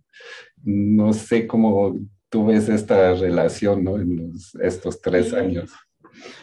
no 0.62 1.12
sé 1.12 1.46
cómo 1.46 1.98
tú 2.28 2.46
ves 2.46 2.68
esta 2.68 3.14
relación, 3.14 3.84
¿no? 3.84 3.96
En 3.96 4.32
estos 4.60 5.00
tres 5.00 5.32
años. 5.32 5.72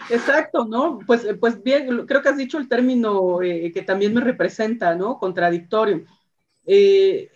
Exacto, 0.10 0.66
¿no? 0.66 1.00
Pues, 1.06 1.26
pues 1.40 1.62
bien, 1.64 2.06
creo 2.06 2.22
que 2.22 2.30
has 2.30 2.38
dicho 2.38 2.58
el 2.58 2.68
término 2.68 3.42
eh, 3.42 3.72
que 3.74 3.82
también 3.82 4.14
me 4.14 4.22
representa, 4.22 4.96
¿no? 4.96 5.18
Contradictorio. 5.18 6.06
Eh, 6.66 7.30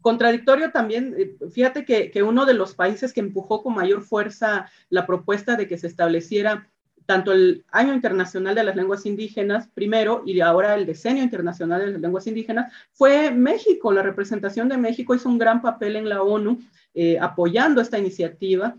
contradictorio 0.00 0.70
también, 0.70 1.14
eh, 1.18 1.36
fíjate 1.50 1.84
que, 1.84 2.10
que, 2.10 2.22
uno 2.22 2.46
de 2.46 2.54
los 2.54 2.74
países 2.74 3.12
que 3.12 3.20
empujó 3.20 3.62
con 3.62 3.74
mayor 3.74 4.02
fuerza 4.02 4.70
la 4.88 5.06
propuesta 5.06 5.56
de 5.56 5.66
que 5.66 5.78
se 5.78 5.88
estableciera 5.88 6.70
tanto 7.06 7.32
el 7.32 7.64
Año 7.70 7.94
Internacional 7.94 8.54
de 8.54 8.64
las 8.64 8.76
Lenguas 8.76 9.06
Indígenas 9.06 9.68
primero 9.68 10.22
y 10.26 10.40
ahora 10.40 10.74
el 10.74 10.84
Decenio 10.84 11.22
Internacional 11.22 11.80
de 11.80 11.92
las 11.92 12.00
Lenguas 12.00 12.26
Indígenas, 12.26 12.72
fue 12.92 13.30
México. 13.30 13.92
La 13.92 14.02
representación 14.02 14.68
de 14.68 14.76
México 14.76 15.14
hizo 15.14 15.28
un 15.28 15.38
gran 15.38 15.62
papel 15.62 15.96
en 15.96 16.08
la 16.08 16.22
ONU 16.22 16.58
eh, 16.94 17.18
apoyando 17.18 17.80
esta 17.80 17.98
iniciativa, 17.98 18.76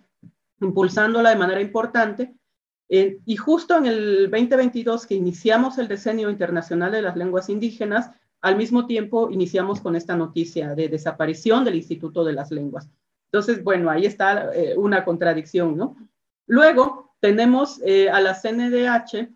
impulsándola 0.59 1.29
de 1.29 1.35
manera 1.35 1.61
importante. 1.61 2.33
Y 2.89 3.35
justo 3.35 3.77
en 3.77 3.85
el 3.85 4.31
2022 4.31 5.07
que 5.07 5.15
iniciamos 5.15 5.77
el 5.77 5.89
Decenio 5.89 6.29
Internacional 6.29 6.91
de 6.91 7.01
las 7.01 7.17
Lenguas 7.17 7.49
Indígenas, 7.49 8.11
al 8.41 8.55
mismo 8.55 8.85
tiempo 8.85 9.29
iniciamos 9.29 9.81
con 9.81 9.95
esta 9.95 10.15
noticia 10.15 10.73
de 10.73 10.87
desaparición 10.87 11.65
del 11.65 11.75
Instituto 11.75 12.23
de 12.23 12.33
las 12.33 12.51
Lenguas. 12.51 12.89
Entonces, 13.31 13.63
bueno, 13.63 13.89
ahí 13.89 14.05
está 14.05 14.53
eh, 14.53 14.75
una 14.77 15.03
contradicción, 15.03 15.75
¿no? 15.75 15.97
Luego, 16.45 17.06
tenemos 17.19 17.81
eh, 17.85 18.09
a 18.09 18.21
la 18.21 18.33
CNDH 18.33 19.29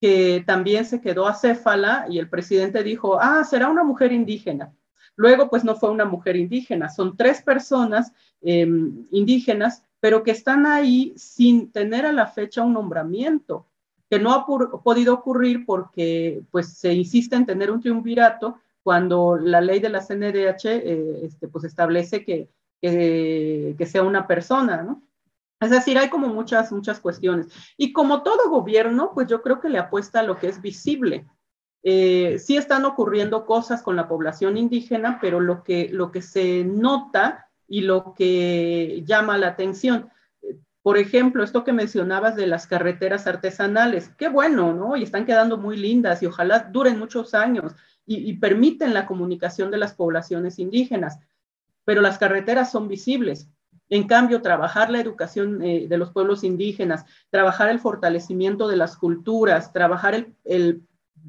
que 0.00 0.44
también 0.46 0.84
se 0.84 1.00
quedó 1.00 1.26
acéfala 1.26 2.06
y 2.08 2.18
el 2.18 2.28
presidente 2.28 2.82
dijo, 2.82 3.18
ah, 3.20 3.44
será 3.44 3.68
una 3.68 3.82
mujer 3.82 4.12
indígena. 4.12 4.72
Luego, 5.16 5.48
pues 5.48 5.64
no 5.64 5.74
fue 5.76 5.90
una 5.90 6.04
mujer 6.04 6.36
indígena, 6.36 6.90
son 6.90 7.16
tres 7.16 7.40
personas 7.42 8.12
em, 8.42 9.06
indígenas, 9.10 9.82
pero 9.98 10.22
que 10.22 10.30
están 10.30 10.66
ahí 10.66 11.14
sin 11.16 11.72
tener 11.72 12.04
a 12.04 12.12
la 12.12 12.26
fecha 12.26 12.62
un 12.62 12.74
nombramiento, 12.74 13.66
que 14.10 14.18
no 14.18 14.32
ha 14.32 14.46
podido 14.46 15.14
ocurrir 15.14 15.64
porque 15.64 16.42
pues 16.50 16.74
se 16.74 16.92
insiste 16.92 17.34
en 17.34 17.46
tener 17.46 17.70
un 17.70 17.80
triunvirato 17.80 18.58
cuando 18.82 19.36
la 19.36 19.60
ley 19.60 19.80
de 19.80 19.88
la 19.88 20.00
CNDH 20.00 20.66
eh, 20.66 21.20
este, 21.24 21.48
pues 21.48 21.64
establece 21.64 22.22
que, 22.24 22.48
que 22.80 23.86
sea 23.86 24.02
una 24.02 24.26
persona, 24.28 24.82
¿no? 24.82 25.02
Es 25.60 25.70
decir, 25.70 25.98
hay 25.98 26.10
como 26.10 26.28
muchas, 26.28 26.70
muchas 26.70 27.00
cuestiones. 27.00 27.48
Y 27.76 27.92
como 27.92 28.22
todo 28.22 28.50
gobierno, 28.50 29.12
pues 29.14 29.26
yo 29.26 29.42
creo 29.42 29.60
que 29.60 29.70
le 29.70 29.78
apuesta 29.78 30.20
a 30.20 30.22
lo 30.22 30.38
que 30.38 30.48
es 30.48 30.60
visible. 30.60 31.26
Eh, 31.82 32.38
sí 32.38 32.56
están 32.56 32.84
ocurriendo 32.84 33.46
cosas 33.46 33.82
con 33.82 33.96
la 33.96 34.08
población 34.08 34.58
indígena, 34.58 35.18
pero 35.20 35.40
lo 35.40 35.62
que, 35.62 35.88
lo 35.90 36.10
que 36.10 36.20
se 36.20 36.64
nota 36.64 37.48
y 37.68 37.80
lo 37.80 38.12
que 38.14 39.02
llama 39.06 39.38
la 39.38 39.48
atención, 39.48 40.10
por 40.82 40.98
ejemplo, 40.98 41.42
esto 41.42 41.64
que 41.64 41.72
mencionabas 41.72 42.36
de 42.36 42.46
las 42.46 42.66
carreteras 42.66 43.26
artesanales, 43.26 44.10
qué 44.18 44.28
bueno, 44.28 44.72
¿no? 44.72 44.96
Y 44.96 45.02
están 45.02 45.26
quedando 45.26 45.56
muy 45.56 45.76
lindas 45.76 46.22
y 46.22 46.26
ojalá 46.26 46.60
duren 46.60 46.98
muchos 46.98 47.34
años 47.34 47.72
y 48.08 48.34
permiten 48.34 48.94
la 48.94 49.04
comunicación 49.04 49.72
de 49.72 49.78
las 49.78 49.94
poblaciones 49.94 50.60
indígenas, 50.60 51.18
pero 51.84 52.02
las 52.02 52.18
carreteras 52.18 52.70
son 52.70 52.86
visibles 52.86 53.48
en 53.88 54.06
cambio, 54.06 54.42
trabajar 54.42 54.90
la 54.90 55.00
educación 55.00 55.62
eh, 55.62 55.86
de 55.88 55.98
los 55.98 56.10
pueblos 56.10 56.42
indígenas, 56.44 57.04
trabajar 57.30 57.68
el 57.68 57.78
fortalecimiento 57.78 58.66
de 58.68 58.76
las 58.76 58.96
culturas, 58.96 59.72
trabajar 59.72 60.26
el, 60.44 60.82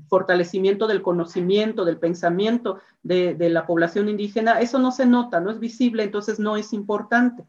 fortalecimiento 0.10 0.86
del 0.88 1.02
conocimiento, 1.02 1.84
del 1.84 1.98
pensamiento 1.98 2.80
de, 3.02 3.36
la 3.50 3.66
población 3.66 4.10
indígena, 4.10 4.62
eso 4.62 4.78
no 4.78 4.92
se 4.92 5.08
nota, 5.08 5.40
no 5.40 5.50
es 5.50 5.60
visible, 5.60 6.04
entonces 6.04 6.40
no 6.40 6.56
es 6.56 6.74
importante. 6.74 7.46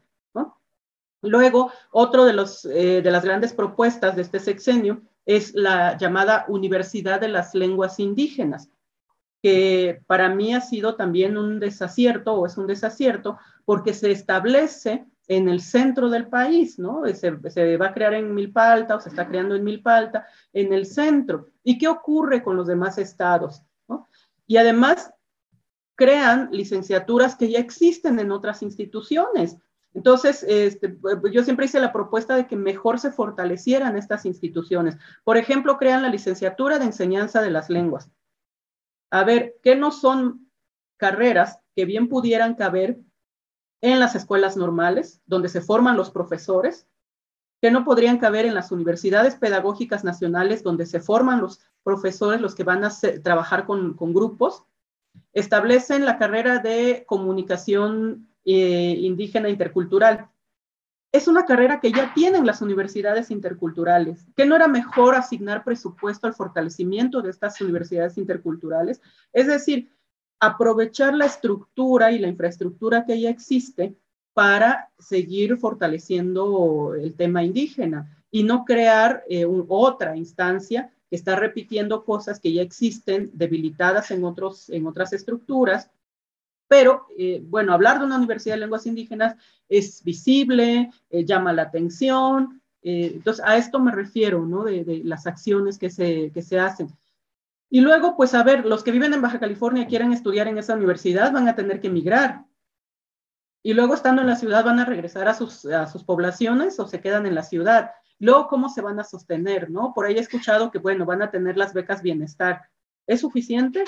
Luego, 1.21 1.69
otro 1.91 2.23
de, 2.23 2.31
los, 2.31 2.63
eh, 2.63 3.01
de 3.01 3.11
las 3.11 3.25
grandes 3.25 3.51
propuestas 3.51 4.15
de 4.15 4.21
este 4.21 4.39
sexenio 4.39 5.01
es 5.25 5.53
la 5.53 5.97
llamada 5.97 6.45
Universidad 6.47 7.19
de 7.19 7.27
las 7.27 7.53
Lenguas 7.53 7.99
Indígenas 7.99 8.69
que 9.41 10.01
para 10.05 10.29
mí 10.29 10.53
ha 10.53 10.61
sido 10.61 10.95
también 10.95 11.37
un 11.37 11.59
desacierto 11.59 12.33
o 12.33 12.45
es 12.45 12.57
un 12.57 12.67
desacierto 12.67 13.37
porque 13.69 13.93
se 13.93 14.09
establece 14.09 15.05
en 15.27 15.47
el 15.47 15.61
centro 15.61 16.09
del 16.09 16.27
país, 16.27 16.79
¿no? 16.79 17.03
Se, 17.13 17.29
va 17.77 17.85
a 17.85 17.93
crear 17.93 18.15
en 18.15 18.33
Milpalta 18.33 18.95
o 18.95 18.99
se 18.99 19.09
está 19.09 19.27
creando 19.27 19.53
en 19.53 19.63
Milpalta, 19.63 20.25
en 20.53 20.73
el 20.73 20.87
centro. 20.87 21.49
¿Y 21.63 21.77
qué 21.77 21.87
ocurre 21.87 22.41
con 22.41 22.57
los 22.57 22.65
demás 22.65 22.97
estados? 22.97 23.61
Y 24.47 24.57
además 24.57 25.13
crean 25.93 26.49
licenciaturas 26.51 27.35
que 27.35 27.51
ya 27.51 27.59
existen 27.59 28.17
en 28.17 28.31
otras 28.31 28.63
instituciones. 28.63 29.55
Entonces, 29.93 30.43
este, 30.49 30.97
yo 31.31 31.43
siempre 31.43 31.67
hice 31.67 31.79
la 31.79 31.93
propuesta 31.93 32.35
de 32.35 32.47
que 32.47 32.55
mejor 32.55 32.99
se 32.99 33.11
fortalecieran 33.11 33.97
estas 33.97 34.25
instituciones. 34.25 34.97
Por 35.23 35.37
ejemplo, 35.37 35.77
crean 35.77 36.01
la 36.01 36.09
licenciatura 36.09 36.79
de 36.79 36.85
enseñanza 36.85 37.39
de 37.43 37.51
las 37.51 37.69
lenguas. 37.69 38.09
A 39.11 39.23
ver, 39.23 39.57
¿qué 39.61 39.75
no 39.75 39.91
son 39.91 40.49
carreras 40.97 41.59
que 41.75 41.85
bien 41.85 42.09
pudieran 42.09 42.55
caber 42.55 42.97
en 43.81 43.99
las 43.99 44.15
escuelas 44.15 44.57
normales, 44.57 45.21
donde 45.25 45.49
se 45.49 45.61
forman 45.61 45.97
los 45.97 46.11
profesores, 46.11 46.87
que 47.61 47.71
no 47.71 47.83
podrían 47.83 48.17
caber 48.17 48.45
en 48.45 48.53
las 48.53 48.71
universidades 48.71 49.35
pedagógicas 49.35 50.03
nacionales, 50.03 50.63
donde 50.63 50.85
se 50.85 50.99
forman 50.99 51.41
los 51.41 51.59
profesores, 51.83 52.41
los 52.41 52.55
que 52.55 52.63
van 52.63 52.83
a 52.83 52.91
trabajar 53.23 53.65
con, 53.65 53.95
grupos, 54.13 54.63
establecen 55.33 56.05
la 56.05 56.17
carrera 56.17 56.59
de 56.59 57.03
comunicación 57.05 58.29
eh, 58.45 58.95
indígena 58.99 59.49
intercultural. 59.49 60.29
Es 61.11 61.27
una 61.27 61.45
carrera 61.45 61.79
que 61.79 61.91
ya 61.91 62.13
tienen 62.13 62.45
las 62.45 62.61
universidades 62.61 63.31
interculturales. 63.31 64.27
¿Qué 64.35 64.45
no 64.45 64.55
era 64.55 64.67
mejor 64.67 65.15
asignar 65.15 65.63
presupuesto 65.63 66.27
al 66.27 66.35
fortalecimiento 66.35 67.21
de 67.21 67.31
estas 67.31 67.59
universidades 67.61 68.17
interculturales? 68.17 69.01
Es 69.33 69.47
decir, 69.47 69.91
aprovechar 70.39 71.13
la 71.13 71.25
estructura 71.25 72.11
y 72.11 72.19
la 72.19 72.27
infraestructura 72.27 73.05
que 73.05 73.19
ya 73.19 73.29
existe 73.29 73.95
para 74.33 74.89
seguir 74.97 75.57
fortaleciendo 75.57 76.95
el 76.95 77.15
tema 77.15 77.43
indígena 77.43 78.23
y 78.31 78.43
no 78.43 78.63
crear 78.63 79.23
eh, 79.27 79.45
otra 79.67 80.15
instancia 80.15 80.93
que 81.09 81.15
está 81.15 81.35
repitiendo 81.35 82.05
cosas 82.05 82.39
que 82.39 82.53
ya 82.53 82.61
existen, 82.61 83.31
debilitadas 83.33 84.11
en, 84.11 84.23
otros, 84.23 84.69
en 84.69 84.85
otras 84.87 85.11
estructuras. 85.11 85.89
Pero, 86.67 87.07
eh, 87.17 87.41
bueno, 87.43 87.73
hablar 87.73 87.99
de 87.99 88.05
una 88.05 88.17
universidad 88.17 88.55
de 88.55 88.61
lenguas 88.61 88.85
indígenas 88.85 89.35
es 89.67 90.03
visible, 90.03 90.91
eh, 91.09 91.25
llama 91.25 91.51
la 91.51 91.63
atención. 91.63 92.61
entonces, 92.81 93.43
a 93.45 93.57
esto 93.57 93.79
me 93.79 93.91
refiero, 93.91 94.45
¿no? 94.45 94.63
De, 94.63 94.85
de 94.85 95.03
las 95.03 95.27
acciones 95.27 95.77
que 95.77 95.89
se, 95.89 96.31
que 96.31 96.41
se 96.41 96.59
hacen. 96.59 96.87
Y 97.69 97.81
luego, 97.81 98.15
pues 98.15 98.33
a 98.33 98.43
ver, 98.43 98.65
los 98.65 98.83
que 98.83 98.91
viven 98.91 99.13
en 99.13 99.21
Baja 99.21 99.39
California 99.39 99.87
quieren 99.87 100.11
estudiar 100.11 100.47
en 100.47 100.57
esa 100.57 100.73
universidad 100.73 101.31
van 101.31 101.47
a 101.47 101.55
tener 101.55 101.79
que 101.79 101.87
emigrar. 101.87 102.45
Y 103.61 103.73
luego, 103.73 103.93
estando 103.93 104.21
en 104.21 104.27
la 104.27 104.35
ciudad, 104.35 104.65
van 104.65 104.79
a 104.79 104.85
regresar 104.85 105.27
a 105.27 105.33
sus, 105.33 105.65
a 105.65 105.85
poblaciones 106.05 106.79
o 106.79 106.87
se 106.87 107.01
quedan 107.01 107.25
en 107.25 107.35
la 107.35 107.43
ciudad. 107.43 107.91
Luego, 108.17 108.47
¿cómo 108.47 108.69
se 108.69 108.81
van 108.81 108.99
a 108.99 109.03
sostener? 109.03 109.69
¿no? 109.69 109.93
Por 109.93 110.05
ahí 110.05 110.15
he 110.15 110.19
escuchado 110.19 110.71
que, 110.71 110.79
bueno, 110.79 111.05
van 111.05 111.21
a 111.21 111.29
tener 111.29 111.57
las 111.57 111.73
becas 111.73 112.01
bienestar. 112.01 112.63
¿Es 113.05 113.21
suficiente? 113.21 113.83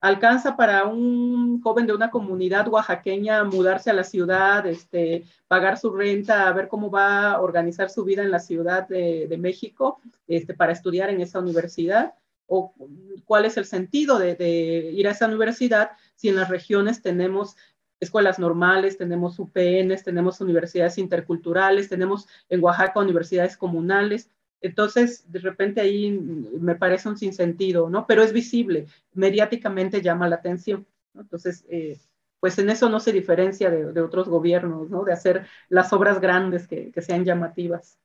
¿Alcanza 0.00 0.56
para 0.56 0.84
un 0.84 1.60
joven 1.62 1.86
de 1.86 1.94
una 1.94 2.10
comunidad 2.10 2.68
oaxaqueña 2.68 3.44
mudarse 3.44 3.90
a 3.90 3.94
la 3.94 4.04
ciudad, 4.04 4.66
este, 4.66 5.24
pagar 5.46 5.78
su 5.78 5.92
renta, 5.92 6.50
ver 6.52 6.68
cómo 6.68 6.90
va 6.90 7.32
a 7.32 7.40
organizar 7.40 7.90
su 7.90 8.04
vida 8.04 8.22
en 8.22 8.30
la 8.30 8.38
Ciudad 8.38 8.88
de, 8.88 9.26
de 9.28 9.36
México 9.36 10.00
este, 10.26 10.54
para 10.54 10.72
estudiar 10.72 11.10
en 11.10 11.20
esa 11.20 11.38
universidad? 11.38 12.14
O 12.52 12.74
cuál 13.26 13.44
es 13.44 13.56
el 13.56 13.64
sentido 13.64 14.18
de, 14.18 14.90
ir 14.92 15.06
a 15.06 15.12
esa 15.12 15.28
universidad 15.28 15.92
si 16.16 16.28
en 16.28 16.34
las 16.34 16.48
regiones 16.48 17.00
tenemos 17.00 17.56
escuelas 18.00 18.40
normales, 18.40 18.98
tenemos 18.98 19.38
UPNs, 19.38 20.02
tenemos 20.02 20.40
universidades 20.40 20.98
interculturales, 20.98 21.88
tenemos 21.88 22.26
en 22.48 22.62
Oaxaca 22.62 22.98
universidades 22.98 23.56
comunales. 23.56 24.30
Entonces, 24.60 25.30
de 25.30 25.38
repente 25.38 25.80
ahí 25.80 26.10
me 26.10 26.74
parece 26.74 27.08
un 27.08 27.16
sinsentido, 27.16 27.88
¿no? 27.88 28.04
Pero 28.08 28.24
es 28.24 28.32
visible, 28.32 28.86
mediáticamente 29.12 30.02
llama 30.02 30.28
la 30.28 30.36
atención. 30.36 30.86
Entonces, 31.14 31.64
eh, 31.68 32.00
pues 32.40 32.58
en 32.58 32.68
eso 32.68 32.88
no 32.88 32.98
se 32.98 33.12
diferencia 33.12 33.70
de, 33.70 34.00
otros 34.00 34.28
gobiernos, 34.28 34.90
¿no? 34.90 35.04
De 35.04 35.12
hacer 35.12 35.46
las 35.68 35.92
obras 35.92 36.20
grandes 36.20 36.66
que 36.66 36.92
sean 37.00 37.24
llamativas. 37.24 38.00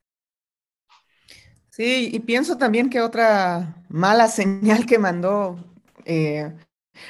Sí, 1.75 2.09
y 2.13 2.21
pienso 2.21 2.57
también 2.57 2.89
que 2.89 3.01
otra 3.01 3.83
mala 3.89 4.27
señal 4.29 4.85
que 4.85 4.97
mandó 4.97 5.57
eh, 6.05 6.53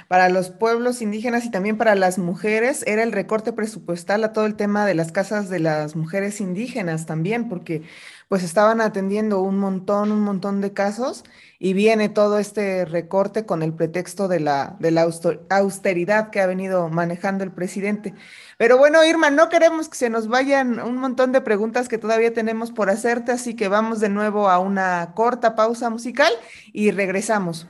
para 0.07 0.27
los 0.29 0.49
pueblos 0.49 1.03
indígenas 1.03 1.45
y 1.45 1.51
también 1.51 1.77
para 1.77 1.93
las 1.93 2.17
mujeres 2.17 2.83
era 2.87 3.03
el 3.03 3.11
recorte 3.11 3.53
presupuestal 3.53 4.23
a 4.23 4.33
todo 4.33 4.47
el 4.47 4.55
tema 4.55 4.87
de 4.87 4.95
las 4.95 5.11
casas 5.11 5.49
de 5.49 5.59
las 5.59 5.95
mujeres 5.95 6.41
indígenas 6.41 7.05
también, 7.05 7.47
porque 7.47 7.83
pues 8.27 8.43
estaban 8.43 8.81
atendiendo 8.81 9.41
un 9.41 9.57
montón, 9.57 10.11
un 10.11 10.21
montón 10.21 10.61
de 10.61 10.73
casos 10.73 11.23
y 11.59 11.73
viene 11.73 12.09
todo 12.09 12.39
este 12.39 12.85
recorte 12.85 13.45
con 13.45 13.63
el 13.63 13.73
pretexto 13.73 14.27
de 14.27 14.39
la, 14.39 14.75
de 14.79 14.91
la 14.91 15.07
austeridad 15.49 16.29
que 16.29 16.41
ha 16.41 16.47
venido 16.47 16.89
manejando 16.89 17.43
el 17.43 17.51
presidente. 17.51 18.13
Pero 18.57 18.77
bueno, 18.77 19.03
Irma, 19.05 19.29
no 19.29 19.49
queremos 19.49 19.89
que 19.89 19.97
se 19.97 20.09
nos 20.09 20.27
vayan 20.27 20.79
un 20.79 20.97
montón 20.97 21.31
de 21.31 21.41
preguntas 21.41 21.87
que 21.87 21.97
todavía 21.97 22.33
tenemos 22.33 22.71
por 22.71 22.89
hacerte, 22.89 23.31
así 23.31 23.55
que 23.55 23.67
vamos 23.67 23.99
de 23.99 24.09
nuevo 24.09 24.49
a 24.49 24.59
una 24.59 25.13
corta 25.13 25.55
pausa 25.55 25.89
musical 25.89 26.31
y 26.73 26.91
regresamos. 26.91 27.67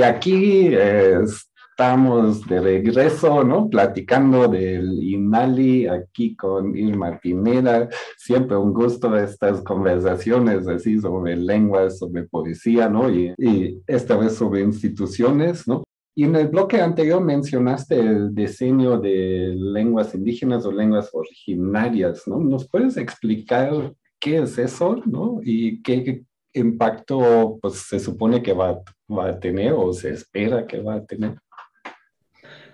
Y 0.00 0.02
aquí 0.02 0.68
eh, 0.72 1.18
estamos 1.70 2.46
de 2.46 2.58
regreso, 2.58 3.44
¿no? 3.44 3.68
Platicando 3.68 4.48
del 4.48 5.02
INALI 5.02 5.88
aquí 5.88 6.34
con 6.34 6.74
Irma 6.74 7.20
Pineda. 7.20 7.86
Siempre 8.16 8.56
un 8.56 8.72
gusto 8.72 9.14
estas 9.14 9.60
conversaciones 9.60 10.66
así 10.68 10.98
sobre 10.98 11.36
lenguas, 11.36 11.98
sobre 11.98 12.22
poesía, 12.22 12.88
¿no? 12.88 13.10
Y, 13.10 13.34
y 13.36 13.82
esta 13.86 14.16
vez 14.16 14.36
sobre 14.36 14.62
instituciones, 14.62 15.68
¿no? 15.68 15.84
Y 16.14 16.24
en 16.24 16.34
el 16.34 16.48
bloque 16.48 16.80
anterior 16.80 17.22
mencionaste 17.22 18.00
el 18.00 18.34
diseño 18.34 18.98
de 18.98 19.54
lenguas 19.54 20.14
indígenas 20.14 20.64
o 20.64 20.72
lenguas 20.72 21.10
originarias, 21.12 22.26
¿no? 22.26 22.38
¿Nos 22.40 22.66
puedes 22.70 22.96
explicar 22.96 23.92
qué 24.18 24.38
es 24.38 24.56
eso, 24.56 24.96
¿no? 25.04 25.40
Y 25.42 25.82
qué 25.82 26.24
impacto 26.52 27.58
pues, 27.60 27.78
se 27.80 28.00
supone 28.00 28.42
que 28.42 28.52
va, 28.52 28.80
va 29.10 29.28
a 29.28 29.40
tener 29.40 29.72
o 29.72 29.92
se 29.92 30.10
espera 30.10 30.66
que 30.66 30.80
va 30.80 30.94
a 30.94 31.04
tener? 31.04 31.34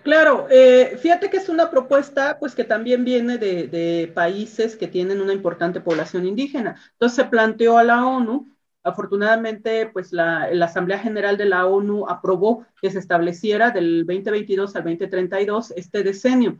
Claro, 0.03 0.47
eh, 0.49 0.97
fíjate 1.01 1.29
que 1.29 1.37
es 1.37 1.49
una 1.49 1.69
propuesta 1.69 2.37
pues 2.39 2.55
que 2.55 2.63
también 2.63 3.03
viene 3.03 3.37
de, 3.37 4.09
países 4.15 4.77
que 4.77 4.87
tienen 4.87 5.21
una 5.21 5.33
importante 5.33 5.81
población 5.81 6.25
indígena. 6.25 6.79
Entonces 6.93 7.15
se 7.17 7.25
planteó 7.25 7.77
a 7.77 7.83
la 7.83 8.05
ONU 8.05 8.47
Afortunadamente, 8.87 9.87
pues 9.87 10.13
la, 10.13 10.49
la, 10.53 10.65
Asamblea 10.65 10.97
General 10.97 11.35
de 11.35 11.43
la 11.43 11.65
ONU 11.65 12.07
aprobó 12.07 12.65
que 12.81 12.89
se 12.89 12.99
estableciera 12.99 13.69
del 13.69 14.05
2022 14.05 14.73
al 14.77 14.83
2032 14.83 15.71
este 15.71 16.03
decenio. 16.03 16.57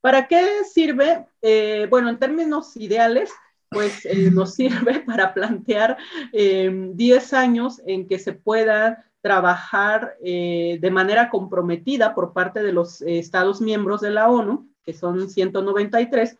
¿Para 0.00 0.26
qué 0.26 0.64
sirve? 0.64 1.26
Eh, 1.42 1.86
bueno, 1.88 2.10
en 2.10 2.18
términos 2.18 2.76
ideales, 2.76 3.30
pues 3.74 4.06
eh, 4.06 4.30
nos 4.30 4.54
sirve 4.54 5.00
para 5.00 5.34
plantear 5.34 5.98
10 6.32 6.32
eh, 6.32 7.36
años 7.36 7.82
en 7.86 8.06
que 8.06 8.18
se 8.18 8.32
pueda 8.32 9.04
trabajar 9.20 10.16
eh, 10.22 10.78
de 10.80 10.90
manera 10.90 11.28
comprometida 11.28 12.14
por 12.14 12.32
parte 12.32 12.62
de 12.62 12.72
los 12.72 13.02
Estados 13.02 13.60
miembros 13.60 14.00
de 14.00 14.10
la 14.10 14.30
ONU, 14.30 14.68
que 14.84 14.94
son 14.94 15.28
193, 15.28 16.38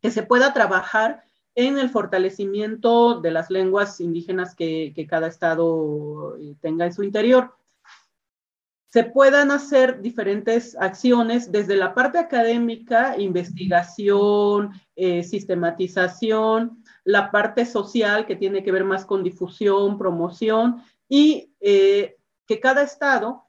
que 0.00 0.10
se 0.10 0.22
pueda 0.22 0.52
trabajar 0.52 1.24
en 1.54 1.78
el 1.78 1.90
fortalecimiento 1.90 3.20
de 3.20 3.30
las 3.30 3.50
lenguas 3.50 4.00
indígenas 4.00 4.54
que, 4.54 4.92
cada 5.08 5.28
estado 5.28 6.36
tenga 6.60 6.86
en 6.86 6.92
su 6.92 7.02
interior. 7.02 7.54
Se 8.92 9.04
puedan 9.04 9.50
hacer 9.50 10.02
diferentes 10.02 10.76
acciones 10.78 11.50
desde 11.50 11.76
la 11.76 11.94
parte 11.94 12.18
académica, 12.18 13.18
investigación, 13.18 14.72
eh, 14.96 15.24
sistematización, 15.24 16.84
la 17.02 17.30
parte 17.30 17.64
social 17.64 18.26
que 18.26 18.36
tiene 18.36 18.62
que 18.62 18.70
ver 18.70 18.84
más 18.84 19.06
con 19.06 19.24
difusión, 19.24 19.96
promoción 19.96 20.82
y 21.08 21.54
eh, 21.60 22.18
que 22.46 22.60
cada 22.60 22.82
estado 22.82 23.48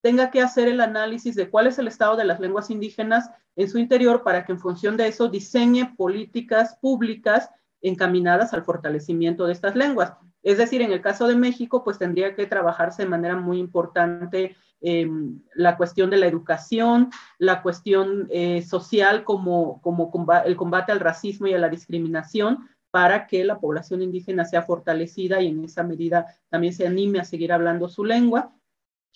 tenga 0.00 0.30
que 0.30 0.40
hacer 0.40 0.68
el 0.68 0.80
análisis 0.80 1.34
de 1.34 1.50
cuál 1.50 1.66
es 1.66 1.78
el 1.78 1.88
estado 1.88 2.16
de 2.16 2.24
las 2.24 2.40
lenguas 2.40 2.70
indígenas 2.70 3.30
en 3.56 3.68
su 3.68 3.78
interior 3.78 4.22
para 4.22 4.46
que 4.46 4.52
en 4.52 4.58
función 4.58 4.96
de 4.96 5.06
eso 5.06 5.28
diseñe 5.28 5.94
políticas 5.96 6.78
públicas 6.80 7.50
encaminadas 7.82 8.54
al 8.54 8.64
fortalecimiento 8.64 9.44
de 9.44 9.52
estas 9.52 9.76
lenguas. 9.76 10.14
Es 10.42 10.58
decir, 10.58 10.82
en 10.82 10.92
el 10.92 11.00
caso 11.00 11.26
de 11.26 11.36
México, 11.36 11.84
pues 11.84 11.98
tendría 11.98 12.34
que 12.34 12.46
trabajarse 12.46 13.02
de 13.02 13.08
manera 13.08 13.36
muy 13.36 13.58
importante 13.58 14.56
eh, 14.80 15.08
la 15.54 15.76
cuestión 15.76 16.10
de 16.10 16.16
la 16.16 16.26
educación, 16.26 17.10
la 17.38 17.62
cuestión 17.62 18.28
eh, 18.30 18.62
social 18.62 19.22
como, 19.22 19.80
como 19.80 20.10
el 20.44 20.56
combate 20.56 20.90
al 20.90 21.00
racismo 21.00 21.46
y 21.46 21.54
a 21.54 21.58
la 21.58 21.68
discriminación, 21.68 22.68
para 22.90 23.26
que 23.26 23.44
la 23.44 23.58
población 23.58 24.02
indígena 24.02 24.44
sea 24.44 24.62
fortalecida 24.62 25.40
y 25.40 25.48
en 25.48 25.64
esa 25.64 25.82
medida 25.82 26.26
también 26.50 26.74
se 26.74 26.86
anime 26.86 27.20
a 27.20 27.24
seguir 27.24 27.52
hablando 27.52 27.88
su 27.88 28.04
lengua. 28.04 28.52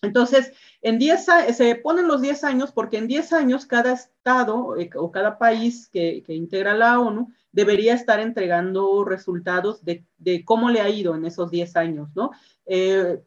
Entonces, 0.02 0.52
en 0.82 0.98
10 0.98 1.26
se 1.52 1.74
ponen 1.76 2.06
los 2.06 2.20
10 2.22 2.44
años 2.44 2.72
porque 2.72 2.98
en 2.98 3.06
10 3.06 3.32
años 3.32 3.66
cada 3.66 3.92
estado 3.92 4.78
eh, 4.78 4.90
o 4.94 5.10
cada 5.10 5.38
país 5.38 5.88
que, 5.88 6.22
integra 6.28 6.74
la 6.74 6.98
ONU 7.00 7.32
debería 7.56 7.94
estar 7.94 8.20
entregando 8.20 9.02
resultados 9.02 9.82
de, 9.82 10.04
cómo 10.44 10.68
le 10.68 10.82
ha 10.82 10.90
ido 10.90 11.14
en 11.14 11.24
esos 11.24 11.50
10 11.50 11.74
años, 11.76 12.10
¿no? 12.14 12.32
Eh, 12.66 13.18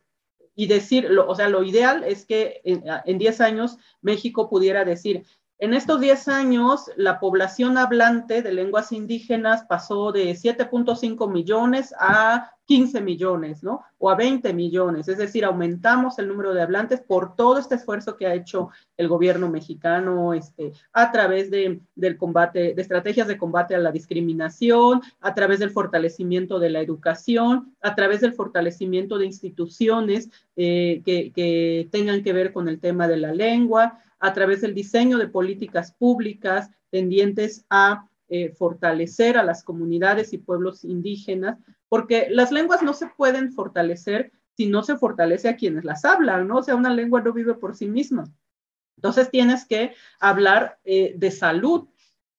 y 0.54 0.68
decir, 0.68 1.10
o 1.18 1.34
sea, 1.34 1.50
lo 1.50 1.64
ideal 1.64 2.04
es 2.04 2.28
que 2.28 2.62
en 2.64 3.18
10 3.18 3.42
años 3.42 3.78
México 4.02 4.48
pudiera 4.48 4.86
decir, 4.86 5.26
en 5.58 5.74
estos 5.74 6.00
10 6.00 6.28
años, 6.28 6.92
la 6.96 7.20
población 7.20 7.78
hablante 7.80 8.44
de 8.44 8.54
lenguas 8.54 8.92
indígenas 8.92 9.66
pasó 9.66 10.12
de 10.12 10.36
7.5 10.36 11.32
millones 11.32 11.96
a 11.98 12.52
15 12.70 13.02
millones, 13.02 13.64
¿no? 13.64 13.82
O 13.98 14.12
a 14.12 14.16
20 14.16 14.54
millones. 14.54 15.08
Es 15.08 15.18
decir, 15.18 15.44
aumentamos 15.44 16.20
el 16.20 16.28
número 16.28 16.54
de 16.54 16.62
hablantes 16.62 17.02
por 17.02 17.36
todo 17.36 17.58
este 17.58 17.74
esfuerzo 17.74 18.16
que 18.16 18.28
ha 18.28 18.36
hecho 18.36 18.70
el 18.96 19.08
gobierno 19.08 19.50
mexicano 19.50 20.36
este, 20.36 20.74
a 20.94 21.12
través 21.12 21.50
de, 21.50 21.82
del 21.96 22.16
combate, 22.16 22.76
de 22.76 22.82
estrategias 22.84 23.28
de 23.28 23.40
combate 23.40 23.74
a 23.74 23.80
la 23.80 23.92
discriminación, 23.92 25.02
a 25.20 25.34
través 25.34 25.58
del 25.58 25.72
fortalecimiento 25.72 26.60
de 26.60 26.70
la 26.70 26.82
educación, 26.82 27.76
a 27.82 27.96
través 27.96 28.22
del 28.22 28.34
fortalecimiento 28.34 29.18
de 29.18 29.26
instituciones 29.26 30.30
eh, 30.56 31.02
que, 31.04 31.32
que 31.34 31.90
tengan 31.92 32.22
que 32.22 32.34
ver 32.34 32.54
con 32.54 32.70
el 32.70 32.80
tema 32.80 33.08
de 33.08 33.18
la 33.18 33.34
lengua, 33.34 33.98
a 34.20 34.32
través 34.32 34.62
del 34.62 34.76
diseño 34.76 35.18
de 35.18 35.28
políticas 35.28 35.92
públicas 35.94 36.70
tendientes 36.92 37.66
a 37.72 38.06
eh, 38.32 38.52
fortalecer 38.52 39.40
a 39.40 39.44
las 39.44 39.64
comunidades 39.64 40.34
y 40.34 40.38
pueblos 40.38 40.86
indígenas, 40.86 41.58
porque 41.90 42.28
las 42.30 42.52
lenguas 42.52 42.82
no 42.84 42.94
se 42.94 43.08
pueden 43.08 43.52
fortalecer 43.52 44.32
si 44.56 44.68
no 44.68 44.84
se 44.84 44.98
fortalece 44.98 45.50
a 45.50 45.56
quienes 45.56 45.84
las 45.84 46.06
hablan, 46.06 46.48
¿no? 46.48 46.58
O 46.58 46.64
sea, 46.64 46.76
una 46.76 46.94
lengua 46.94 47.22
no 47.22 47.34
vive 47.34 47.56
por 47.56 47.76
sí 47.76 47.88
misma. 47.88 48.32
Entonces 48.98 49.32
tienes 49.32 49.66
que 49.66 49.94
hablar 50.20 50.78
eh, 50.84 51.14
de 51.16 51.32
salud, 51.32 51.88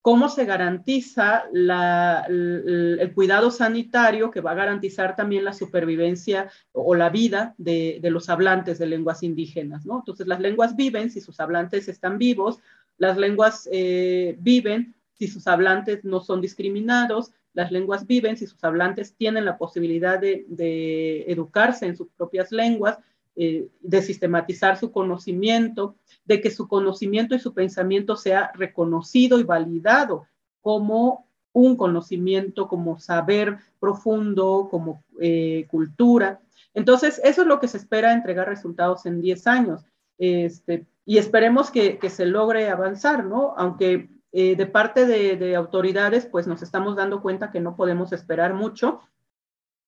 cómo 0.03 0.29
se 0.29 0.45
garantiza 0.45 1.45
el, 1.53 3.13
cuidado 3.15 3.51
sanitario 3.51 4.31
que 4.31 4.41
va 4.41 4.53
a 4.53 4.55
garantizar 4.55 5.17
también 5.17 5.45
la 5.45 5.53
supervivencia 5.53 6.51
o 6.73 6.95
la 6.95 7.11
vida 7.11 7.55
de, 7.59 8.01
los 8.05 8.29
hablantes 8.29 8.79
de 8.79 8.87
lenguas 8.87 9.23
indígenas, 9.23 9.85
¿no? 9.85 9.99
Entonces 9.99 10.27
las 10.27 10.41
lenguas 10.41 10.77
viven 10.77 11.11
si 11.11 11.21
sus 11.21 11.41
hablantes 11.41 11.89
están 11.89 12.19
vivos, 12.19 12.61
las 12.99 13.17
lenguas 13.17 13.69
eh, 13.73 14.37
viven 14.39 14.95
si 15.15 15.29
sus 15.29 15.47
hablantes 15.47 16.05
no 16.05 16.21
son 16.21 16.41
discriminados, 16.41 17.33
las 17.53 17.73
lenguas 17.73 18.07
viven 18.07 18.37
si 18.37 18.47
sus 18.47 18.63
hablantes 18.65 19.15
tienen 19.15 19.45
la 19.45 19.59
posibilidad 19.59 20.19
de 20.21 21.25
educarse 21.27 21.87
en 21.87 21.97
sus 21.97 22.09
propias 22.17 22.53
lenguas, 22.53 22.99
eh, 23.43 23.69
de 23.81 24.03
sistematizar 24.03 24.77
su 24.77 24.91
conocimiento, 24.91 25.95
de 26.25 26.41
que 26.41 26.51
su 26.51 26.67
conocimiento 26.67 27.35
y 27.35 27.39
su 27.39 27.55
pensamiento 27.55 28.17
sea 28.17 28.51
reconocido 28.55 29.39
y 29.39 29.45
validado 29.45 30.27
como 30.61 31.27
un 31.53 31.77
conocimiento, 31.77 32.69
como 32.69 32.99
saber 32.99 33.57
profundo, 33.79 34.69
como 34.71 35.05
eh, 35.21 35.67
cultura. 35.71 36.41
Entonces, 36.75 37.21
eso 37.25 37.43
es 37.43 37.47
lo 37.47 37.61
que 37.61 37.69
se 37.69 37.79
espera 37.79 38.13
entregar 38.13 38.49
resultados 38.49 39.07
en 39.07 39.23
10 39.23 39.47
años. 39.47 39.87
Este, 40.19 40.87
y 41.07 41.17
esperemos 41.17 41.71
que, 41.71 41.99
se 42.11 42.27
logre 42.27 42.69
avanzar, 42.69 43.25
¿no? 43.25 43.55
Aunque 43.57 44.11
eh, 44.33 44.55
de 44.55 44.67
parte 44.67 45.07
de, 45.07 45.37
de, 45.37 45.57
autoridades, 45.57 46.25
pues 46.25 46.47
nos 46.47 46.63
estamos 46.63 46.95
dando 46.95 47.21
cuenta 47.21 47.51
que 47.51 47.59
no 47.59 47.75
podemos 47.75 48.13
esperar 48.13 48.55
mucho, 48.55 49.01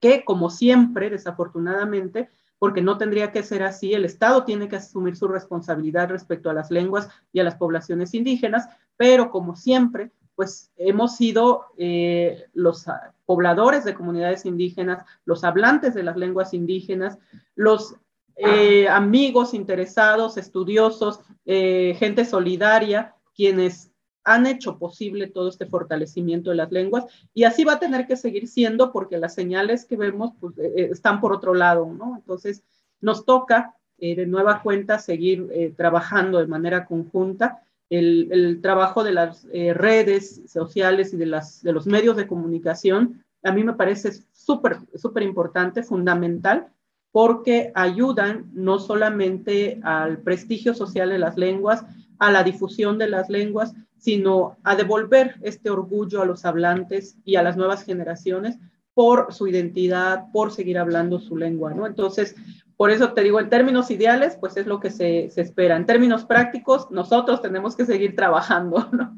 que 0.00 0.24
como 0.24 0.50
siempre, 0.50 1.10
desafortunadamente, 1.10 2.28
porque 2.58 2.82
no 2.82 2.98
tendría 2.98 3.30
que 3.30 3.44
ser 3.44 3.62
así. 3.62 3.94
El 3.94 4.04
Estado 4.04 4.44
tiene 4.44 4.68
que 4.68 4.76
asumir 4.76 5.16
su 5.16 5.28
responsabilidad 5.28 6.08
respecto 6.08 6.50
a 6.50 6.54
las 6.54 6.72
lenguas 6.72 7.08
y 7.32 7.38
a 7.38 7.44
las 7.44 7.54
poblaciones 7.54 8.14
indígenas, 8.14 8.68
pero 8.96 9.30
como 9.30 9.54
siempre, 9.54 10.10
pues 10.34 10.72
hemos 10.76 11.16
sido 11.16 11.66
eh, 11.76 12.46
los 12.52 12.86
pobladores 13.26 13.84
de 13.84 13.94
comunidades 13.94 14.44
indígenas, 14.44 15.04
los 15.24 15.44
hablantes 15.44 15.94
de 15.94 16.02
las 16.02 16.16
lenguas 16.16 16.52
indígenas, 16.52 17.16
los 17.54 17.94
eh, 18.34 18.88
amigos 18.88 19.54
interesados, 19.54 20.36
estudiosos, 20.36 21.20
gente 21.44 22.24
solidaria, 22.24 23.14
quienes 23.34 23.91
han 24.24 24.46
hecho 24.46 24.78
posible 24.78 25.26
todo 25.26 25.48
este 25.48 25.66
fortalecimiento 25.66 26.50
de 26.50 26.56
las 26.56 26.70
lenguas 26.70 27.06
y 27.34 27.44
así 27.44 27.64
va 27.64 27.74
a 27.74 27.80
tener 27.80 28.06
que 28.06 28.16
seguir 28.16 28.48
siendo 28.48 28.92
porque 28.92 29.18
las 29.18 29.34
señales 29.34 29.84
que 29.84 29.96
vemos 29.96 30.32
pues, 30.40 30.56
eh, 30.58 30.72
eh, 30.76 30.88
están 30.92 31.20
por 31.20 31.32
otro 31.32 31.54
lado, 31.54 31.92
¿no? 31.92 32.16
Entonces, 32.16 32.62
nos 33.00 33.24
toca 33.24 33.74
eh, 33.98 34.14
de 34.14 34.26
nueva 34.26 34.62
cuenta 34.62 34.98
seguir 34.98 35.74
trabajando 35.76 36.38
de 36.38 36.46
manera 36.46 36.86
conjunta. 36.86 37.62
El, 37.90 38.60
trabajo 38.62 39.04
de 39.04 39.12
las 39.12 39.44
redes 39.44 40.40
sociales 40.46 41.12
y 41.12 41.18
de, 41.18 41.26
las, 41.26 41.62
de 41.62 41.72
los 41.72 41.86
medios 41.86 42.16
de 42.16 42.26
comunicación 42.26 43.22
a 43.42 43.52
mí 43.52 43.64
me 43.64 43.74
parece 43.74 44.12
súper, 44.32 44.78
súper 44.94 45.22
importante, 45.24 45.82
fundamental, 45.82 46.68
porque 47.10 47.72
ayudan 47.74 48.50
no 48.54 48.78
solamente 48.78 49.80
al 49.82 50.18
prestigio 50.18 50.74
social 50.74 51.10
de 51.10 51.18
las 51.18 51.36
lenguas, 51.36 51.84
a 52.18 52.30
la 52.30 52.42
difusión 52.42 52.98
de 52.98 53.08
las 53.08 53.28
lenguas, 53.28 53.74
sino 54.02 54.58
a 54.64 54.74
devolver 54.74 55.36
este 55.42 55.70
orgullo 55.70 56.22
a 56.22 56.26
los 56.26 56.44
hablantes 56.44 57.16
y 57.24 57.36
a 57.36 57.42
las 57.42 57.56
nuevas 57.56 57.84
generaciones 57.84 58.58
por 58.94 59.32
su 59.32 59.46
identidad, 59.46 60.24
por 60.32 60.52
seguir 60.52 60.76
hablando 60.76 61.20
su 61.20 61.36
lengua, 61.36 61.72
¿no? 61.72 61.86
Entonces, 61.86 62.34
por 62.76 62.90
eso 62.90 63.12
te 63.12 63.22
digo, 63.22 63.38
en 63.38 63.48
términos 63.48 63.92
ideales, 63.92 64.36
pues 64.40 64.56
es 64.56 64.66
lo 64.66 64.80
que 64.80 64.90
se, 64.90 65.30
se 65.30 65.40
espera. 65.40 65.76
En 65.76 65.86
términos 65.86 66.24
prácticos, 66.24 66.90
nosotros 66.90 67.40
tenemos 67.40 67.76
que 67.76 67.86
seguir 67.86 68.16
trabajando, 68.16 68.88
¿no? 68.92 69.16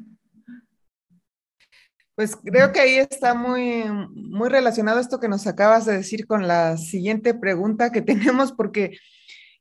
Pues 2.13 2.35
creo 2.35 2.71
que 2.71 2.79
ahí 2.79 2.97
está 2.97 3.33
muy, 3.33 3.85
muy 4.13 4.49
relacionado 4.49 4.99
esto 4.99 5.19
que 5.19 5.27
nos 5.27 5.47
acabas 5.47 5.85
de 5.85 5.97
decir 5.97 6.27
con 6.27 6.47
la 6.47 6.77
siguiente 6.77 7.33
pregunta 7.33 7.91
que 7.91 8.01
tenemos, 8.03 8.51
porque 8.51 8.99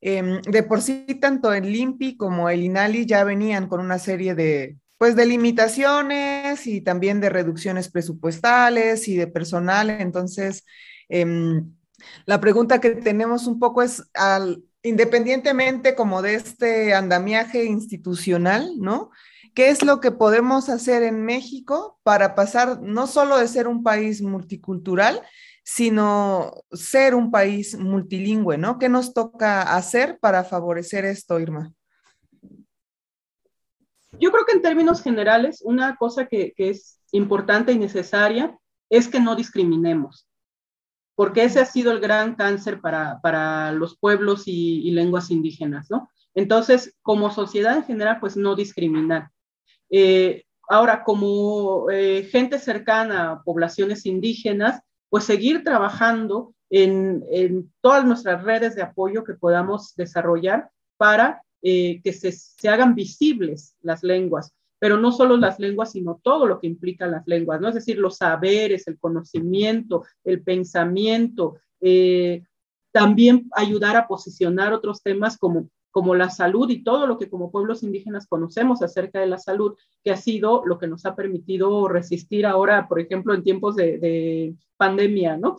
Em, 0.06 0.42
de 0.42 0.62
por 0.62 0.82
sí, 0.82 1.06
tanto 1.18 1.54
el 1.54 1.72
LIMPI 1.72 2.18
como 2.18 2.50
el 2.50 2.62
INALI 2.62 3.06
ya 3.06 3.24
venían 3.24 3.68
con 3.68 3.80
una 3.80 3.98
serie 3.98 4.34
de, 4.34 4.76
pues, 4.98 5.16
de 5.16 5.26
limitaciones 5.26 6.66
y 6.66 6.80
también 6.80 7.20
de 7.20 7.30
reducciones 7.30 7.90
presupuestales 7.90 9.08
y 9.08 9.16
de 9.16 9.26
personal. 9.26 9.90
Entonces, 9.90 10.64
em, 11.08 11.72
la 12.26 12.40
pregunta 12.40 12.80
que 12.80 12.90
tenemos 12.90 13.46
un 13.46 13.58
poco 13.58 13.82
es, 13.82 14.02
al, 14.14 14.62
independientemente 14.82 15.94
como 15.94 16.22
de 16.22 16.34
este 16.34 16.94
andamiaje 16.94 17.64
institucional, 17.64 18.70
¿no? 18.78 19.10
¿Qué 19.54 19.68
es 19.68 19.84
lo 19.84 20.00
que 20.00 20.10
podemos 20.10 20.68
hacer 20.68 21.02
en 21.02 21.24
México 21.24 21.98
para 22.02 22.34
pasar 22.34 22.80
no 22.82 23.06
solo 23.06 23.38
de 23.38 23.48
ser 23.48 23.68
un 23.68 23.82
país 23.84 24.20
multicultural, 24.20 25.22
sino 25.64 26.52
ser 26.72 27.14
un 27.14 27.30
país 27.30 27.78
multilingüe, 27.78 28.58
¿no? 28.58 28.78
¿Qué 28.78 28.88
nos 28.88 29.14
toca 29.14 29.62
hacer 29.76 30.18
para 30.20 30.44
favorecer 30.44 31.04
esto, 31.04 31.40
Irma? 31.40 31.72
Yo 34.20 34.30
creo 34.30 34.44
que 34.46 34.52
en 34.52 34.62
términos 34.62 35.02
generales, 35.02 35.62
una 35.64 35.96
cosa 35.96 36.26
que, 36.26 36.54
es 36.56 37.00
importante 37.12 37.72
y 37.72 37.78
necesaria 37.78 38.56
es 38.90 39.08
que 39.08 39.20
no 39.20 39.36
discriminemos, 39.36 40.26
porque 41.14 41.44
ese 41.44 41.60
ha 41.60 41.64
sido 41.64 41.92
el 41.92 42.00
gran 42.00 42.34
cáncer 42.34 42.80
para, 42.80 43.72
los 43.72 43.96
pueblos 43.98 44.44
y, 44.46 44.90
lenguas 44.90 45.30
indígenas, 45.30 45.90
¿no? 45.90 46.08
Entonces, 46.34 46.96
como 47.02 47.30
sociedad 47.30 47.76
en 47.76 47.84
general, 47.84 48.18
pues 48.20 48.36
no 48.36 48.56
discriminar. 48.56 49.30
Eh, 49.90 50.44
ahora, 50.68 51.04
como 51.04 51.90
eh, 51.90 52.28
gente 52.30 52.58
cercana 52.58 53.30
a 53.30 53.42
poblaciones 53.42 54.04
indígenas, 54.06 54.80
pues 55.08 55.24
seguir 55.24 55.62
trabajando 55.62 56.54
en, 56.70 57.72
todas 57.80 58.04
nuestras 58.04 58.42
redes 58.42 58.74
de 58.74 58.82
apoyo 58.82 59.22
que 59.22 59.34
podamos 59.34 59.94
desarrollar 59.94 60.70
para 60.96 61.42
eh, 61.64 62.00
que 62.04 62.12
se, 62.12 62.68
hagan 62.68 62.94
visibles 62.94 63.74
las 63.82 64.04
lenguas, 64.04 64.52
pero 64.78 64.98
no 64.98 65.10
solo 65.10 65.36
las 65.36 65.58
lenguas, 65.58 65.92
sino 65.92 66.20
todo 66.22 66.46
lo 66.46 66.60
que 66.60 66.66
implican 66.66 67.10
las 67.10 67.26
lenguas, 67.26 67.60
¿no? 67.60 67.68
Es 67.68 67.74
decir, 67.74 67.98
los 67.98 68.18
saberes, 68.18 68.86
el 68.86 68.98
conocimiento, 68.98 70.04
el 70.22 70.42
pensamiento, 70.42 71.56
eh, 71.80 72.44
también 72.92 73.48
ayudar 73.52 73.96
a 73.96 74.06
posicionar 74.06 74.72
otros 74.72 75.02
temas 75.02 75.38
como 75.38 75.68
como 75.94 76.16
la 76.16 76.28
salud 76.28 76.68
y 76.70 76.82
todo 76.82 77.06
lo 77.06 77.18
que 77.18 77.30
como 77.30 77.52
pueblos 77.52 77.84
indígenas 77.84 78.26
conocemos 78.26 78.82
acerca 78.82 79.20
de 79.20 79.28
la 79.28 79.38
salud, 79.38 79.76
que 80.02 80.10
ha 80.10 80.16
sido 80.16 80.64
lo 80.66 80.76
que 80.76 80.88
nos 80.88 81.06
ha 81.06 81.14
permitido 81.14 81.86
resistir 81.86 82.46
ahora, 82.46 82.88
por 82.88 82.98
ejemplo, 82.98 83.32
en 83.32 83.44
tiempos 83.44 83.76
de, 83.76 84.56
pandemia, 84.76 85.36
¿no? 85.36 85.58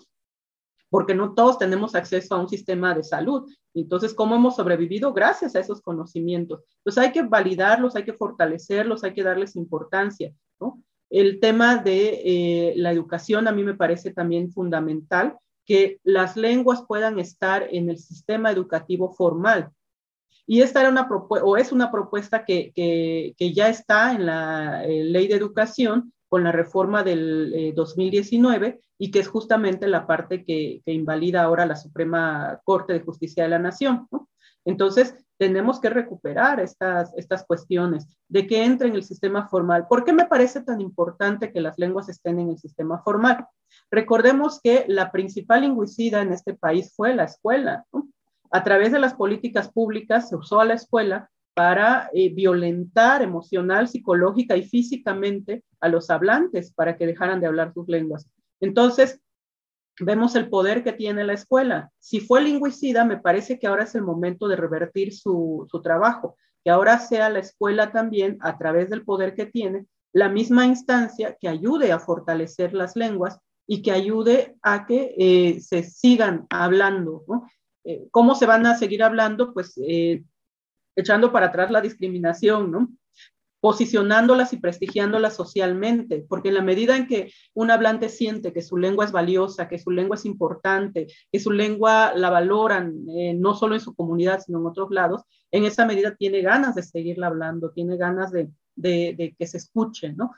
Porque 0.96 1.14
no 1.14 1.34
todos 1.34 1.58
tenemos 1.58 1.94
acceso 1.94 2.36
a 2.36 2.40
un 2.40 2.48
sistema 2.48 2.96
de 2.96 3.04
salud. 3.04 3.52
Entonces, 3.74 4.14
¿cómo 4.14 4.36
hemos 4.36 4.56
sobrevivido? 4.56 5.12
Gracias 5.12 5.54
a 5.54 5.60
esos 5.60 5.82
conocimientos. 5.82 6.64
Entonces, 6.78 7.04
hay 7.04 7.12
que 7.12 7.24
validarlos, 7.24 7.98
hay 7.98 8.06
que 8.06 8.14
fortalecerlos, 8.14 9.04
hay 9.04 9.14
que 9.14 9.22
darles 9.22 9.58
importancia. 9.58 10.34
El 11.10 11.42
tema 11.42 11.76
de 11.76 12.22
eh, 12.24 12.74
la 12.78 12.94
educación 12.94 13.50
a 13.50 13.52
mí 13.52 13.66
me 13.66 13.74
parece 13.74 14.14
también 14.14 14.54
fundamental, 14.54 15.38
que 15.66 16.00
las 16.06 16.38
lenguas 16.38 16.86
puedan 16.88 17.20
estar 17.20 17.68
en 17.70 17.90
el 17.90 17.98
sistema 17.98 18.50
educativo 18.50 19.12
formal, 19.12 19.72
y 20.48 20.62
esta 20.62 20.80
era 20.80 20.90
una 20.90 21.10
o 21.10 21.58
es 21.58 21.74
una 21.74 21.92
propuesta 21.92 22.46
que, 22.46 22.72
que, 22.74 23.54
ya 23.54 23.68
está 23.68 24.14
en 24.14 24.28
la 24.28 24.86
eh, 24.86 25.04
ley 25.04 25.28
de 25.28 25.36
educación 25.36 26.14
con 26.36 26.44
la 26.44 26.52
reforma 26.52 27.02
del 27.02 27.72
2019 27.74 28.68
eh, 28.68 28.80
y 28.98 29.10
que 29.10 29.20
es 29.20 29.30
justamente 29.30 29.88
la 29.88 30.06
parte 30.06 30.44
que, 30.44 30.82
invalida 30.86 31.42
ahora 31.42 31.66
la 31.66 31.78
Suprema 31.78 32.60
Corte 32.66 32.92
de 32.92 33.00
Justicia 33.00 33.44
de 33.44 33.50
la 33.52 33.58
Nación. 33.58 34.10
Entonces, 34.66 35.16
tenemos 35.38 35.80
que 35.80 35.90
recuperar 35.90 36.60
estas, 36.60 37.14
estas 37.16 37.46
cuestiones 37.46 38.06
de 38.28 38.46
que 38.48 38.66
entre 38.66 38.90
en 38.90 38.96
el 38.96 39.06
sistema 39.06 39.48
formal. 39.48 39.88
¿Por 39.88 40.04
qué 40.04 40.12
me 40.12 40.26
parece 40.26 40.62
tan 40.62 40.82
importante 40.82 41.54
que 41.54 41.62
las 41.62 41.78
lenguas 41.78 42.10
estén 42.10 42.38
en 42.38 42.50
el 42.50 42.58
sistema 42.58 43.02
formal? 43.02 43.48
Recordemos 43.90 44.60
que 44.62 44.84
la 44.90 45.14
principal 45.14 45.62
lingüicida 45.62 46.22
en 46.22 46.34
este 46.34 46.54
país 46.54 46.92
fue 46.94 47.16
la 47.16 47.24
escuela. 47.24 47.86
a 48.52 48.64
través 48.66 48.92
de 48.92 49.00
las 49.00 49.14
políticas 49.14 49.72
públicas 49.72 50.28
se 50.28 50.36
usó 50.36 50.60
a 50.60 50.66
la 50.66 50.74
escuela 50.74 51.30
para 51.56 52.10
eh, 52.14 52.30
violentar 52.30 53.22
emocional, 53.22 53.88
psicológica 53.88 54.58
y 54.58 54.64
físicamente 54.64 55.64
a 55.80 55.88
los 55.88 56.10
hablantes 56.10 56.74
para 56.74 56.98
que 56.98 57.08
dejaran 57.08 57.40
de 57.40 57.48
hablar 57.48 57.74
sus 57.74 57.88
lenguas. 57.88 58.30
Entonces, 58.60 59.22
vemos 60.02 60.36
el 60.36 60.50
poder 60.50 60.84
que 60.84 60.92
tiene 60.92 61.24
la 61.24 61.34
escuela. 61.34 61.92
Si 61.98 62.20
fue 62.20 62.42
lingüicida, 62.42 63.06
me 63.06 63.18
parece 63.18 63.58
que 63.58 63.68
ahora 63.68 63.86
es 63.86 63.96
el 63.96 64.02
momento 64.02 64.50
de 64.50 64.58
revertir 64.58 65.14
su, 65.14 65.66
su 65.72 65.82
trabajo, 65.82 66.36
que 66.64 66.72
ahora 66.72 67.00
sea 67.00 67.30
la 67.30 67.40
escuela 67.40 67.94
también, 67.94 68.38
a 68.42 68.58
través 68.58 68.90
del 68.90 69.06
poder 69.06 69.34
que 69.34 69.46
tiene, 69.46 69.86
la 70.12 70.28
misma 70.28 70.66
instancia 70.66 71.38
que 71.40 71.48
ayude 71.48 71.94
a 71.94 72.00
fortalecer 72.00 72.74
las 72.74 72.98
lenguas 72.98 73.40
y 73.66 73.82
que 73.82 73.94
ayude 73.94 74.58
a 74.62 74.86
que 74.86 75.16
eh, 75.18 75.62
se 75.62 75.84
sigan 75.84 76.48
hablando. 76.50 77.24
Eh, 77.86 78.08
¿cómo 78.12 78.36
se 78.36 78.46
van 78.46 78.66
a 78.66 78.78
seguir 78.78 79.04
hablando? 79.04 79.54
Pues 79.54 79.80
echando 80.96 81.32
para 81.32 81.48
atrás 81.48 81.72
la 81.72 81.82
discriminación, 81.82 82.72
¿no? 82.72 82.90
posicionándolas 83.66 84.54
y 84.54 84.58
prestigiándolas 84.58 85.36
socialmente, 85.36 86.24
porque 86.30 86.50
en 86.50 86.54
la 86.54 86.62
medida 86.62 86.96
en 86.96 87.08
que 87.08 87.32
un 87.56 87.72
hablante 87.72 88.10
siente 88.10 88.54
que 88.54 88.62
su 88.62 88.78
lengua 88.78 89.06
es 89.06 89.12
valiosa, 89.12 89.68
que 89.68 89.80
su 89.80 89.90
lengua 89.90 90.18
es 90.18 90.26
importante, 90.26 91.08
que 91.32 91.40
su 91.40 91.50
lengua 91.50 92.14
la 92.16 92.30
valoran 92.30 92.94
eh, 93.10 93.34
no 93.34 93.56
solo 93.56 93.74
en 93.74 93.82
su 93.82 93.96
comunidad, 93.96 94.40
sino 94.46 94.60
en 94.60 94.68
otros 94.68 94.92
lados, 94.92 95.24
en 95.50 95.66
esa 95.66 95.84
medida 95.84 96.16
tiene 96.16 96.44
ganas 96.44 96.76
de 96.76 96.84
seguirla 96.84 97.26
hablando, 97.26 97.72
tiene 97.72 97.98
ganas 97.98 98.32
de, 98.32 98.52
que 99.36 99.48
se 99.48 99.58
escuche, 99.58 100.14
¿no? 100.14 100.32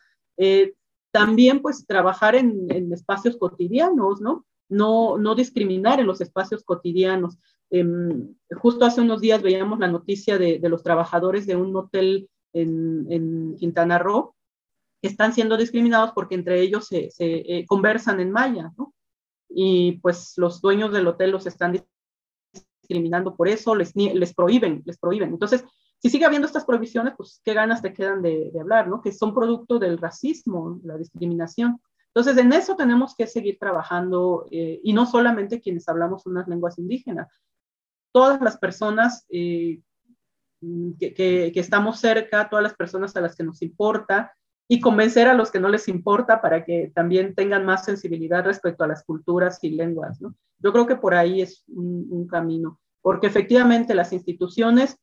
también 1.11 1.61
pues 1.61 1.85
trabajar 1.85 2.35
en, 2.35 2.93
espacios 2.93 3.35
cotidianos, 3.35 4.21
¿no? 4.21 4.45
no, 4.69 5.17
no 5.17 5.35
discriminar 5.35 5.99
en 5.99 6.07
los 6.07 6.21
espacios 6.21 6.63
cotidianos. 6.63 7.37
Em, 7.69 8.35
justo 8.55 8.85
hace 8.85 9.01
unos 9.01 9.19
días 9.21 9.41
veíamos 9.41 9.79
la 9.79 9.87
noticia 9.87 10.37
de, 10.37 10.59
los 10.69 10.83
trabajadores 10.83 11.45
de 11.45 11.55
un 11.55 11.75
hotel 11.75 12.29
en, 12.53 13.55
Quintana 13.57 13.99
Roo 13.99 14.35
que 15.01 15.09
están 15.09 15.33
siendo 15.33 15.57
discriminados 15.57 16.11
porque 16.13 16.35
entre 16.35 16.61
ellos 16.61 16.87
se, 16.87 17.09
eh, 17.19 17.65
conversan 17.67 18.19
en 18.19 18.31
maya. 18.31 18.71
Y 19.49 19.93
pues 19.99 20.33
los 20.37 20.61
dueños 20.61 20.91
del 20.91 21.07
hotel 21.07 21.31
los 21.31 21.45
están 21.45 21.79
discriminando 22.81 23.35
por 23.35 23.47
eso, 23.47 23.75
les, 23.75 23.95
les 23.95 24.33
prohíben, 24.33 24.81
les 24.85 24.97
prohíben. 24.97 25.29
Entonces, 25.29 25.63
si 25.99 26.09
sigue 26.09 26.25
habiendo 26.25 26.47
estas 26.47 26.65
prohibiciones, 26.65 27.13
pues 27.17 27.41
qué 27.43 27.53
ganas 27.53 27.81
te 27.81 27.93
quedan 27.93 28.21
de, 28.21 28.51
de 28.51 28.59
hablar, 28.59 28.87
¿no? 28.87 29.01
Que 29.01 29.11
son 29.11 29.33
producto 29.33 29.79
del 29.79 29.97
racismo, 29.97 30.79
la 30.83 30.97
discriminación. 30.97 31.81
Entonces, 32.17 32.43
en 32.43 32.51
eso 32.51 32.75
tenemos 32.75 33.15
que 33.15 33.27
seguir 33.27 33.59
trabajando 33.59 34.47
eh, 34.49 34.79
y 34.83 34.93
no 34.93 35.05
solamente 35.05 35.61
quienes 35.61 35.87
hablamos 35.87 36.25
unas 36.25 36.47
lenguas 36.47 36.79
indígenas, 36.79 37.27
todas 38.11 38.41
las 38.41 38.57
personas 38.57 39.25
eh, 39.29 39.79
que, 40.99 41.13
que, 41.13 41.59
estamos 41.59 41.99
cerca, 41.99 42.49
todas 42.49 42.63
las 42.63 42.75
personas 42.75 43.15
a 43.15 43.21
las 43.21 43.35
que 43.35 43.43
nos 43.43 43.61
importa 43.61 44.33
y 44.67 44.79
convencer 44.79 45.27
a 45.27 45.33
los 45.33 45.51
que 45.51 45.59
no 45.59 45.69
les 45.69 45.87
importa 45.87 46.41
para 46.41 46.65
que 46.65 46.91
también 46.93 47.35
tengan 47.35 47.65
más 47.65 47.85
sensibilidad 47.85 48.43
respecto 48.43 48.83
a 48.83 48.87
las 48.87 49.03
culturas 49.03 49.59
y 49.63 49.69
lenguas. 49.69 50.19
¿no? 50.19 50.35
Yo 50.59 50.73
creo 50.73 50.87
que 50.87 50.95
por 50.95 51.13
ahí 51.13 51.41
es 51.41 51.63
un, 51.67 52.27
camino, 52.27 52.79
porque 53.01 53.27
efectivamente 53.27 53.95
las 53.95 54.11
instituciones, 54.11 54.97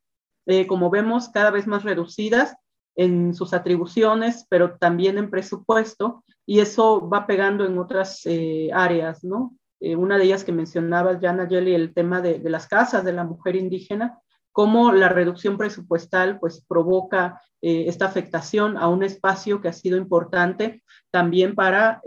eh, 0.46 0.66
como 0.66 0.90
vemos, 0.90 1.30
cada 1.30 1.50
vez 1.50 1.66
más 1.66 1.84
reducidas, 1.84 2.56
en 2.96 3.34
sus 3.34 3.52
atribuciones, 3.54 4.46
pero 4.48 4.76
también 4.76 5.18
en 5.18 5.30
presupuesto, 5.30 6.24
y 6.46 6.60
eso 6.60 7.08
va 7.08 7.26
pegando 7.26 7.64
en 7.64 7.78
otras 7.78 8.22
eh, 8.26 8.70
áreas, 8.72 9.24
¿no? 9.24 9.56
Eh, 9.84 9.96
una 9.96 10.18
de 10.18 10.24
ellas 10.24 10.44
que 10.44 10.52
mencionaba 10.52 11.18
Jana 11.20 11.46
Jelly, 11.46 11.74
el 11.74 11.92
tema 11.92 12.20
de, 12.20 12.38
las 12.48 12.66
casas 12.66 13.04
de 13.04 13.12
la 13.12 13.24
mujer 13.24 13.56
indígena, 13.56 14.18
cómo 14.52 14.92
la 14.92 15.08
reducción 15.08 15.58
presupuestal 15.58 16.38
pues 16.38 16.64
provoca 16.66 17.40
eh, 17.60 17.84
esta 17.86 18.06
afectación 18.06 18.76
a 18.76 18.88
un 18.88 19.02
espacio 19.02 19.60
que 19.60 19.68
ha 19.68 19.72
sido 19.72 19.96
importante 19.96 20.82
también 21.10 21.54
para 21.54 22.00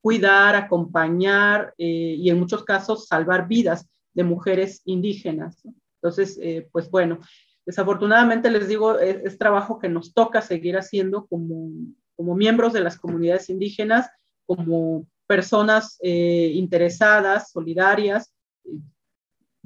cuidar, 0.00 0.54
acompañar 0.54 1.72
y 1.78 2.28
en 2.28 2.38
muchos 2.38 2.62
casos 2.62 3.06
salvar 3.06 3.48
vidas 3.48 3.88
de 4.12 4.22
mujeres 4.22 4.82
indígenas. 4.84 5.66
Entonces, 5.96 6.38
pues 6.70 6.90
bueno, 6.90 7.20
Desafortunadamente, 7.66 8.50
les 8.50 8.68
digo, 8.68 8.98
es, 8.98 9.38
trabajo 9.38 9.78
que 9.78 9.88
nos 9.88 10.12
toca 10.12 10.42
seguir 10.42 10.76
haciendo 10.76 11.26
como, 11.26 11.70
como 12.14 12.34
miembros 12.34 12.72
de 12.74 12.80
las 12.80 12.98
comunidades 12.98 13.48
indígenas, 13.48 14.10
como 14.46 15.06
personas 15.26 15.98
eh, 16.02 16.52
interesadas, 16.54 17.50
solidarias. 17.50 18.32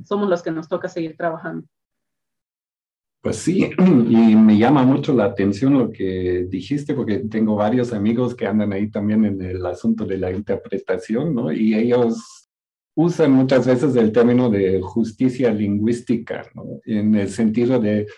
Somos 0.04 0.28
los 0.28 0.42
que 0.42 0.50
nos 0.50 0.68
toca 0.68 0.88
seguir 0.88 1.16
trabajando. 1.16 1.66
Pues 3.20 3.36
sí, 3.36 3.70
y 3.78 4.36
me 4.36 4.56
llama 4.56 4.84
mucho 4.84 5.12
la 5.12 5.24
atención 5.24 5.78
lo 5.78 5.90
que 5.90 6.46
dijiste, 6.48 6.94
porque 6.94 7.18
tengo 7.20 7.56
varios 7.56 7.92
amigos 7.92 8.34
que 8.34 8.46
andan 8.46 8.72
ahí 8.72 8.90
también 8.90 9.24
en 9.24 9.42
el 9.42 9.64
asunto 9.66 10.04
de 10.04 10.18
la 10.18 10.30
interpretación, 10.30 11.34
¿no? 11.34 11.52
Y 11.52 11.74
ellos 11.74 12.48
usan 13.00 13.30
muchas 13.30 13.64
veces 13.64 13.94
el 13.94 14.10
término 14.10 14.50
de 14.50 14.80
justicia 14.80 15.52
lingüística, 15.52 16.44
¿no? 16.52 16.80
en 16.84 17.14
el 17.14 17.28
sentido 17.28 17.78
de 17.78 18.08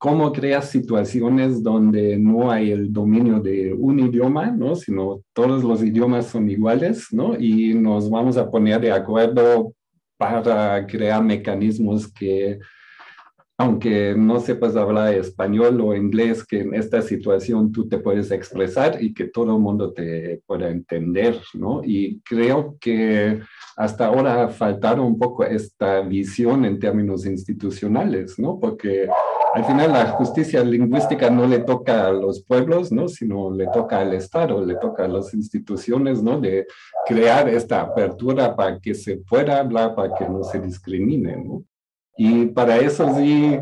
cómo 0.00 0.32
creas 0.32 0.70
situaciones 0.70 1.62
donde 1.62 2.16
no 2.16 2.50
hay 2.50 2.70
el 2.70 2.90
dominio 2.90 3.38
de 3.38 3.74
un 3.74 4.00
idioma, 4.00 4.46
¿no? 4.46 4.74
sino 4.74 5.20
todos 5.34 5.62
los 5.62 5.82
idiomas 5.82 6.24
son 6.24 6.48
iguales, 6.48 7.08
¿no? 7.12 7.38
y 7.38 7.74
nos 7.74 8.08
vamos 8.08 8.38
a 8.38 8.50
poner 8.50 8.80
de 8.80 8.92
acuerdo 8.92 9.74
para 10.16 10.86
crear 10.86 11.22
mecanismos 11.22 12.10
que 12.10 12.58
aunque 13.58 14.14
no 14.16 14.40
sepas 14.40 14.74
hablar 14.74 15.12
español 15.12 15.78
o 15.82 15.94
inglés, 15.94 16.46
que 16.46 16.60
en 16.60 16.74
esta 16.74 17.02
situación 17.02 17.70
tú 17.70 17.86
te 17.86 17.98
puedes 17.98 18.30
expresar 18.30 19.02
y 19.02 19.12
que 19.12 19.26
todo 19.26 19.54
el 19.54 19.60
mundo 19.60 19.92
te 19.92 20.40
pueda 20.46 20.70
entender, 20.70 21.38
¿no? 21.52 21.82
Y 21.84 22.20
creo 22.20 22.78
que 22.80 23.38
hasta 23.76 24.06
ahora 24.06 24.48
faltaron 24.48 25.04
un 25.04 25.18
poco 25.18 25.44
esta 25.44 26.00
visión 26.00 26.64
en 26.64 26.78
términos 26.78 27.26
institucionales, 27.26 28.38
¿no? 28.38 28.58
Porque 28.58 29.10
al 29.54 29.64
final 29.64 29.92
la 29.92 30.06
justicia 30.12 30.62
lingüística 30.62 31.28
no 31.28 31.46
le 31.46 31.60
toca 31.60 32.06
a 32.06 32.12
los 32.12 32.42
pueblos, 32.44 32.92
¿no? 32.92 33.08
Sino 33.08 33.50
le 33.52 33.66
toca 33.68 34.00
al 34.00 34.14
Estado, 34.14 34.64
le 34.64 34.76
toca 34.76 35.04
a 35.04 35.08
las 35.08 35.34
instituciones, 35.34 36.22
¿no? 36.22 36.40
De 36.40 36.66
crear 37.06 37.48
esta 37.48 37.80
apertura 37.80 38.54
para 38.54 38.78
que 38.78 38.94
se 38.94 39.16
pueda 39.16 39.58
hablar, 39.58 39.94
para 39.94 40.14
que 40.14 40.28
no 40.28 40.44
se 40.44 40.60
discrimine, 40.60 41.36
¿no? 41.36 41.64
Y 42.16 42.46
para 42.46 42.76
eso 42.76 43.12
sí, 43.16 43.58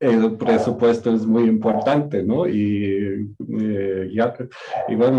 el 0.00 0.36
presupuesto 0.36 1.14
es 1.14 1.24
muy 1.24 1.44
importante, 1.44 2.22
¿no? 2.22 2.46
Y 2.46 3.34
eh, 3.58 4.10
ya, 4.12 4.34
igual 4.88 5.12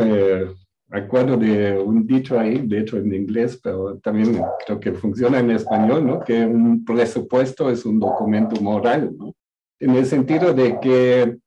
me 0.90 1.00
acuerdo 1.00 1.38
de 1.38 1.78
un 1.78 2.06
dicho 2.06 2.40
ahí, 2.40 2.60
de 2.60 2.80
hecho 2.80 2.98
en 2.98 3.14
inglés, 3.14 3.60
pero 3.64 3.98
también 3.98 4.42
creo 4.66 4.80
que 4.80 4.94
funciona 4.94 5.40
en 5.40 5.52
español, 5.52 6.06
¿no? 6.06 6.20
Que 6.20 6.46
un 6.46 6.86
presupuesto 6.86 7.70
es 7.72 7.84
un 7.86 8.00
documento 8.00 8.62
moral, 8.62 9.12
¿no? 9.18 9.34
En 9.80 9.92
el 9.96 10.06
sentido 10.06 10.54
de 10.54 10.80
que 10.80 11.38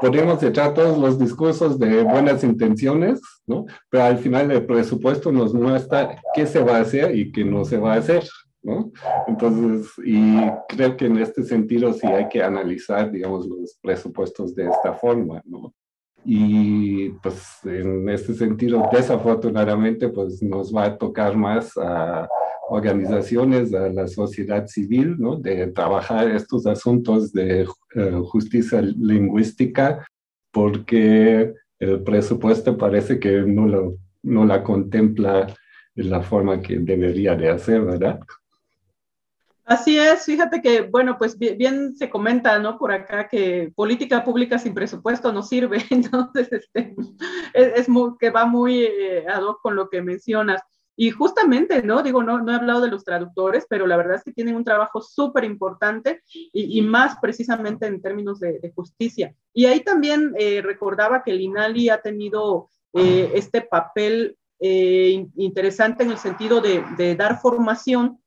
podemos 0.00 0.42
echar 0.42 0.72
todos 0.74 0.98
los 0.98 1.18
discursos 1.18 1.78
de 1.78 2.02
buenas 2.02 2.42
intenciones, 2.42 3.20
¿no? 3.46 3.66
Pero 3.90 4.04
al 4.04 4.18
final 4.18 4.50
el 4.50 4.64
presupuesto 4.64 5.30
nos 5.30 5.52
muestra 5.52 6.16
qué 6.34 6.46
se 6.46 6.60
va 6.60 6.78
a 6.78 6.80
hacer 6.80 7.14
y 7.14 7.30
qué 7.30 7.44
no 7.44 7.64
se 7.64 7.76
va 7.76 7.94
a 7.94 7.98
hacer, 7.98 8.24
¿no? 8.62 8.90
Entonces, 9.26 9.92
y 10.04 10.40
creo 10.68 10.96
que 10.96 11.06
en 11.06 11.18
este 11.18 11.42
sentido 11.42 11.92
sí 11.92 12.06
hay 12.06 12.28
que 12.28 12.42
analizar, 12.42 13.10
digamos, 13.10 13.46
los 13.46 13.78
presupuestos 13.82 14.54
de 14.54 14.68
esta 14.68 14.94
forma, 14.94 15.42
¿no? 15.44 15.74
Y 16.24 17.10
pues 17.22 17.58
en 17.64 18.08
este 18.08 18.34
sentido, 18.34 18.82
desafortunadamente, 18.92 20.08
pues 20.08 20.42
nos 20.42 20.74
va 20.74 20.84
a 20.84 20.98
tocar 20.98 21.36
más 21.36 21.76
a 21.76 22.28
organizaciones, 22.68 23.74
a 23.74 23.88
la 23.88 24.06
sociedad 24.06 24.66
civil, 24.66 25.16
¿no? 25.18 25.36
De 25.36 25.66
trabajar 25.68 26.30
estos 26.30 26.66
asuntos 26.66 27.32
de 27.32 27.66
eh, 27.94 28.20
justicia 28.24 28.80
lingüística, 28.80 30.06
porque 30.52 31.52
el 31.78 32.02
presupuesto 32.02 32.76
parece 32.76 33.18
que 33.18 33.40
no, 33.42 33.66
lo, 33.66 33.96
no 34.22 34.44
la 34.44 34.62
contempla 34.62 35.46
de 35.94 36.04
la 36.04 36.22
forma 36.22 36.60
que 36.60 36.78
debería 36.78 37.34
de 37.34 37.50
hacer, 37.50 37.82
¿verdad? 37.82 38.20
Así 39.70 39.96
es, 39.96 40.24
fíjate 40.24 40.60
que, 40.60 40.80
bueno, 40.80 41.16
pues 41.16 41.38
bien, 41.38 41.94
se 41.94 42.10
comenta, 42.10 42.58
¿no? 42.58 42.76
Por 42.76 42.90
acá 42.90 43.28
que 43.28 43.72
política 43.76 44.24
pública 44.24 44.58
sin 44.58 44.74
presupuesto 44.74 45.32
no 45.32 45.44
sirve, 45.44 45.78
entonces, 45.90 46.52
este, 46.52 46.96
es, 47.54 47.88
muy, 47.88 48.16
que 48.18 48.30
va 48.30 48.46
muy 48.46 48.82
eh, 48.82 49.24
ad 49.28 49.44
hoc 49.44 49.60
con 49.62 49.76
lo 49.76 49.88
que 49.88 50.02
mencionas. 50.02 50.60
Y 50.96 51.12
justamente, 51.12 51.84
¿no? 51.84 52.02
Digo, 52.02 52.24
no, 52.24 52.42
no 52.42 52.50
he 52.50 52.56
hablado 52.56 52.80
de 52.80 52.90
los 52.90 53.04
traductores, 53.04 53.64
pero 53.70 53.86
la 53.86 53.96
verdad 53.96 54.16
es 54.16 54.24
que 54.24 54.32
tienen 54.32 54.56
un 54.56 54.64
trabajo 54.64 55.00
súper 55.00 55.44
importante 55.44 56.20
y, 56.52 56.82
más 56.82 57.18
precisamente 57.22 57.86
en 57.86 58.02
términos 58.02 58.40
de, 58.40 58.72
justicia. 58.74 59.32
Y 59.54 59.66
ahí 59.66 59.84
también 59.84 60.34
eh, 60.36 60.62
recordaba 60.62 61.22
que 61.22 61.30
el 61.30 61.42
INALI 61.42 61.90
ha 61.90 62.02
tenido 62.02 62.70
eh, 62.92 63.30
este 63.36 63.62
papel 63.62 64.36
interesante 64.58 66.02
en 66.02 66.10
el 66.10 66.18
sentido 66.18 66.60
de, 66.60 66.84
de 66.98 67.14
dar 67.14 67.40
formación 67.40 68.20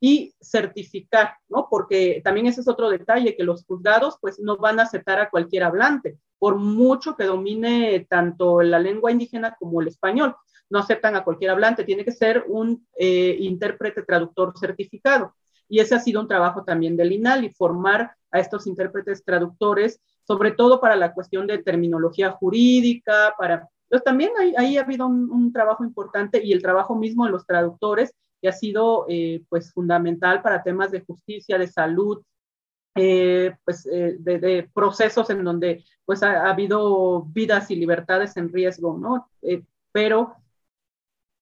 y 0.00 0.34
certificar, 0.40 1.34
¿no? 1.48 1.66
Porque 1.68 2.20
también 2.22 2.46
ese 2.46 2.60
es 2.60 2.68
otro 2.68 2.88
detalle, 2.88 3.36
que 3.36 3.42
los 3.42 3.64
juzgados 3.64 4.18
pues 4.20 4.38
no 4.38 4.56
van 4.56 4.78
a 4.78 4.84
aceptar 4.84 5.18
a 5.20 5.30
cualquier 5.30 5.64
hablante, 5.64 6.18
por 6.38 6.56
mucho 6.56 7.16
que 7.16 7.24
domine 7.24 8.06
tanto 8.08 8.62
la 8.62 8.78
lengua 8.78 9.10
indígena 9.10 9.56
como 9.58 9.80
el 9.80 9.88
español. 9.88 10.36
No 10.70 10.78
aceptan 10.78 11.16
a 11.16 11.24
cualquier 11.24 11.50
hablante, 11.50 11.84
tiene 11.84 12.04
que 12.04 12.12
ser 12.12 12.44
un 12.46 12.86
eh, 12.96 13.36
intérprete 13.40 14.02
traductor 14.02 14.52
certificado. 14.58 15.34
Y 15.68 15.80
ese 15.80 15.94
ha 15.94 16.00
sido 16.00 16.20
un 16.20 16.28
trabajo 16.28 16.62
también 16.62 16.96
del 16.96 17.12
INALI, 17.12 17.50
formar 17.50 18.12
a 18.30 18.38
estos 18.38 18.66
intérpretes 18.66 19.24
traductores, 19.24 20.00
sobre 20.26 20.52
todo 20.52 20.80
para 20.80 20.94
la 20.94 21.12
cuestión 21.12 21.46
de 21.46 21.58
terminología 21.58 22.30
jurídica, 22.32 23.34
para... 23.38 23.68
Pues 23.88 24.04
también 24.04 24.32
ahí, 24.58 24.76
ha 24.76 24.82
habido 24.82 25.06
un 25.06 25.50
trabajo 25.50 25.82
importante 25.82 26.44
y 26.44 26.52
el 26.52 26.60
trabajo 26.60 26.94
mismo 26.94 27.24
de 27.24 27.30
los 27.30 27.46
traductores 27.46 28.14
que 28.40 28.48
ha 28.48 28.52
sido 28.52 29.06
eh, 29.08 29.42
pues 29.48 29.72
fundamental 29.72 30.42
para 30.42 30.62
temas 30.62 30.90
de 30.90 31.00
justicia, 31.00 31.58
de 31.58 31.68
salud, 31.68 32.22
eh, 32.94 33.54
pues 33.64 33.86
eh, 33.86 34.16
de, 34.18 34.68
procesos 34.74 35.30
en 35.30 35.44
donde 35.44 35.84
pues 36.04 36.22
ha, 36.22 36.48
habido 36.48 37.22
vidas 37.22 37.70
y 37.70 37.76
libertades 37.76 38.36
en 38.36 38.52
riesgo, 38.52 38.98
¿no? 38.98 39.28
pero 39.92 40.34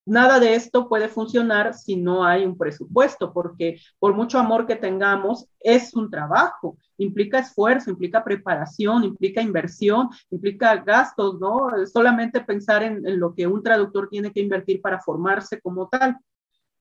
nada 0.06 0.38
de 0.38 0.54
esto 0.54 0.88
puede 0.88 1.08
funcionar 1.08 1.74
si 1.74 1.96
no 1.96 2.24
hay 2.24 2.46
un 2.46 2.56
presupuesto, 2.56 3.32
porque 3.32 3.80
por 3.98 4.14
mucho 4.14 4.38
amor 4.38 4.66
que 4.66 4.76
tengamos, 4.76 5.48
es 5.60 5.94
un 5.94 6.10
trabajo, 6.10 6.78
implica 6.96 7.40
esfuerzo, 7.40 7.90
implica 7.90 8.22
preparación, 8.22 9.04
implica 9.04 9.42
inversión, 9.42 10.08
implica 10.30 10.76
gastos, 10.76 11.40
¿no? 11.40 11.68
Solamente 11.86 12.40
pensar 12.40 12.84
en 12.84 13.18
lo 13.18 13.34
que 13.34 13.46
un 13.46 13.62
traductor 13.62 14.08
tiene 14.08 14.32
que 14.32 14.40
invertir 14.40 14.80
para 14.80 15.00
formarse 15.00 15.60
como 15.60 15.88
tal 15.88 16.16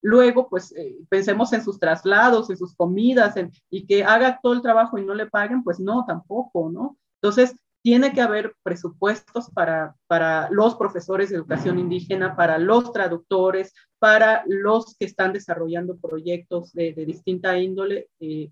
luego 0.06 0.48
pues 0.50 0.72
eh, 0.78 0.98
pensemos 1.10 1.52
en 1.54 1.64
sus 1.64 1.80
traslados, 1.80 2.52
en 2.52 2.58
sus 2.58 2.76
comidas, 2.76 3.34
y 3.72 3.88
que 3.88 4.04
haga 4.04 4.40
todo 4.42 4.54
el 4.54 4.62
trabajo 4.62 5.00
y 5.00 5.04
no 5.04 5.16
le 5.16 5.26
paguen, 5.26 5.64
pues 5.64 5.80
no, 5.80 6.06
tampoco, 6.06 6.70
¿no? 6.72 6.96
Entonces, 7.20 7.56
tiene 7.82 8.14
que 8.14 8.22
haber 8.22 8.56
presupuestos 8.62 9.50
para, 9.50 9.96
para 10.06 10.50
los 10.52 10.76
profesores 10.76 11.30
de 11.30 11.38
educación 11.38 11.80
indígena, 11.80 12.36
para 12.36 12.60
los 12.60 12.92
traductores, 12.92 13.74
para 13.98 14.44
los 14.48 14.96
que 14.96 15.06
están 15.06 15.34
desarrollando 15.34 15.98
proyectos 15.98 16.72
de, 16.74 16.94
distinta 16.94 17.58
índole, 17.58 18.10
eh, 18.20 18.52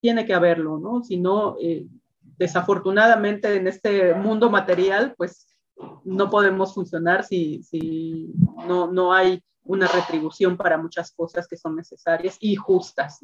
tiene 0.00 0.24
que 0.24 0.34
haberlo, 0.34 0.78
¿no? 0.78 1.02
Si 1.02 1.16
no, 1.16 1.56
eh, 1.60 1.86
desafortunadamente 2.38 3.56
en 3.56 3.66
este 3.66 4.14
mundo 4.14 4.50
material, 4.50 5.14
pues 5.16 5.48
no 6.04 6.30
podemos 6.30 6.74
funcionar 6.74 7.24
si, 7.24 7.62
si 7.64 8.32
no, 8.68 8.90
no 8.90 9.12
hay 9.12 9.42
una 9.64 9.88
retribución 9.88 10.56
para 10.56 10.78
muchas 10.78 11.12
cosas 11.12 11.46
que 11.46 11.56
son 11.56 11.76
necesarias 11.76 12.36
y 12.40 12.56
justas. 12.56 13.20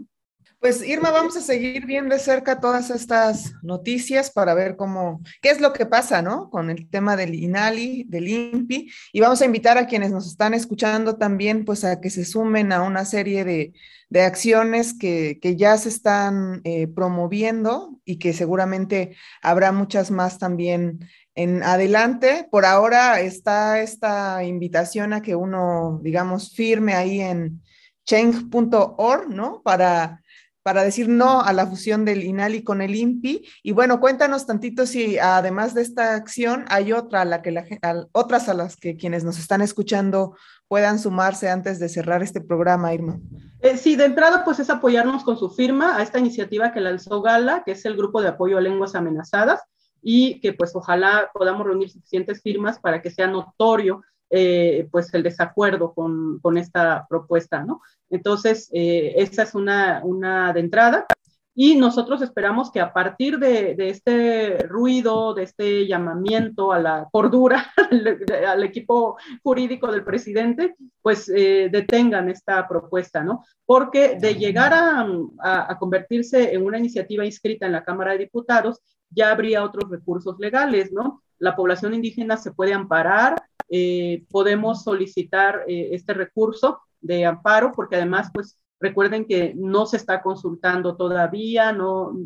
Pues 0.60 0.82
Irma, 0.82 1.12
vamos 1.12 1.36
a 1.36 1.40
seguir 1.40 1.86
bien 1.86 2.08
de 2.08 2.18
cerca 2.18 2.58
todas 2.58 2.90
estas 2.90 3.52
noticias 3.62 4.30
para 4.30 4.54
ver 4.54 4.76
cómo, 4.76 5.20
qué 5.40 5.50
es 5.50 5.60
lo 5.60 5.72
que 5.72 5.86
pasa, 5.86 6.20
¿no? 6.20 6.50
Con 6.50 6.70
el 6.70 6.90
tema 6.90 7.16
del 7.16 7.34
INALI, 7.34 8.04
del 8.08 8.26
INPI, 8.26 8.90
y 9.12 9.20
vamos 9.20 9.40
a 9.40 9.44
invitar 9.44 9.78
a 9.78 9.86
quienes 9.86 10.10
nos 10.10 10.26
están 10.26 10.54
escuchando 10.54 11.16
también, 11.16 11.64
pues 11.64 11.84
a 11.84 12.00
que 12.00 12.10
se 12.10 12.24
sumen 12.24 12.72
a 12.72 12.82
una 12.82 13.04
serie 13.04 13.44
de, 13.44 13.72
acciones 14.16 14.94
que, 14.98 15.38
ya 15.56 15.76
se 15.76 15.88
están 15.88 16.60
eh, 16.64 16.86
promoviendo 16.86 18.00
y 18.04 18.18
que 18.18 18.32
seguramente 18.32 19.16
habrá 19.42 19.72
muchas 19.72 20.10
más 20.10 20.38
también 20.38 21.00
en 21.34 21.62
adelante. 21.62 22.48
Por 22.50 22.64
ahora 22.64 23.20
está 23.20 23.80
esta 23.80 24.44
invitación 24.44 25.12
a 25.12 25.22
que 25.22 25.36
uno, 25.36 26.00
digamos, 26.02 26.54
firme 26.54 26.94
ahí 26.94 27.20
en 27.20 27.62
change.org, 28.04 29.28
¿no? 29.28 29.62
Para, 29.62 30.22
para 30.68 30.84
decir 30.84 31.08
no 31.08 31.40
a 31.40 31.54
la 31.54 31.66
fusión 31.66 32.04
del 32.04 32.22
INALI 32.22 32.62
con 32.62 32.82
el 32.82 32.94
INPI. 32.94 33.42
Y 33.62 33.72
bueno, 33.72 34.00
cuéntanos 34.00 34.44
tantito 34.44 34.84
si 34.84 35.18
además 35.18 35.72
de 35.72 35.80
esta 35.80 36.14
acción 36.14 36.66
hay 36.68 36.92
otra 36.92 37.22
a 37.22 37.24
la 37.24 37.40
que 37.40 37.52
la, 37.52 37.64
otras 38.12 38.50
a 38.50 38.52
las 38.52 38.76
que 38.76 38.94
quienes 38.94 39.24
nos 39.24 39.38
están 39.38 39.62
escuchando 39.62 40.36
puedan 40.66 40.98
sumarse 40.98 41.48
antes 41.48 41.78
de 41.78 41.88
cerrar 41.88 42.22
este 42.22 42.42
programa, 42.42 42.92
Irma. 42.92 43.18
Eh, 43.62 43.78
sí, 43.78 43.96
de 43.96 44.04
entrada, 44.04 44.44
pues 44.44 44.60
es 44.60 44.68
apoyarnos 44.68 45.24
con 45.24 45.38
su 45.38 45.48
firma 45.48 45.96
a 45.96 46.02
esta 46.02 46.18
iniciativa 46.18 46.70
que 46.70 46.82
lanzó 46.82 47.22
Gala, 47.22 47.62
que 47.64 47.72
es 47.72 47.86
el 47.86 47.96
grupo 47.96 48.20
de 48.20 48.28
apoyo 48.28 48.58
a 48.58 48.60
lenguas 48.60 48.94
amenazadas 48.94 49.62
y 50.02 50.38
que 50.40 50.52
pues 50.52 50.76
ojalá 50.76 51.30
podamos 51.32 51.66
reunir 51.66 51.88
suficientes 51.88 52.42
firmas 52.42 52.78
para 52.78 53.00
que 53.00 53.10
sea 53.10 53.26
notorio 53.26 54.02
eh, 54.30 54.88
pues 54.90 55.12
el 55.14 55.22
desacuerdo 55.22 55.94
con, 55.94 56.38
con, 56.40 56.58
esta 56.58 57.06
propuesta, 57.08 57.64
¿no? 57.64 57.80
Entonces, 58.10 58.68
eh, 58.72 59.14
esa 59.16 59.42
es 59.42 59.54
una, 59.54 60.00
una 60.04 60.52
de 60.52 60.60
entrada. 60.60 61.06
Y 61.60 61.74
nosotros 61.74 62.22
esperamos 62.22 62.70
que 62.70 62.80
a 62.80 62.92
partir 62.92 63.40
de, 63.40 63.74
este 63.78 64.58
ruido, 64.68 65.34
de 65.34 65.42
este 65.42 65.88
llamamiento 65.88 66.70
a 66.70 66.78
la 66.78 67.08
cordura, 67.10 67.72
al, 68.46 68.62
equipo 68.62 69.16
jurídico 69.42 69.90
del 69.90 70.04
presidente, 70.04 70.76
pues 71.02 71.28
eh, 71.28 71.68
detengan 71.68 72.28
esta 72.28 72.68
propuesta, 72.68 73.24
¿no? 73.24 73.44
Porque 73.66 74.16
de 74.20 74.36
llegar 74.36 74.72
a, 74.72 75.76
convertirse 75.80 76.54
en 76.54 76.64
una 76.64 76.78
iniciativa 76.78 77.26
inscrita 77.26 77.66
en 77.66 77.72
la 77.72 77.82
Cámara 77.82 78.12
de 78.12 78.18
Diputados, 78.18 78.80
ya 79.10 79.32
habría 79.32 79.64
otros 79.64 79.90
recursos 79.90 80.38
legales, 80.38 80.92
¿no? 80.92 81.24
La 81.38 81.56
población 81.56 81.94
indígena 81.94 82.36
se 82.36 82.52
puede 82.52 82.74
amparar, 82.74 83.42
eh, 83.70 84.24
podemos 84.30 84.82
solicitar 84.82 85.64
eh, 85.68 85.90
este 85.92 86.14
recurso 86.14 86.80
de 87.00 87.26
amparo, 87.26 87.72
porque 87.74 87.96
además, 87.96 88.30
pues, 88.32 88.58
Recuerden 88.80 89.24
que 89.26 89.54
no 89.56 89.86
se 89.86 89.96
está 89.96 90.22
consultando 90.22 90.96
todavía, 90.96 91.72
no, 91.72 92.16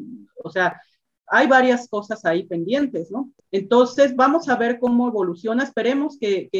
o 0.43 0.51
sea, 0.51 0.81
hay 1.27 1.47
varias 1.47 1.89
cosas 1.89 2.25
ahí 2.27 2.43
pendientes, 2.45 3.11
¿no? 3.11 3.31
Entonces, 3.51 4.15
vamos 4.15 4.49
a 4.51 4.57
ver 4.57 4.79
cómo 4.79 5.09
evoluciona. 5.09 5.65
Esperemos 5.65 6.19
que, 6.19 6.51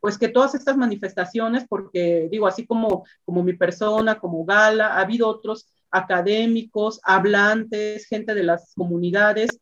pues 0.00 0.18
que 0.18 0.28
todas 0.28 0.54
estas 0.54 0.76
manifestaciones, 0.76 1.64
porque 1.66 2.28
digo, 2.30 2.46
así 2.46 2.66
como, 2.66 3.04
como 3.24 3.42
mi 3.42 3.54
persona, 3.54 4.18
como 4.18 4.44
Gala, 4.44 4.88
ha 4.94 5.00
habido 5.00 5.26
otros 5.26 5.72
académicos, 5.90 7.00
hablantes, 7.02 8.06
gente 8.06 8.34
de 8.34 8.42
las 8.42 8.74
comunidades, 8.74 9.58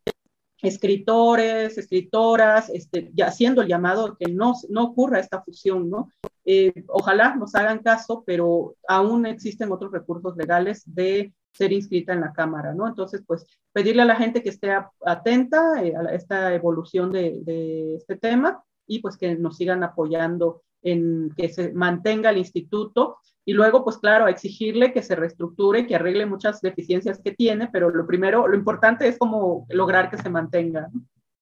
escritores, 0.62 1.76
escritoras, 1.76 2.70
este, 2.70 3.10
ya 3.14 3.26
haciendo 3.26 3.62
el 3.62 3.68
llamado 3.68 4.16
que 4.16 4.32
no, 4.32 4.54
no 4.70 4.84
ocurra 4.84 5.20
esta 5.20 5.42
fusión, 5.42 5.90
¿no? 5.90 6.10
Eh, 6.44 6.84
ojalá 6.88 7.34
nos 7.36 7.54
hagan 7.54 7.80
caso, 7.80 8.22
pero 8.26 8.76
aún 8.88 9.26
existen 9.26 9.72
otros 9.72 9.92
recursos 9.92 10.36
legales 10.36 10.82
de 10.86 11.34
ser 11.52 11.72
inscrita 11.72 12.12
en 12.12 12.20
la 12.20 12.32
Cámara, 12.32 12.74
¿no? 12.74 12.86
Entonces, 12.86 13.22
pues 13.26 13.46
pedirle 13.72 14.02
a 14.02 14.06
la 14.06 14.16
gente 14.16 14.42
que 14.42 14.50
esté 14.50 14.72
atenta 15.04 15.82
eh, 15.82 15.94
a 15.96 16.14
esta 16.14 16.54
evolución 16.54 17.12
de, 17.12 17.40
de, 17.42 17.96
este 17.96 18.16
tema 18.16 18.62
y 18.86 19.00
pues 19.00 19.16
que 19.16 19.36
nos 19.36 19.56
sigan 19.56 19.82
apoyando 19.82 20.62
en 20.86 21.30
que 21.36 21.48
se 21.48 21.72
mantenga 21.72 22.30
el 22.30 22.38
instituto 22.38 23.18
y 23.44 23.52
luego, 23.52 23.84
pues 23.84 23.98
claro, 23.98 24.28
exigirle 24.28 24.92
que 24.92 25.02
se 25.02 25.16
reestructure, 25.16 25.86
que 25.86 25.96
arregle 25.96 26.26
muchas 26.26 26.60
deficiencias 26.60 27.20
que 27.22 27.32
tiene, 27.32 27.68
pero 27.72 27.90
lo 27.90 28.06
primero, 28.06 28.48
lo 28.48 28.56
importante 28.56 29.06
es 29.06 29.18
como 29.18 29.66
lograr 29.68 30.10
que 30.10 30.18
se 30.18 30.30
mantenga. 30.30 30.88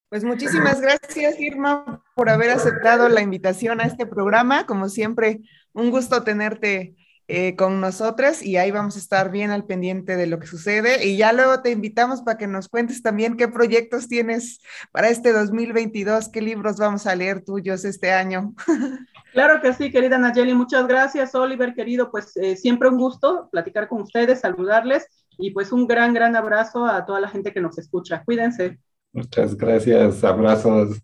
Pues 0.09 0.23
muchísimas 0.23 0.81
gracias, 0.81 1.41
Irma, 1.41 2.03
por 2.15 2.29
haber 2.29 2.51
aceptado 2.51 3.09
la 3.09 3.21
invitación 3.21 3.81
a 3.81 3.85
este 3.85 4.07
programa. 4.07 4.65
Como 4.67 4.89
siempre, 4.89 5.41
un 5.73 5.91
gusto 5.91 6.23
tenerte 6.23 6.95
eh, 7.27 7.57
con 7.57 7.81
nosotras 7.81 8.43
y 8.43 8.59
ahí 8.59 8.71
vamos 8.71 8.97
a 8.97 8.99
estar 8.99 9.31
bien 9.31 9.51
al 9.51 9.65
pendiente 9.65 10.17
de 10.17 10.27
lo 10.27 10.39
que 10.39 10.47
sucede. 10.47 11.07
Y 11.07 11.17
ya 11.17 11.33
luego 11.33 11.63
te 11.63 11.71
invitamos 11.71 12.21
para 12.21 12.37
que 12.37 12.47
nos 12.47 12.69
cuentes 12.69 13.03
también 13.03 13.39
qué 13.39 13.49
proyectos 13.49 14.09
tienes 14.09 14.61
para 14.93 15.09
este 15.09 15.33
2022, 15.33 16.29
qué 16.29 16.43
libros 16.43 16.77
vamos 16.77 17.07
a 17.07 17.15
leer 17.15 17.43
tuyos 17.43 17.85
este 17.85 18.13
año. 18.13 18.55
Claro 19.33 19.61
que 19.61 19.73
sí, 19.73 19.91
querida 19.91 20.17
Nayeli, 20.17 20.55
muchas 20.55 20.87
gracias, 20.87 21.35
Oliver, 21.35 21.75
querido, 21.75 22.09
pues 22.09 22.37
eh, 22.37 22.55
siempre 22.55 22.89
un 22.89 22.97
gusto 22.97 23.49
platicar 23.51 23.89
con 23.89 24.03
ustedes, 24.03 24.39
saludarles 24.39 25.09
y 25.37 25.51
pues 25.51 25.73
un 25.73 25.89
gran, 25.89 26.15
gran 26.15 26.37
abrazo 26.37 26.87
a 26.87 27.05
toda 27.05 27.19
la 27.19 27.29
gente 27.29 27.53
que 27.53 27.61
nos 27.61 27.77
escucha. 27.77 28.23
Cuídense. 28.25 28.79
Muchas 29.13 29.57
gracias, 29.57 30.23
abrazos. 30.23 31.01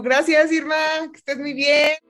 gracias, 0.00 0.52
Irma, 0.52 0.76
que 1.10 1.18
estés 1.18 1.38
muy 1.40 1.54
bien. 1.54 2.09